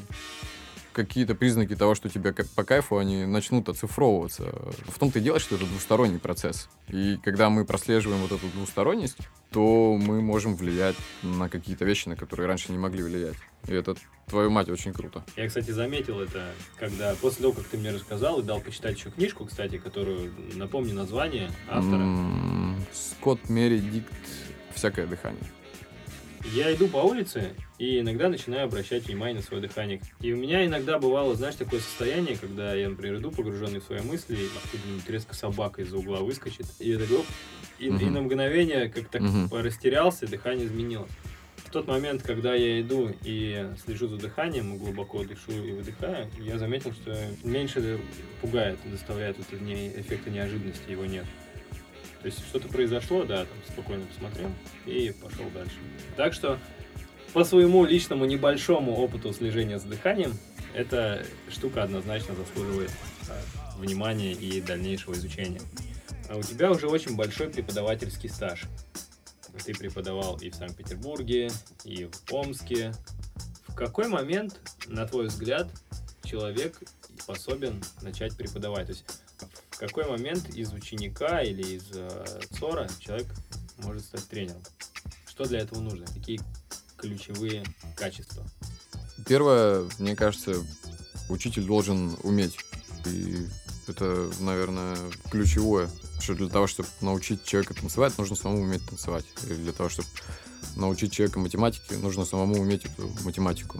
какие-то 0.93 1.35
признаки 1.35 1.75
того, 1.75 1.95
что 1.95 2.09
тебе 2.09 2.33
по 2.55 2.63
кайфу, 2.63 2.97
они 2.97 3.25
начнут 3.25 3.69
оцифровываться. 3.69 4.43
В 4.87 4.99
том-то 4.99 5.19
и 5.19 5.21
дело, 5.21 5.39
что 5.39 5.55
это 5.55 5.65
двусторонний 5.65 6.19
процесс. 6.19 6.69
И 6.87 7.17
когда 7.23 7.49
мы 7.49 7.65
прослеживаем 7.65 8.21
вот 8.21 8.31
эту 8.31 8.47
двусторонность, 8.47 9.17
то 9.51 9.97
мы 9.97 10.21
можем 10.21 10.55
влиять 10.55 10.95
на 11.23 11.49
какие-то 11.49 11.85
вещи, 11.85 12.07
на 12.07 12.15
которые 12.15 12.47
раньше 12.47 12.71
не 12.71 12.77
могли 12.77 13.03
влиять. 13.03 13.35
И 13.67 13.73
это, 13.73 13.95
твою 14.27 14.49
мать, 14.49 14.69
очень 14.69 14.93
круто. 14.93 15.23
Я, 15.35 15.47
кстати, 15.47 15.71
заметил 15.71 16.19
это, 16.19 16.51
когда 16.77 17.15
после 17.15 17.43
того, 17.43 17.53
как 17.53 17.65
ты 17.65 17.77
мне 17.77 17.91
рассказал 17.91 18.39
и 18.39 18.43
дал 18.43 18.61
почитать 18.61 18.97
еще 18.97 19.11
книжку, 19.11 19.45
кстати, 19.45 19.77
которую, 19.77 20.31
напомни 20.55 20.93
название 20.93 21.51
автора. 21.69 22.01
М-м, 22.01 22.85
Скотт 22.93 23.49
Мередикт 23.49 24.11
«Всякое 24.73 25.05
дыхание». 25.05 25.43
Я 26.53 26.73
иду 26.73 26.87
по 26.87 26.97
улице 26.97 27.53
и 27.77 27.99
иногда 27.99 28.29
начинаю 28.29 28.65
обращать 28.65 29.07
внимание 29.07 29.35
на 29.35 29.41
свое 29.41 29.61
дыхание. 29.61 30.01
И 30.19 30.33
у 30.33 30.37
меня 30.37 30.65
иногда 30.65 30.99
бывало, 30.99 31.35
знаешь, 31.35 31.55
такое 31.55 31.79
состояние, 31.79 32.37
когда 32.37 32.73
я, 32.73 32.89
например, 32.89 33.17
иду 33.19 33.31
погруженный 33.31 33.79
в 33.79 33.83
свои 33.83 34.01
мысли, 34.01 34.37
и 34.37 35.11
резко 35.11 35.35
собака 35.35 35.81
из-за 35.81 35.97
угла 35.97 36.19
выскочит, 36.19 36.65
и 36.79 36.91
я 36.91 36.97
такой, 36.97 37.23
и, 37.79 37.89
угу. 37.89 37.99
и 37.99 38.05
на 38.05 38.21
мгновение 38.21 38.89
как 38.89 39.09
так 39.09 39.21
угу. 39.21 39.57
растерялся, 39.57 40.27
дыхание 40.27 40.67
изменилось. 40.67 41.11
В 41.57 41.69
тот 41.71 41.87
момент, 41.87 42.21
когда 42.21 42.53
я 42.53 42.81
иду 42.81 43.11
и 43.23 43.69
слежу 43.85 44.07
за 44.07 44.17
дыханием, 44.17 44.77
глубоко 44.77 45.23
дышу 45.23 45.51
и 45.51 45.71
выдыхаю, 45.71 46.29
я 46.39 46.57
заметил, 46.57 46.91
что 46.91 47.15
меньше 47.43 47.99
пугает, 48.41 48.77
доставляет 48.85 49.37
вот 49.37 49.47
эффекта 49.51 50.29
неожиданности, 50.29 50.91
его 50.91 51.05
нет. 51.05 51.25
То 52.21 52.27
есть 52.27 52.39
что-то 52.47 52.67
произошло, 52.67 53.23
да, 53.23 53.45
там 53.45 53.57
спокойно 53.67 54.05
посмотрел 54.05 54.49
и 54.85 55.13
пошел 55.21 55.45
дальше. 55.53 55.75
Так 56.15 56.33
что 56.33 56.59
по 57.33 57.43
своему 57.43 57.85
личному 57.85 58.25
небольшому 58.25 58.93
опыту 58.93 59.33
слежения 59.33 59.79
с 59.79 59.83
дыханием, 59.83 60.37
эта 60.73 61.25
штука 61.49 61.83
однозначно 61.83 62.35
заслуживает 62.35 62.91
а, 63.29 63.77
внимания 63.77 64.33
и 64.33 64.61
дальнейшего 64.61 65.13
изучения. 65.13 65.61
А 66.29 66.37
у 66.37 66.43
тебя 66.43 66.71
уже 66.71 66.87
очень 66.87 67.15
большой 67.15 67.49
преподавательский 67.49 68.29
стаж. 68.29 68.65
Ты 69.65 69.73
преподавал 69.73 70.37
и 70.37 70.49
в 70.49 70.55
Санкт-Петербурге, 70.55 71.51
и 71.83 72.05
в 72.05 72.33
Омске. 72.33 72.93
В 73.67 73.75
какой 73.75 74.07
момент, 74.07 74.59
на 74.87 75.05
твой 75.07 75.27
взгляд, 75.27 75.69
человек 76.23 76.79
способен 77.19 77.81
начать 78.01 78.35
преподавать? 78.37 78.87
То 78.87 78.93
есть 78.93 79.05
какой 79.81 80.07
момент 80.07 80.47
из 80.49 80.71
ученика 80.73 81.41
или 81.41 81.77
из 81.77 81.85
э, 81.93 82.41
ЦОРа 82.51 82.87
человек 82.99 83.27
может 83.77 84.05
стать 84.05 84.27
тренером? 84.27 84.61
Что 85.27 85.45
для 85.45 85.59
этого 85.59 85.79
нужно? 85.79 86.05
Какие 86.05 86.39
ключевые 86.97 87.63
качества? 87.95 88.45
Первое, 89.27 89.89
мне 89.97 90.15
кажется, 90.15 90.53
учитель 91.29 91.65
должен 91.65 92.15
уметь. 92.21 92.57
И 93.07 93.47
это, 93.87 94.29
наверное, 94.39 94.95
ключевое, 95.31 95.89
что 96.19 96.35
для 96.35 96.47
того, 96.49 96.67
чтобы 96.67 96.87
научить 97.01 97.43
человека 97.43 97.73
танцевать, 97.73 98.15
нужно 98.19 98.35
самому 98.35 98.61
уметь 98.61 98.87
танцевать. 98.87 99.25
И 99.49 99.53
для 99.53 99.71
того, 99.71 99.89
чтобы 99.89 100.07
научить 100.75 101.11
человека 101.11 101.39
математике, 101.39 101.97
нужно 101.97 102.25
самому 102.25 102.61
уметь 102.61 102.85
эту 102.85 103.09
математику. 103.23 103.79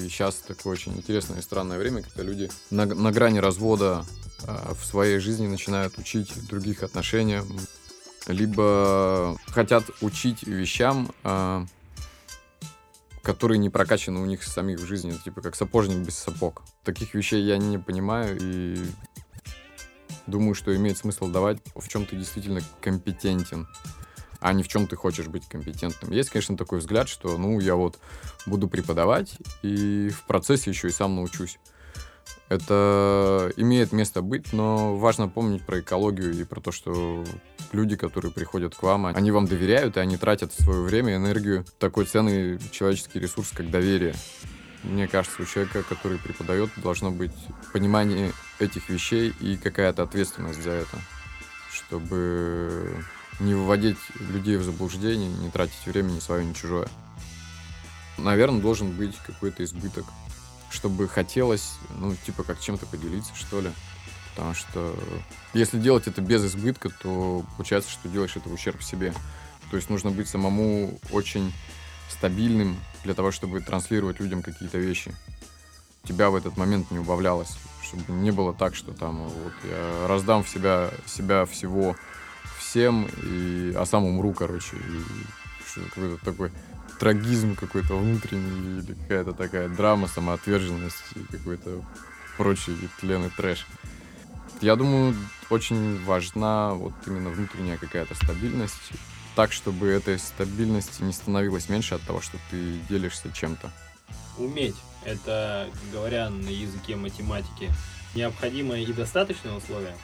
И 0.00 0.04
сейчас 0.04 0.36
такое 0.36 0.72
очень 0.72 0.96
интересное 0.96 1.38
и 1.38 1.42
странное 1.42 1.78
время, 1.78 2.02
когда 2.02 2.22
люди 2.22 2.50
на, 2.70 2.86
на 2.86 3.12
грани 3.12 3.38
развода 3.38 4.04
э, 4.44 4.74
в 4.74 4.84
своей 4.84 5.18
жизни 5.18 5.46
начинают 5.46 5.98
учить 5.98 6.32
других 6.48 6.82
отношениям, 6.82 7.46
либо 8.26 9.36
хотят 9.48 9.84
учить 10.00 10.44
вещам, 10.44 11.12
э, 11.24 11.66
которые 13.22 13.58
не 13.58 13.70
прокачаны 13.70 14.20
у 14.20 14.26
них 14.26 14.42
самих 14.42 14.80
в 14.80 14.86
жизни, 14.86 15.12
типа 15.24 15.40
как 15.40 15.54
сапожник 15.54 15.98
без 15.98 16.16
сапог. 16.16 16.62
Таких 16.84 17.14
вещей 17.14 17.42
я 17.44 17.58
не 17.58 17.78
понимаю 17.78 18.38
и 18.40 18.84
думаю, 20.26 20.54
что 20.54 20.74
имеет 20.74 20.98
смысл 20.98 21.28
давать, 21.28 21.58
в 21.74 21.88
чем 21.88 22.06
ты 22.06 22.16
действительно 22.16 22.60
компетентен 22.80 23.68
а 24.42 24.52
не 24.52 24.62
в 24.62 24.68
чем 24.68 24.86
ты 24.86 24.96
хочешь 24.96 25.28
быть 25.28 25.48
компетентным. 25.48 26.12
Есть, 26.12 26.30
конечно, 26.30 26.56
такой 26.56 26.80
взгляд, 26.80 27.08
что, 27.08 27.38
ну, 27.38 27.60
я 27.60 27.76
вот 27.76 27.98
буду 28.44 28.68
преподавать 28.68 29.36
и 29.62 30.10
в 30.10 30.24
процессе 30.24 30.70
еще 30.70 30.88
и 30.88 30.92
сам 30.92 31.16
научусь. 31.16 31.58
Это 32.48 33.50
имеет 33.56 33.92
место 33.92 34.20
быть, 34.20 34.52
но 34.52 34.96
важно 34.96 35.28
помнить 35.28 35.64
про 35.64 35.80
экологию 35.80 36.38
и 36.38 36.44
про 36.44 36.60
то, 36.60 36.70
что 36.70 37.24
люди, 37.72 37.96
которые 37.96 38.30
приходят 38.30 38.74
к 38.74 38.82
вам, 38.82 39.06
они 39.06 39.30
вам 39.30 39.46
доверяют, 39.46 39.96
и 39.96 40.00
они 40.00 40.18
тратят 40.18 40.52
свое 40.52 40.82
время, 40.82 41.16
энергию. 41.16 41.64
Такой 41.78 42.04
ценный 42.04 42.58
человеческий 42.70 43.20
ресурс, 43.20 43.52
как 43.54 43.70
доверие. 43.70 44.14
Мне 44.82 45.06
кажется, 45.08 45.42
у 45.42 45.46
человека, 45.46 45.82
который 45.82 46.18
преподает, 46.18 46.68
должно 46.76 47.10
быть 47.10 47.32
понимание 47.72 48.32
этих 48.58 48.88
вещей 48.88 49.32
и 49.40 49.56
какая-то 49.56 50.02
ответственность 50.02 50.62
за 50.62 50.72
это, 50.72 50.98
чтобы 51.70 53.04
не 53.42 53.54
выводить 53.54 53.98
людей 54.18 54.56
в 54.56 54.64
заблуждение, 54.64 55.28
не 55.28 55.50
тратить 55.50 55.84
время 55.86 56.10
ни 56.10 56.20
свое, 56.20 56.44
ни 56.44 56.52
чужое. 56.52 56.88
Наверное, 58.18 58.60
должен 58.60 58.92
быть 58.92 59.16
какой-то 59.26 59.64
избыток, 59.64 60.04
чтобы 60.70 61.08
хотелось, 61.08 61.72
ну, 61.98 62.14
типа, 62.14 62.44
как 62.44 62.60
чем-то 62.60 62.86
поделиться, 62.86 63.34
что 63.34 63.60
ли. 63.60 63.70
Потому 64.30 64.54
что 64.54 64.96
если 65.52 65.78
делать 65.78 66.06
это 66.06 66.22
без 66.22 66.44
избытка, 66.44 66.88
то 66.88 67.44
получается, 67.56 67.90
что 67.90 68.08
делаешь 68.08 68.36
это 68.36 68.48
в 68.48 68.52
ущерб 68.52 68.82
себе. 68.82 69.12
То 69.70 69.76
есть 69.76 69.90
нужно 69.90 70.10
быть 70.10 70.28
самому 70.28 70.98
очень 71.10 71.52
стабильным 72.08 72.76
для 73.04 73.14
того, 73.14 73.30
чтобы 73.30 73.60
транслировать 73.60 74.20
людям 74.20 74.42
какие-то 74.42 74.78
вещи. 74.78 75.14
Тебя 76.04 76.30
в 76.30 76.36
этот 76.36 76.56
момент 76.56 76.90
не 76.90 76.98
убавлялось, 76.98 77.56
чтобы 77.82 78.12
не 78.12 78.30
было 78.30 78.52
так, 78.54 78.74
что 78.74 78.92
там 78.92 79.24
вот 79.28 79.52
я 79.64 80.06
раздам 80.08 80.44
в 80.44 80.48
себя, 80.48 80.90
себя 81.06 81.46
всего 81.46 81.96
всем, 82.72 83.06
и, 83.22 83.74
а 83.76 83.84
сам 83.84 84.04
умру, 84.06 84.32
короче. 84.32 84.76
И 84.76 85.80
какой-то 85.90 86.24
такой 86.24 86.50
трагизм 86.98 87.54
какой-то 87.54 87.96
внутренний, 87.96 88.80
или 88.80 88.94
какая-то 88.94 89.32
такая 89.32 89.68
драма, 89.68 90.08
самоотверженность 90.08 91.04
и 91.16 91.36
какой-то 91.36 91.84
прочий 92.38 92.76
тлен 93.00 93.26
и 93.26 93.28
трэш. 93.28 93.66
Я 94.62 94.76
думаю, 94.76 95.14
очень 95.50 96.02
важна 96.04 96.72
вот 96.72 96.94
именно 97.06 97.28
внутренняя 97.28 97.76
какая-то 97.76 98.14
стабильность, 98.14 98.92
так, 99.34 99.52
чтобы 99.52 99.88
этой 99.88 100.18
стабильности 100.18 101.02
не 101.02 101.12
становилось 101.12 101.68
меньше 101.68 101.96
от 101.96 102.02
того, 102.02 102.22
что 102.22 102.38
ты 102.50 102.78
делишься 102.88 103.30
чем-то. 103.32 103.70
Уметь, 104.38 104.76
это, 105.04 105.68
говоря 105.92 106.30
на 106.30 106.48
языке 106.48 106.96
математики, 106.96 107.70
необходимое 108.14 108.80
и 108.80 108.92
достаточное 108.92 109.54
условие? 109.54 109.94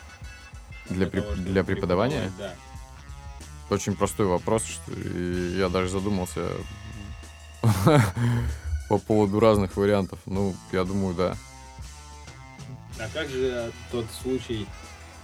Для, 0.91 1.07
для, 1.07 1.23
того, 1.23 1.35
для 1.35 1.65
преподавания? 1.65 2.33
Да. 2.39 2.55
Очень 3.71 3.95
простой 3.95 4.27
вопрос, 4.27 4.65
что 4.65 4.93
и 4.93 5.59
я 5.59 5.69
даже 5.69 5.91
задумался 5.91 6.49
по 8.89 8.99
поводу 8.99 9.41
разных 9.41 9.77
вариантов. 9.77 10.19
Ну, 10.27 10.55
я 10.73 10.85
думаю, 10.85 11.15
да. 11.15 11.37
А 12.99 13.09
как 13.13 13.29
же 13.29 13.71
тот 13.93 14.07
случай 14.23 14.67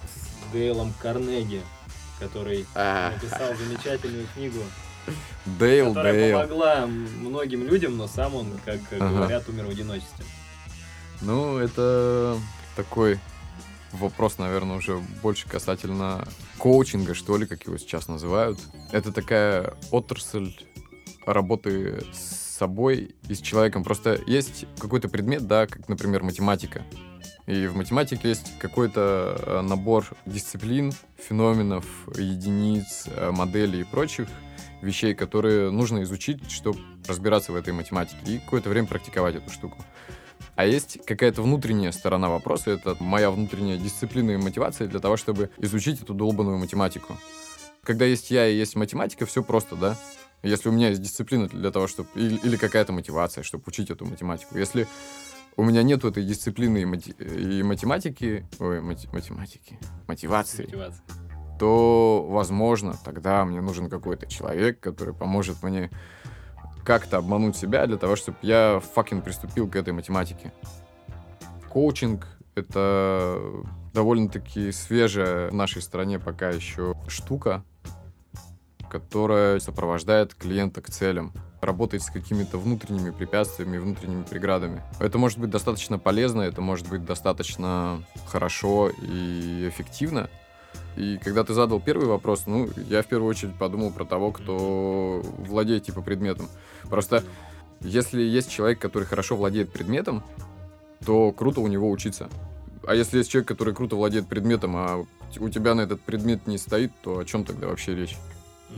с 0.04 0.52
Дейлом 0.52 0.92
Карнеги, 1.00 1.62
который 2.20 2.66
написал 2.74 3.54
замечательную 3.56 4.26
книгу, 4.34 4.60
Дейл, 5.46 5.88
которая 5.88 6.12
Дейл. 6.12 6.36
помогла 6.38 6.86
многим 6.86 7.66
людям, 7.66 7.96
но 7.96 8.06
сам 8.06 8.34
он, 8.34 8.46
как 8.64 8.80
ага. 8.92 9.08
говорят, 9.08 9.48
умер 9.48 9.66
в 9.66 9.70
одиночестве. 9.70 10.24
Ну, 11.20 11.58
это 11.58 12.38
такой 12.76 13.18
вопрос, 13.98 14.38
наверное, 14.38 14.76
уже 14.76 14.98
больше 15.22 15.48
касательно 15.48 16.26
коучинга, 16.58 17.14
что 17.14 17.36
ли, 17.36 17.46
как 17.46 17.64
его 17.64 17.78
сейчас 17.78 18.08
называют. 18.08 18.58
Это 18.92 19.12
такая 19.12 19.74
отрасль 19.90 20.54
работы 21.26 22.04
с 22.12 22.56
собой 22.56 23.14
и 23.28 23.34
с 23.34 23.40
человеком. 23.40 23.84
Просто 23.84 24.20
есть 24.26 24.66
какой-то 24.78 25.08
предмет, 25.08 25.46
да, 25.46 25.66
как, 25.66 25.88
например, 25.88 26.22
математика. 26.22 26.82
И 27.46 27.66
в 27.66 27.76
математике 27.76 28.28
есть 28.28 28.58
какой-то 28.58 29.36
э, 29.38 29.60
набор 29.60 30.06
дисциплин, 30.24 30.92
феноменов, 31.16 31.84
единиц, 32.16 33.04
э, 33.06 33.30
моделей 33.32 33.82
и 33.82 33.84
прочих 33.84 34.28
вещей, 34.80 35.14
которые 35.14 35.70
нужно 35.70 36.02
изучить, 36.04 36.50
чтобы 36.50 36.78
разбираться 37.06 37.52
в 37.52 37.56
этой 37.56 37.74
математике 37.74 38.18
и 38.26 38.38
какое-то 38.38 38.70
время 38.70 38.86
практиковать 38.86 39.34
эту 39.34 39.50
штуку. 39.50 39.76
А 40.56 40.66
есть 40.66 41.04
какая-то 41.04 41.42
внутренняя 41.42 41.92
сторона 41.92 42.28
вопроса, 42.28 42.70
это 42.70 42.96
моя 43.00 43.30
внутренняя 43.30 43.76
дисциплина 43.76 44.30
и 44.30 44.36
мотивация 44.36 44.86
для 44.86 45.00
того, 45.00 45.16
чтобы 45.16 45.50
изучить 45.58 46.00
эту 46.02 46.14
долбанную 46.14 46.58
математику. 46.58 47.16
Когда 47.82 48.04
есть 48.04 48.30
я 48.30 48.48
и 48.48 48.56
есть 48.56 48.76
математика, 48.76 49.26
все 49.26 49.42
просто, 49.42 49.76
да? 49.76 49.96
Если 50.42 50.68
у 50.68 50.72
меня 50.72 50.90
есть 50.90 51.02
дисциплина 51.02 51.48
для 51.48 51.70
того, 51.70 51.86
чтобы... 51.86 52.08
Или, 52.14 52.36
или 52.36 52.56
какая-то 52.56 52.92
мотивация, 52.92 53.42
чтобы 53.42 53.64
учить 53.66 53.90
эту 53.90 54.04
математику. 54.04 54.58
Если 54.58 54.86
у 55.56 55.64
меня 55.64 55.82
нет 55.82 56.04
этой 56.04 56.24
дисциплины 56.24 56.82
и, 56.82 56.84
мати... 56.84 57.10
и 57.18 57.62
математики... 57.62 58.46
Ой, 58.58 58.80
мати... 58.80 59.08
математики. 59.12 59.78
Мотивации. 60.06 60.64
Мотивация. 60.64 61.04
То, 61.58 62.26
возможно, 62.28 62.96
тогда 63.04 63.44
мне 63.44 63.60
нужен 63.60 63.88
какой-то 63.88 64.26
человек, 64.26 64.80
который 64.80 65.14
поможет 65.14 65.62
мне 65.62 65.90
как-то 66.84 67.18
обмануть 67.18 67.56
себя 67.56 67.86
для 67.86 67.96
того, 67.96 68.16
чтобы 68.16 68.38
я 68.42 68.80
факин 68.94 69.22
приступил 69.22 69.68
к 69.68 69.76
этой 69.76 69.92
математике. 69.92 70.52
Коучинг— 71.70 72.26
это 72.54 73.40
довольно-таки 73.92 74.70
свежая 74.72 75.50
в 75.50 75.54
нашей 75.54 75.82
стране 75.82 76.18
пока 76.18 76.50
еще 76.50 76.94
штука, 77.08 77.64
которая 78.88 79.58
сопровождает 79.58 80.34
клиента 80.34 80.80
к 80.80 80.90
целям, 80.90 81.32
работает 81.60 82.02
с 82.02 82.10
какими-то 82.10 82.58
внутренними 82.58 83.10
препятствиями, 83.10 83.78
внутренними 83.78 84.22
преградами. 84.22 84.82
Это 85.00 85.18
может 85.18 85.38
быть 85.38 85.50
достаточно 85.50 85.98
полезно, 85.98 86.42
это 86.42 86.60
может 86.60 86.88
быть 86.88 87.04
достаточно 87.04 88.04
хорошо 88.26 88.90
и 88.90 89.68
эффективно, 89.68 90.28
и 90.96 91.18
когда 91.18 91.44
ты 91.44 91.54
задал 91.54 91.80
первый 91.80 92.06
вопрос, 92.06 92.44
ну, 92.46 92.68
я 92.88 93.02
в 93.02 93.06
первую 93.06 93.30
очередь 93.30 93.54
подумал 93.56 93.90
про 93.90 94.04
того, 94.04 94.32
кто 94.32 95.22
владеет, 95.38 95.84
типа, 95.84 96.02
предметом. 96.02 96.48
Просто 96.88 97.24
если 97.80 98.22
есть 98.22 98.50
человек, 98.50 98.78
который 98.78 99.04
хорошо 99.04 99.36
владеет 99.36 99.72
предметом, 99.72 100.22
то 101.04 101.32
круто 101.32 101.60
у 101.60 101.66
него 101.66 101.90
учиться. 101.90 102.28
А 102.86 102.94
если 102.94 103.18
есть 103.18 103.30
человек, 103.30 103.48
который 103.48 103.74
круто 103.74 103.96
владеет 103.96 104.28
предметом, 104.28 104.76
а 104.76 105.04
у 105.38 105.48
тебя 105.48 105.74
на 105.74 105.82
этот 105.82 106.00
предмет 106.00 106.46
не 106.46 106.58
стоит, 106.58 106.92
то 107.02 107.18
о 107.18 107.24
чем 107.24 107.44
тогда 107.44 107.66
вообще 107.66 107.94
речь? 107.94 108.16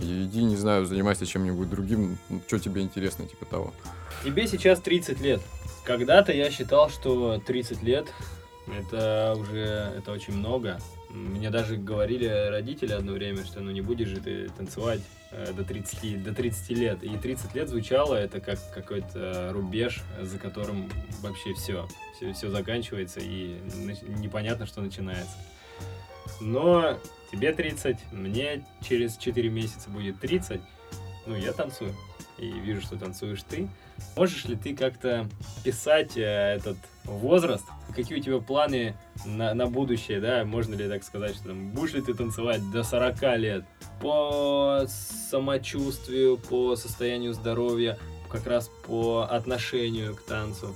Иди, 0.01 0.43
не 0.43 0.57
знаю, 0.57 0.85
занимайся 0.87 1.27
чем-нибудь 1.27 1.71
другим, 1.71 2.19
что 2.47 2.59
тебе 2.59 2.83
интересно, 2.83 3.27
типа 3.27 3.47
того. 3.47 3.73
Тебе 4.25 4.47
сейчас 4.47 4.81
30 4.81 5.21
лет. 5.21 5.41
Когда-то 5.85 6.33
я 6.33 6.51
считал, 6.51 6.91
что 6.91 7.41
30 7.47 7.83
лет 7.83 8.07
это 8.67 9.37
уже 9.39 9.93
это 9.97 10.13
очень 10.13 10.35
много. 10.35 10.79
Мне 11.17 11.51
даже 11.51 11.77
говорили 11.77 12.27
родители 12.51 12.93
одно 12.93 13.13
время, 13.13 13.45
что 13.45 13.61
ну 13.61 13.71
не 13.71 13.81
будешь 13.81 14.09
же 14.09 14.21
ты 14.21 14.49
танцевать 14.51 15.01
э, 15.31 15.53
до 15.53 15.65
30, 15.65 16.23
до 16.23 16.35
30 16.35 16.71
лет. 16.71 17.03
И 17.03 17.17
30 17.17 17.55
лет 17.55 17.69
звучало 17.69 18.15
это 18.15 18.41
как 18.41 18.59
какой-то 18.73 19.51
рубеж, 19.53 20.03
за 20.21 20.39
которым 20.39 20.91
вообще 21.23 21.55
все, 21.55 21.89
все, 22.15 22.33
все 22.33 22.51
заканчивается 22.51 23.21
и 23.21 23.59
непонятно, 24.21 24.67
что 24.67 24.83
начинается. 24.83 25.37
Но 26.41 26.99
тебе 27.33 27.53
30, 27.53 28.13
мне 28.13 28.67
через 28.87 29.17
4 29.17 29.49
месяца 29.49 29.89
будет 29.89 30.21
30, 30.21 30.61
ну 31.27 31.35
я 31.35 31.53
танцую 31.53 31.95
и 32.37 32.51
вижу, 32.51 32.83
что 32.83 32.99
танцуешь 32.99 33.43
ты. 33.43 33.69
Можешь 34.17 34.45
ли 34.47 34.57
ты 34.57 34.75
как-то 34.75 35.29
писать 35.65 36.17
э, 36.17 36.57
этот 36.57 36.79
возраст? 37.05 37.65
Какие 37.95 38.19
у 38.19 38.23
тебя 38.23 38.39
планы 38.39 38.97
на, 39.25 39.55
на 39.55 39.67
будущее, 39.67 40.21
да? 40.21 40.45
Можно 40.45 40.75
ли 40.75 40.89
так 40.89 41.05
сказать, 41.05 41.35
что 41.35 41.49
там, 41.49 41.71
будешь 41.71 41.95
ли 41.95 42.03
ты 42.03 42.15
танцевать 42.15 42.63
до 42.71 42.83
40 42.83 43.23
лет? 43.39 43.65
По 44.01 44.87
самочувствию, 45.31 46.39
по 46.39 46.77
состоянию 46.77 47.35
здоровья, 47.35 47.99
как 48.31 48.47
раз 48.47 48.71
по 48.87 49.27
отношению 49.31 50.15
к 50.15 50.23
танцу. 50.23 50.75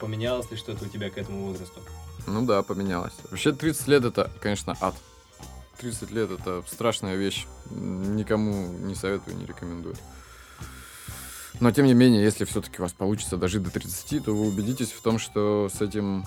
Поменялось 0.00 0.50
ли 0.50 0.56
что-то 0.56 0.84
у 0.84 0.88
тебя 0.88 1.10
к 1.10 1.18
этому 1.18 1.46
возрасту? 1.46 1.80
Ну 2.26 2.46
да, 2.46 2.62
поменялось. 2.62 3.12
Вообще 3.30 3.52
30 3.52 3.88
лет 3.88 4.04
это, 4.04 4.30
конечно, 4.40 4.76
ад. 4.80 4.94
30 5.78 6.10
лет 6.12 6.30
это 6.30 6.62
страшная 6.66 7.16
вещь. 7.16 7.46
Никому 7.70 8.68
не 8.78 8.94
советую, 8.94 9.36
не 9.36 9.46
рекомендую. 9.46 9.96
Но, 11.60 11.70
тем 11.70 11.86
не 11.86 11.94
менее, 11.94 12.22
если 12.22 12.44
все-таки 12.44 12.78
у 12.78 12.82
вас 12.82 12.92
получится 12.92 13.36
дожить 13.36 13.62
до 13.62 13.70
30, 13.70 14.24
то 14.24 14.34
вы 14.34 14.46
убедитесь 14.46 14.90
в 14.90 15.00
том, 15.02 15.18
что 15.18 15.70
с 15.72 15.80
этим 15.80 16.24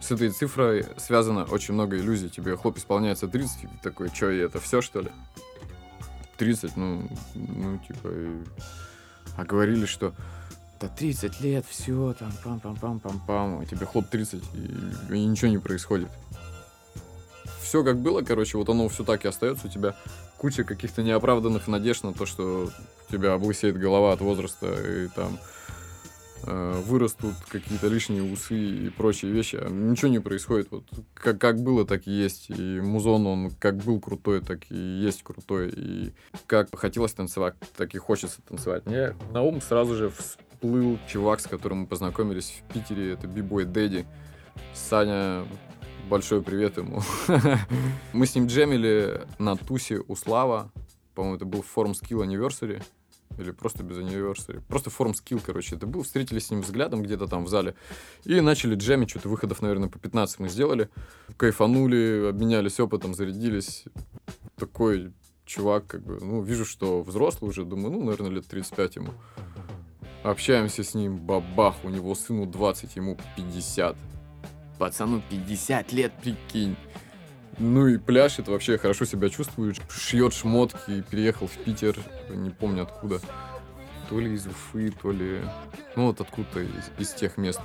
с 0.00 0.10
этой 0.10 0.30
цифрой 0.30 0.86
связано 0.96 1.44
очень 1.44 1.74
много 1.74 1.96
иллюзий. 1.96 2.28
Тебе 2.28 2.56
хлоп 2.56 2.78
исполняется 2.78 3.28
30, 3.28 3.64
и 3.64 3.66
ты 3.66 3.78
такой, 3.82 4.08
что, 4.08 4.26
это 4.26 4.60
все, 4.60 4.80
что 4.80 5.00
ли? 5.00 5.10
30, 6.36 6.76
ну, 6.76 7.08
ну, 7.34 7.78
типа... 7.78 8.08
И... 8.08 8.44
А 9.36 9.44
говорили, 9.44 9.86
что 9.86 10.14
да 10.80 10.88
30 10.88 11.40
лет, 11.40 11.64
все, 11.68 12.14
там, 12.18 12.32
пам-пам-пам-пам-пам, 12.44 13.62
а 13.62 13.66
тебе 13.66 13.86
хлоп 13.86 14.08
30, 14.08 14.42
и, 14.54 15.14
и 15.14 15.24
ничего 15.24 15.50
не 15.50 15.58
происходит. 15.58 16.08
Все 17.60 17.82
как 17.82 17.98
было, 17.98 18.22
короче, 18.22 18.56
вот 18.56 18.68
оно 18.68 18.88
все 18.88 19.04
так 19.04 19.24
и 19.24 19.28
остается, 19.28 19.66
у 19.66 19.70
тебя 19.70 19.96
куча 20.38 20.64
каких-то 20.64 21.02
неоправданных 21.02 21.66
надежд 21.66 22.04
на 22.04 22.14
то, 22.14 22.26
что 22.26 22.70
тебя 23.10 23.34
облысеет 23.34 23.78
голова 23.78 24.12
от 24.12 24.20
возраста, 24.20 24.66
и 24.66 25.08
там 25.08 25.38
э, 26.44 26.82
вырастут 26.86 27.34
какие-то 27.48 27.88
лишние 27.88 28.22
усы 28.22 28.58
и 28.58 28.90
прочие 28.90 29.32
вещи. 29.32 29.56
А 29.56 29.68
ничего 29.68 30.08
не 30.08 30.20
происходит. 30.20 30.68
Вот 30.70 30.84
как, 31.14 31.40
как 31.40 31.60
было, 31.60 31.86
так 31.86 32.06
и 32.06 32.10
есть. 32.10 32.50
И 32.50 32.80
музон, 32.80 33.26
он 33.26 33.50
как 33.50 33.76
был 33.76 34.00
крутой, 34.00 34.40
так 34.40 34.70
и 34.70 34.76
есть 34.76 35.22
крутой. 35.22 35.72
И 35.74 36.12
как 36.46 36.74
хотелось 36.76 37.12
танцевать, 37.12 37.54
так 37.76 37.94
и 37.94 37.98
хочется 37.98 38.40
танцевать. 38.42 38.86
Мне 38.86 39.14
на 39.32 39.42
ум 39.42 39.60
сразу 39.60 39.94
же 39.94 40.10
всплыл 40.10 40.98
чувак, 41.08 41.40
с 41.40 41.46
которым 41.46 41.80
мы 41.80 41.86
познакомились 41.86 42.62
в 42.62 42.72
Питере. 42.72 43.12
Это 43.12 43.26
бибой 43.26 43.64
Дэдди. 43.64 44.06
Саня 44.74 45.44
большой 46.08 46.42
привет 46.42 46.78
ему. 46.78 47.02
Мы 48.12 48.26
с 48.26 48.34
ним 48.34 48.46
джемили 48.46 49.26
на 49.38 49.56
тусе 49.56 50.00
у 50.08 50.16
Слава. 50.16 50.72
По-моему, 51.14 51.36
это 51.36 51.44
был 51.44 51.62
форум 51.62 51.92
Skill 51.92 52.26
Anniversary. 52.26 52.82
Или 53.36 53.50
просто 53.50 53.82
без 53.82 53.98
anniversary. 53.98 54.62
Просто 54.66 54.90
форум 54.90 55.14
скилл, 55.14 55.40
короче. 55.44 55.76
Это 55.76 55.86
был. 55.86 56.02
Встретились 56.02 56.46
с 56.46 56.50
ним 56.50 56.62
взглядом 56.62 57.02
где-то 57.02 57.26
там 57.26 57.44
в 57.44 57.48
зале. 57.48 57.74
И 58.24 58.40
начали 58.40 58.74
джемить. 58.74 59.10
Что-то 59.10 59.28
выходов, 59.28 59.62
наверное, 59.62 59.88
по 59.88 59.98
15 59.98 60.40
мы 60.40 60.48
сделали. 60.48 60.88
Кайфанули, 61.36 62.28
обменялись 62.30 62.80
опытом, 62.80 63.14
зарядились. 63.14 63.84
Такой 64.56 65.12
чувак, 65.44 65.86
как 65.86 66.02
бы, 66.04 66.18
ну, 66.20 66.42
вижу, 66.42 66.64
что 66.64 67.02
взрослый 67.02 67.50
уже. 67.50 67.64
Думаю, 67.64 67.92
ну, 67.92 68.04
наверное, 68.04 68.30
лет 68.30 68.46
35 68.46 68.96
ему. 68.96 69.12
Общаемся 70.24 70.82
с 70.82 70.94
ним, 70.94 71.18
бабах, 71.18 71.76
у 71.84 71.88
него 71.88 72.14
сыну 72.14 72.44
20, 72.44 72.96
ему 72.96 73.16
50. 73.36 73.96
Пацану 74.78 75.22
50 75.30 75.92
лет, 75.92 76.12
прикинь. 76.20 76.76
Ну 77.60 77.88
и 77.88 77.98
пляшет, 77.98 78.46
вообще 78.46 78.78
хорошо 78.78 79.04
себя 79.04 79.28
чувствует, 79.28 79.78
шьет 79.90 80.32
шмотки, 80.32 81.02
переехал 81.10 81.48
в 81.48 81.56
Питер, 81.64 81.96
не 82.30 82.50
помню 82.50 82.84
откуда. 82.84 83.20
То 84.08 84.20
ли 84.20 84.32
из 84.32 84.46
Уфы, 84.46 84.92
то 85.02 85.10
ли... 85.10 85.42
Ну 85.96 86.06
вот 86.06 86.20
откуда-то 86.20 86.60
из, 86.60 86.90
из 86.98 87.12
тех 87.12 87.36
мест. 87.36 87.60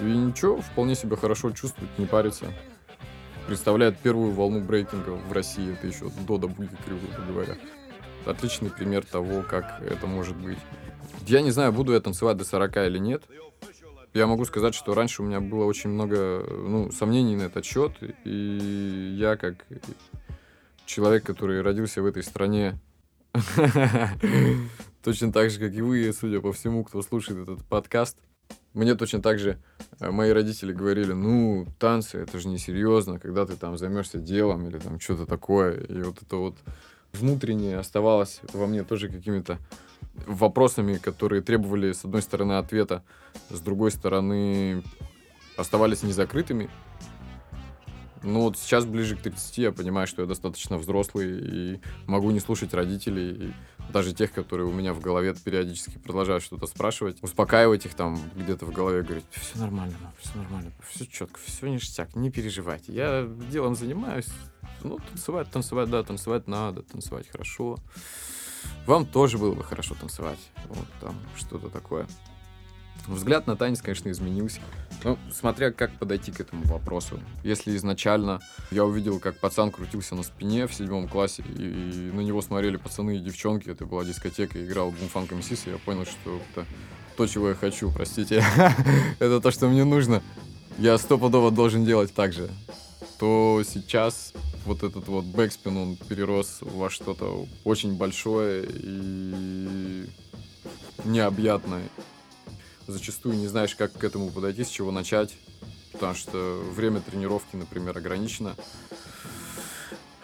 И 0.00 0.04
ничего, 0.04 0.60
вполне 0.60 0.94
себя 0.94 1.16
хорошо 1.16 1.50
чувствует, 1.50 1.90
не 1.98 2.06
парится. 2.06 2.52
Представляет 3.46 3.98
первую 3.98 4.32
волну 4.32 4.60
брейкинга 4.60 5.10
в 5.10 5.32
России, 5.32 5.72
это 5.72 5.86
еще 5.86 6.10
до 6.26 6.36
Дабуги, 6.36 6.70
грубо 6.86 7.06
говоря. 7.26 7.56
Отличный 8.26 8.70
пример 8.70 9.04
того, 9.04 9.42
как 9.42 9.80
это 9.82 10.06
может 10.06 10.36
быть. 10.36 10.58
Я 11.26 11.40
не 11.40 11.50
знаю, 11.50 11.72
буду 11.72 11.92
я 11.92 12.00
танцевать 12.00 12.36
до 12.36 12.44
40 12.44 12.76
или 12.76 12.98
нет. 12.98 13.24
Я 14.14 14.26
могу 14.26 14.44
сказать, 14.44 14.74
что 14.74 14.94
раньше 14.94 15.22
у 15.22 15.24
меня 15.24 15.40
было 15.40 15.64
очень 15.64 15.90
много 15.90 16.44
ну, 16.50 16.90
сомнений 16.92 17.34
на 17.34 17.44
этот 17.44 17.64
счет, 17.64 17.92
и 18.24 19.16
я 19.18 19.36
как 19.36 19.64
человек, 20.84 21.24
который 21.24 21.62
родился 21.62 22.02
в 22.02 22.06
этой 22.06 22.22
стране, 22.22 22.78
точно 25.02 25.32
так 25.32 25.50
же, 25.50 25.58
как 25.58 25.72
и 25.72 25.80
вы, 25.80 26.12
судя 26.12 26.40
по 26.40 26.52
всему, 26.52 26.84
кто 26.84 27.00
слушает 27.00 27.48
этот 27.48 27.64
подкаст, 27.64 28.18
мне 28.74 28.94
точно 28.94 29.22
так 29.22 29.38
же 29.38 29.58
э, 30.00 30.10
мои 30.10 30.30
родители 30.30 30.72
говорили, 30.72 31.12
ну, 31.12 31.66
танцы, 31.78 32.18
это 32.18 32.38
же 32.38 32.48
не 32.48 32.58
серьезно, 32.58 33.18
когда 33.18 33.46
ты 33.46 33.56
там 33.56 33.76
займешься 33.76 34.18
делом 34.18 34.66
или 34.66 34.78
там 34.78 34.98
что-то 34.98 35.26
такое. 35.26 35.78
И 35.80 36.02
вот 36.02 36.22
это 36.22 36.36
вот 36.36 36.56
внутреннее 37.12 37.78
оставалось 37.78 38.40
во 38.52 38.66
мне 38.66 38.82
тоже 38.82 39.08
какими-то 39.08 39.58
вопросами, 40.26 40.94
которые 40.94 41.42
требовали, 41.42 41.92
с 41.92 42.04
одной 42.04 42.22
стороны, 42.22 42.54
ответа, 42.54 43.02
с 43.50 43.60
другой 43.60 43.90
стороны, 43.90 44.82
оставались 45.56 46.02
незакрытыми. 46.02 46.70
Ну 48.22 48.42
вот 48.42 48.56
сейчас 48.56 48.84
ближе 48.84 49.16
к 49.16 49.20
30 49.22 49.58
я 49.58 49.72
понимаю, 49.72 50.06
что 50.06 50.22
я 50.22 50.28
достаточно 50.28 50.78
взрослый 50.78 51.40
и 51.40 51.80
могу 52.06 52.30
не 52.30 52.38
слушать 52.38 52.72
родителей, 52.72 53.48
и 53.48 53.52
даже 53.92 54.14
тех, 54.14 54.32
которые 54.32 54.68
у 54.68 54.72
меня 54.72 54.94
в 54.94 55.00
голове 55.00 55.34
периодически 55.34 55.98
продолжают 55.98 56.44
что-то 56.44 56.66
спрашивать, 56.66 57.20
успокаивать 57.22 57.84
их 57.84 57.94
там 57.94 58.20
где-то 58.36 58.64
в 58.64 58.72
голове, 58.72 59.02
говорить, 59.02 59.24
все 59.32 59.58
нормально, 59.58 59.96
все 60.20 60.38
нормально, 60.38 60.70
все 60.88 61.04
четко, 61.04 61.40
все 61.44 61.68
ништяк, 61.68 62.14
не 62.14 62.30
переживайте, 62.30 62.92
я 62.92 63.28
делом 63.50 63.74
занимаюсь, 63.74 64.28
ну 64.84 64.98
танцевать, 64.98 65.50
танцевать, 65.50 65.90
да, 65.90 66.04
танцевать 66.04 66.46
надо, 66.46 66.82
танцевать 66.82 67.28
хорошо. 67.28 67.76
Вам 68.86 69.06
тоже 69.06 69.38
было 69.38 69.54
бы 69.54 69.64
хорошо 69.64 69.94
танцевать. 69.94 70.38
Вот 70.68 70.86
там 71.00 71.16
что-то 71.36 71.68
такое. 71.68 72.06
Взгляд 73.06 73.46
на 73.46 73.56
танец, 73.56 73.82
конечно, 73.82 74.10
изменился. 74.10 74.60
Ну, 75.02 75.18
смотря 75.32 75.72
как 75.72 75.90
подойти 75.98 76.30
к 76.30 76.40
этому 76.40 76.62
вопросу. 76.64 77.18
Если 77.42 77.74
изначально 77.76 78.40
я 78.70 78.84
увидел, 78.84 79.18
как 79.18 79.40
пацан 79.40 79.72
крутился 79.72 80.14
на 80.14 80.22
спине 80.22 80.68
в 80.68 80.74
седьмом 80.74 81.08
классе, 81.08 81.42
и, 81.48 81.62
и 81.62 82.10
на 82.12 82.20
него 82.20 82.40
смотрели 82.42 82.76
пацаны 82.76 83.16
и 83.16 83.18
девчонки, 83.18 83.68
это 83.68 83.86
была 83.86 84.04
дискотека, 84.04 84.64
играл 84.64 84.92
Бумфанк 84.92 85.32
МСИС, 85.32 85.66
и 85.66 85.70
я 85.70 85.78
понял, 85.78 86.04
что 86.04 86.40
это 86.52 86.66
то, 87.16 87.26
чего 87.26 87.48
я 87.48 87.54
хочу, 87.54 87.90
простите. 87.90 88.44
это 89.18 89.40
то, 89.40 89.50
что 89.50 89.68
мне 89.68 89.84
нужно. 89.84 90.22
Я 90.78 90.96
стопудово 90.96 91.50
должен 91.50 91.84
делать 91.84 92.14
так 92.14 92.32
же. 92.32 92.50
То 93.22 93.62
сейчас 93.64 94.32
вот 94.66 94.82
этот 94.82 95.06
вот 95.06 95.24
backspin, 95.24 95.76
он 95.76 95.96
перерос 95.96 96.58
во 96.60 96.90
что-то 96.90 97.46
очень 97.62 97.96
большое 97.96 98.66
и 98.68 100.08
необъятное. 101.04 101.88
Зачастую 102.88 103.36
не 103.36 103.46
знаешь, 103.46 103.76
как 103.76 103.92
к 103.92 104.02
этому 104.02 104.32
подойти, 104.32 104.64
с 104.64 104.68
чего 104.68 104.90
начать, 104.90 105.36
потому 105.92 106.16
что 106.16 106.64
время 106.74 107.00
тренировки, 107.00 107.54
например, 107.54 107.96
ограничено. 107.96 108.56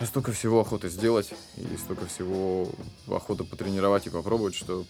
А 0.01 0.05
столько 0.05 0.32
всего 0.32 0.59
охота 0.59 0.89
сделать, 0.88 1.32
и 1.57 1.76
столько 1.76 2.07
всего 2.07 2.68
охота 3.07 3.44
потренировать 3.44 4.09
и 4.09 4.11
попробовать, 4.11 4.57
что... 4.57 4.84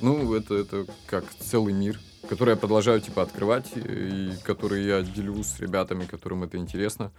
Ну, 0.00 0.34
это, 0.34 0.56
это 0.56 0.86
как 1.06 1.24
целый 1.38 1.72
мир 1.72 2.00
которые 2.28 2.54
я 2.54 2.60
продолжаю, 2.60 3.00
типа, 3.00 3.22
открывать, 3.22 3.72
и 3.74 4.32
которые 4.44 4.86
я 4.86 5.02
делю 5.02 5.42
с 5.42 5.60
ребятами, 5.60 6.04
которым 6.04 6.44
это 6.44 6.56
интересно, 6.56 7.12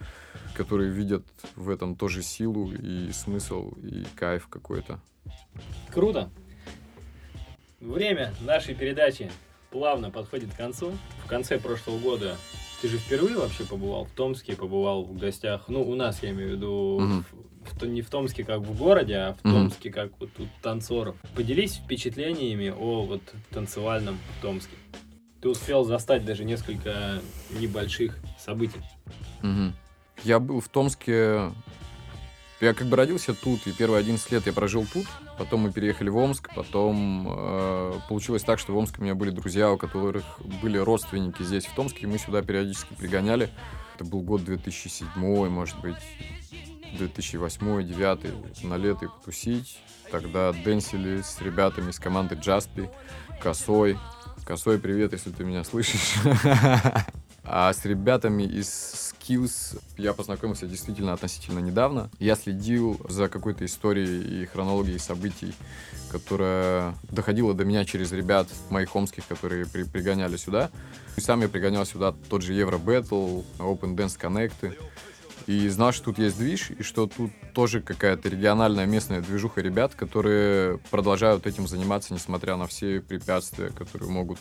которые 0.54 0.90
видят 0.90 1.24
в 1.56 1.70
этом 1.70 1.96
тоже 1.96 2.22
силу 2.22 2.72
и 2.72 3.10
смысл, 3.12 3.72
и 3.82 4.04
кайф 4.16 4.48
какой-то. 4.48 5.00
Круто! 5.92 6.30
Время 7.80 8.34
нашей 8.40 8.74
передачи 8.74 9.30
плавно 9.70 10.10
подходит 10.10 10.52
к 10.52 10.56
концу. 10.56 10.92
В 11.24 11.28
конце 11.28 11.58
прошлого 11.58 11.98
года 11.98 12.36
ты 12.80 12.88
же 12.88 12.98
впервые 12.98 13.36
вообще 13.36 13.64
побывал 13.64 14.04
в 14.04 14.10
Томске, 14.10 14.56
побывал 14.56 15.04
в 15.04 15.16
гостях, 15.16 15.68
ну, 15.68 15.82
у 15.82 15.94
нас, 15.94 16.22
я 16.22 16.30
имею 16.30 16.50
в 16.50 16.52
виду, 16.52 16.98
mm-hmm. 17.00 17.57
В, 17.82 17.86
не 17.86 18.02
в 18.02 18.10
Томске 18.10 18.44
как 18.44 18.60
в 18.60 18.76
городе, 18.76 19.14
а 19.16 19.34
в 19.34 19.44
mm-hmm. 19.44 19.52
Томске 19.52 19.90
как 19.90 20.10
вот 20.20 20.32
тут 20.32 20.48
танцоров. 20.62 21.16
Поделись 21.34 21.76
впечатлениями 21.76 22.68
о 22.68 23.02
вот 23.02 23.22
танцевальном 23.50 24.18
Томске. 24.42 24.76
Ты 25.40 25.48
успел 25.48 25.84
застать 25.84 26.24
даже 26.24 26.44
несколько 26.44 27.20
небольших 27.58 28.18
событий. 28.38 28.80
Mm-hmm. 29.42 29.72
Я 30.24 30.40
был 30.40 30.60
в 30.60 30.68
Томске 30.68 31.52
я 32.60 32.74
как 32.74 32.88
бы 32.88 32.96
родился 32.96 33.34
тут, 33.34 33.68
и 33.68 33.72
первые 33.72 34.00
11 34.00 34.32
лет 34.32 34.46
я 34.46 34.52
прожил 34.52 34.84
тут. 34.92 35.06
Потом 35.38 35.60
мы 35.60 35.72
переехали 35.72 36.08
в 36.08 36.16
Омск. 36.16 36.52
Потом 36.56 37.28
э, 37.30 37.92
получилось 38.08 38.42
так, 38.42 38.58
что 38.58 38.72
в 38.72 38.76
Омске 38.76 38.96
у 38.98 39.04
меня 39.04 39.14
были 39.14 39.30
друзья, 39.30 39.70
у 39.70 39.76
которых 39.76 40.24
были 40.60 40.76
родственники 40.76 41.44
здесь, 41.44 41.66
в 41.66 41.74
Томске, 41.76 42.00
и 42.00 42.06
мы 42.06 42.18
сюда 42.18 42.42
периодически 42.42 42.94
пригоняли. 42.94 43.48
Это 43.94 44.04
был 44.04 44.22
год 44.22 44.42
2007, 44.42 45.08
может 45.48 45.80
быть, 45.80 45.96
2008-2009, 46.94 48.66
на 48.66 48.76
лето 48.76 49.08
потусить. 49.08 49.78
Тогда 50.10 50.52
дэнсили 50.52 51.22
с 51.22 51.40
ребятами 51.40 51.90
из 51.90 51.98
команды 51.98 52.34
Джаспи, 52.34 52.88
Косой. 53.42 53.98
Косой, 54.44 54.78
привет, 54.78 55.12
если 55.12 55.30
ты 55.30 55.44
меня 55.44 55.64
слышишь. 55.64 56.14
А 57.50 57.72
с 57.72 57.86
ребятами 57.86 58.42
из 58.42 58.68
Skills 58.68 59.80
я 59.96 60.12
познакомился 60.12 60.66
действительно 60.66 61.14
относительно 61.14 61.60
недавно. 61.60 62.10
Я 62.18 62.36
следил 62.36 63.00
за 63.08 63.28
какой-то 63.28 63.64
историей 63.64 64.42
и 64.42 64.44
хронологией 64.44 64.98
событий, 64.98 65.54
которая 66.10 66.94
доходила 67.04 67.54
до 67.54 67.64
меня 67.64 67.86
через 67.86 68.12
ребят 68.12 68.48
моих 68.68 68.94
омских, 68.94 69.26
которые 69.26 69.64
при 69.64 69.84
пригоняли 69.84 70.36
сюда. 70.36 70.70
И 71.16 71.22
сам 71.22 71.40
я 71.40 71.48
пригонял 71.48 71.86
сюда 71.86 72.14
тот 72.28 72.42
же 72.42 72.52
Евро 72.52 72.76
Battle, 72.76 73.46
Open 73.58 73.96
Dance 73.96 74.20
Connect. 74.20 74.76
И 75.48 75.66
знал, 75.70 75.92
что 75.92 76.04
тут 76.04 76.18
есть 76.18 76.36
движ, 76.36 76.70
и 76.78 76.82
что 76.82 77.06
тут 77.06 77.30
тоже 77.54 77.80
какая-то 77.80 78.28
региональная 78.28 78.84
местная 78.84 79.22
движуха 79.22 79.62
ребят, 79.62 79.94
которые 79.94 80.76
продолжают 80.90 81.46
этим 81.46 81.66
заниматься, 81.66 82.12
несмотря 82.12 82.56
на 82.56 82.66
все 82.66 83.00
препятствия, 83.00 83.70
которые 83.70 84.10
могут 84.10 84.38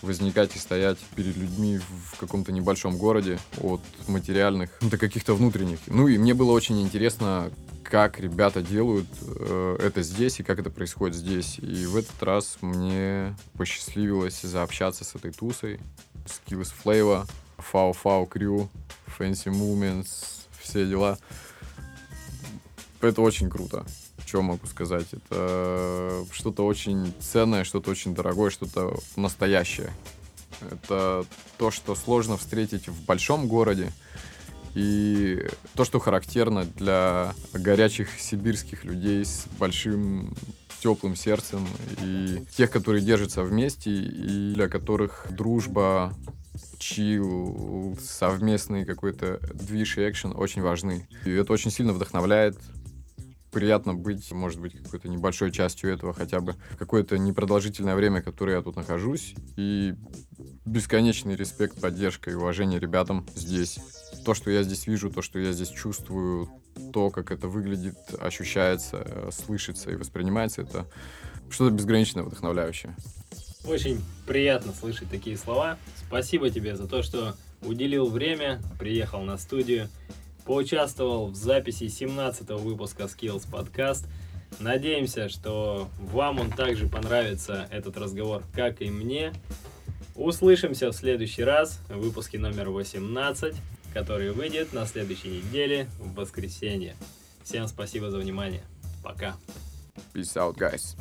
возникать 0.00 0.54
и 0.54 0.60
стоять 0.60 0.98
перед 1.16 1.36
людьми 1.36 1.80
в 1.80 2.16
каком-то 2.20 2.52
небольшом 2.52 2.98
городе 2.98 3.40
от 3.60 3.80
материальных 4.06 4.70
до 4.80 4.96
каких-то 4.96 5.34
внутренних. 5.34 5.80
Ну 5.88 6.06
и 6.06 6.18
мне 6.18 6.34
было 6.34 6.52
очень 6.52 6.80
интересно, 6.80 7.50
как 7.82 8.20
ребята 8.20 8.62
делают 8.62 9.08
э, 9.20 9.78
это 9.82 10.02
здесь 10.02 10.38
и 10.38 10.44
как 10.44 10.60
это 10.60 10.70
происходит 10.70 11.16
здесь. 11.16 11.58
И 11.58 11.84
в 11.86 11.96
этот 11.96 12.22
раз 12.22 12.58
мне 12.60 13.36
посчастливилось 13.56 14.42
заобщаться 14.42 15.04
с 15.04 15.16
этой 15.16 15.32
тусой. 15.32 15.80
Skills 16.26 16.72
Flavor, 16.84 17.28
Фау 17.56 17.92
Фау 17.92 18.28
Crew, 18.32 18.68
Fancy 19.18 19.46
Movements, 19.46 20.08
все 20.60 20.86
дела. 20.86 21.18
Это 23.00 23.20
очень 23.22 23.48
круто. 23.48 23.84
Что 24.26 24.42
могу 24.42 24.66
сказать? 24.66 25.06
Это 25.12 26.24
что-то 26.32 26.66
очень 26.66 27.14
ценное, 27.20 27.64
что-то 27.64 27.90
очень 27.90 28.14
дорогое, 28.14 28.50
что-то 28.50 28.98
настоящее. 29.16 29.90
Это 30.70 31.24
то, 31.56 31.70
что 31.70 31.94
сложно 31.94 32.36
встретить 32.36 32.88
в 32.88 33.04
большом 33.04 33.48
городе, 33.48 33.92
и 34.74 35.46
то, 35.74 35.84
что 35.84 35.98
характерно 35.98 36.64
для 36.64 37.34
горячих 37.52 38.20
сибирских 38.20 38.84
людей 38.84 39.24
с 39.24 39.46
большим 39.58 40.36
теплым 40.80 41.16
сердцем 41.16 41.66
и 42.02 42.44
тех, 42.56 42.70
которые 42.70 43.02
держатся 43.02 43.42
вместе 43.42 43.90
и 43.90 44.52
для 44.54 44.68
которых 44.68 45.26
дружба, 45.30 46.14
чил, 46.78 47.96
совместный 48.00 48.84
какой-то 48.84 49.40
движ 49.54 49.98
и 49.98 50.08
экшен 50.08 50.32
очень 50.36 50.62
важны. 50.62 51.08
И 51.24 51.30
это 51.30 51.52
очень 51.52 51.70
сильно 51.70 51.92
вдохновляет. 51.92 52.56
Приятно 53.50 53.94
быть, 53.94 54.30
может 54.32 54.60
быть, 54.60 54.76
какой-то 54.82 55.08
небольшой 55.08 55.50
частью 55.50 55.92
этого 55.92 56.12
хотя 56.12 56.40
бы 56.40 56.54
какое-то 56.78 57.16
непродолжительное 57.16 57.96
время, 57.96 58.20
которое 58.20 58.56
я 58.56 58.62
тут 58.62 58.76
нахожусь. 58.76 59.34
И 59.56 59.94
бесконечный 60.66 61.34
респект, 61.34 61.80
поддержка 61.80 62.30
и 62.30 62.34
уважение 62.34 62.78
ребятам 62.78 63.26
здесь. 63.34 63.78
То, 64.24 64.34
что 64.34 64.50
я 64.50 64.62
здесь 64.62 64.86
вижу, 64.86 65.10
то, 65.10 65.22
что 65.22 65.38
я 65.38 65.52
здесь 65.52 65.70
чувствую, 65.70 66.48
то, 66.92 67.10
как 67.10 67.30
это 67.30 67.48
выглядит, 67.48 67.96
ощущается, 68.20 69.02
э, 69.04 69.30
слышится 69.32 69.90
и 69.90 69.96
воспринимается, 69.96 70.62
это 70.62 70.86
что-то 71.50 71.74
безгранично 71.74 72.22
вдохновляющее. 72.22 72.94
Очень 73.64 74.02
приятно 74.26 74.72
слышать 74.72 75.10
такие 75.10 75.36
слова. 75.36 75.78
Спасибо 76.08 76.48
тебе 76.48 76.74
за 76.74 76.88
то, 76.88 77.02
что 77.02 77.36
уделил 77.60 78.08
время, 78.08 78.62
приехал 78.78 79.20
на 79.20 79.36
студию, 79.36 79.88
поучаствовал 80.46 81.26
в 81.26 81.34
записи 81.34 81.88
17 81.88 82.48
выпуска 82.48 83.02
Skills 83.02 83.46
Podcast. 83.46 84.06
Надеемся, 84.58 85.28
что 85.28 85.90
вам 85.98 86.40
он 86.40 86.50
также 86.50 86.88
понравится, 86.88 87.68
этот 87.70 87.98
разговор, 87.98 88.42
как 88.54 88.80
и 88.80 88.88
мне. 88.88 89.34
Услышимся 90.14 90.90
в 90.90 90.94
следующий 90.94 91.44
раз 91.44 91.78
в 91.90 91.98
выпуске 91.98 92.38
номер 92.38 92.70
18, 92.70 93.54
который 93.92 94.32
выйдет 94.32 94.72
на 94.72 94.86
следующей 94.86 95.28
неделе 95.28 95.88
в 95.98 96.14
воскресенье. 96.14 96.96
Всем 97.44 97.68
спасибо 97.68 98.10
за 98.10 98.16
внимание. 98.16 98.62
Пока. 99.04 99.36
Peace 100.14 100.34
out, 100.36 100.56
guys. 100.56 100.96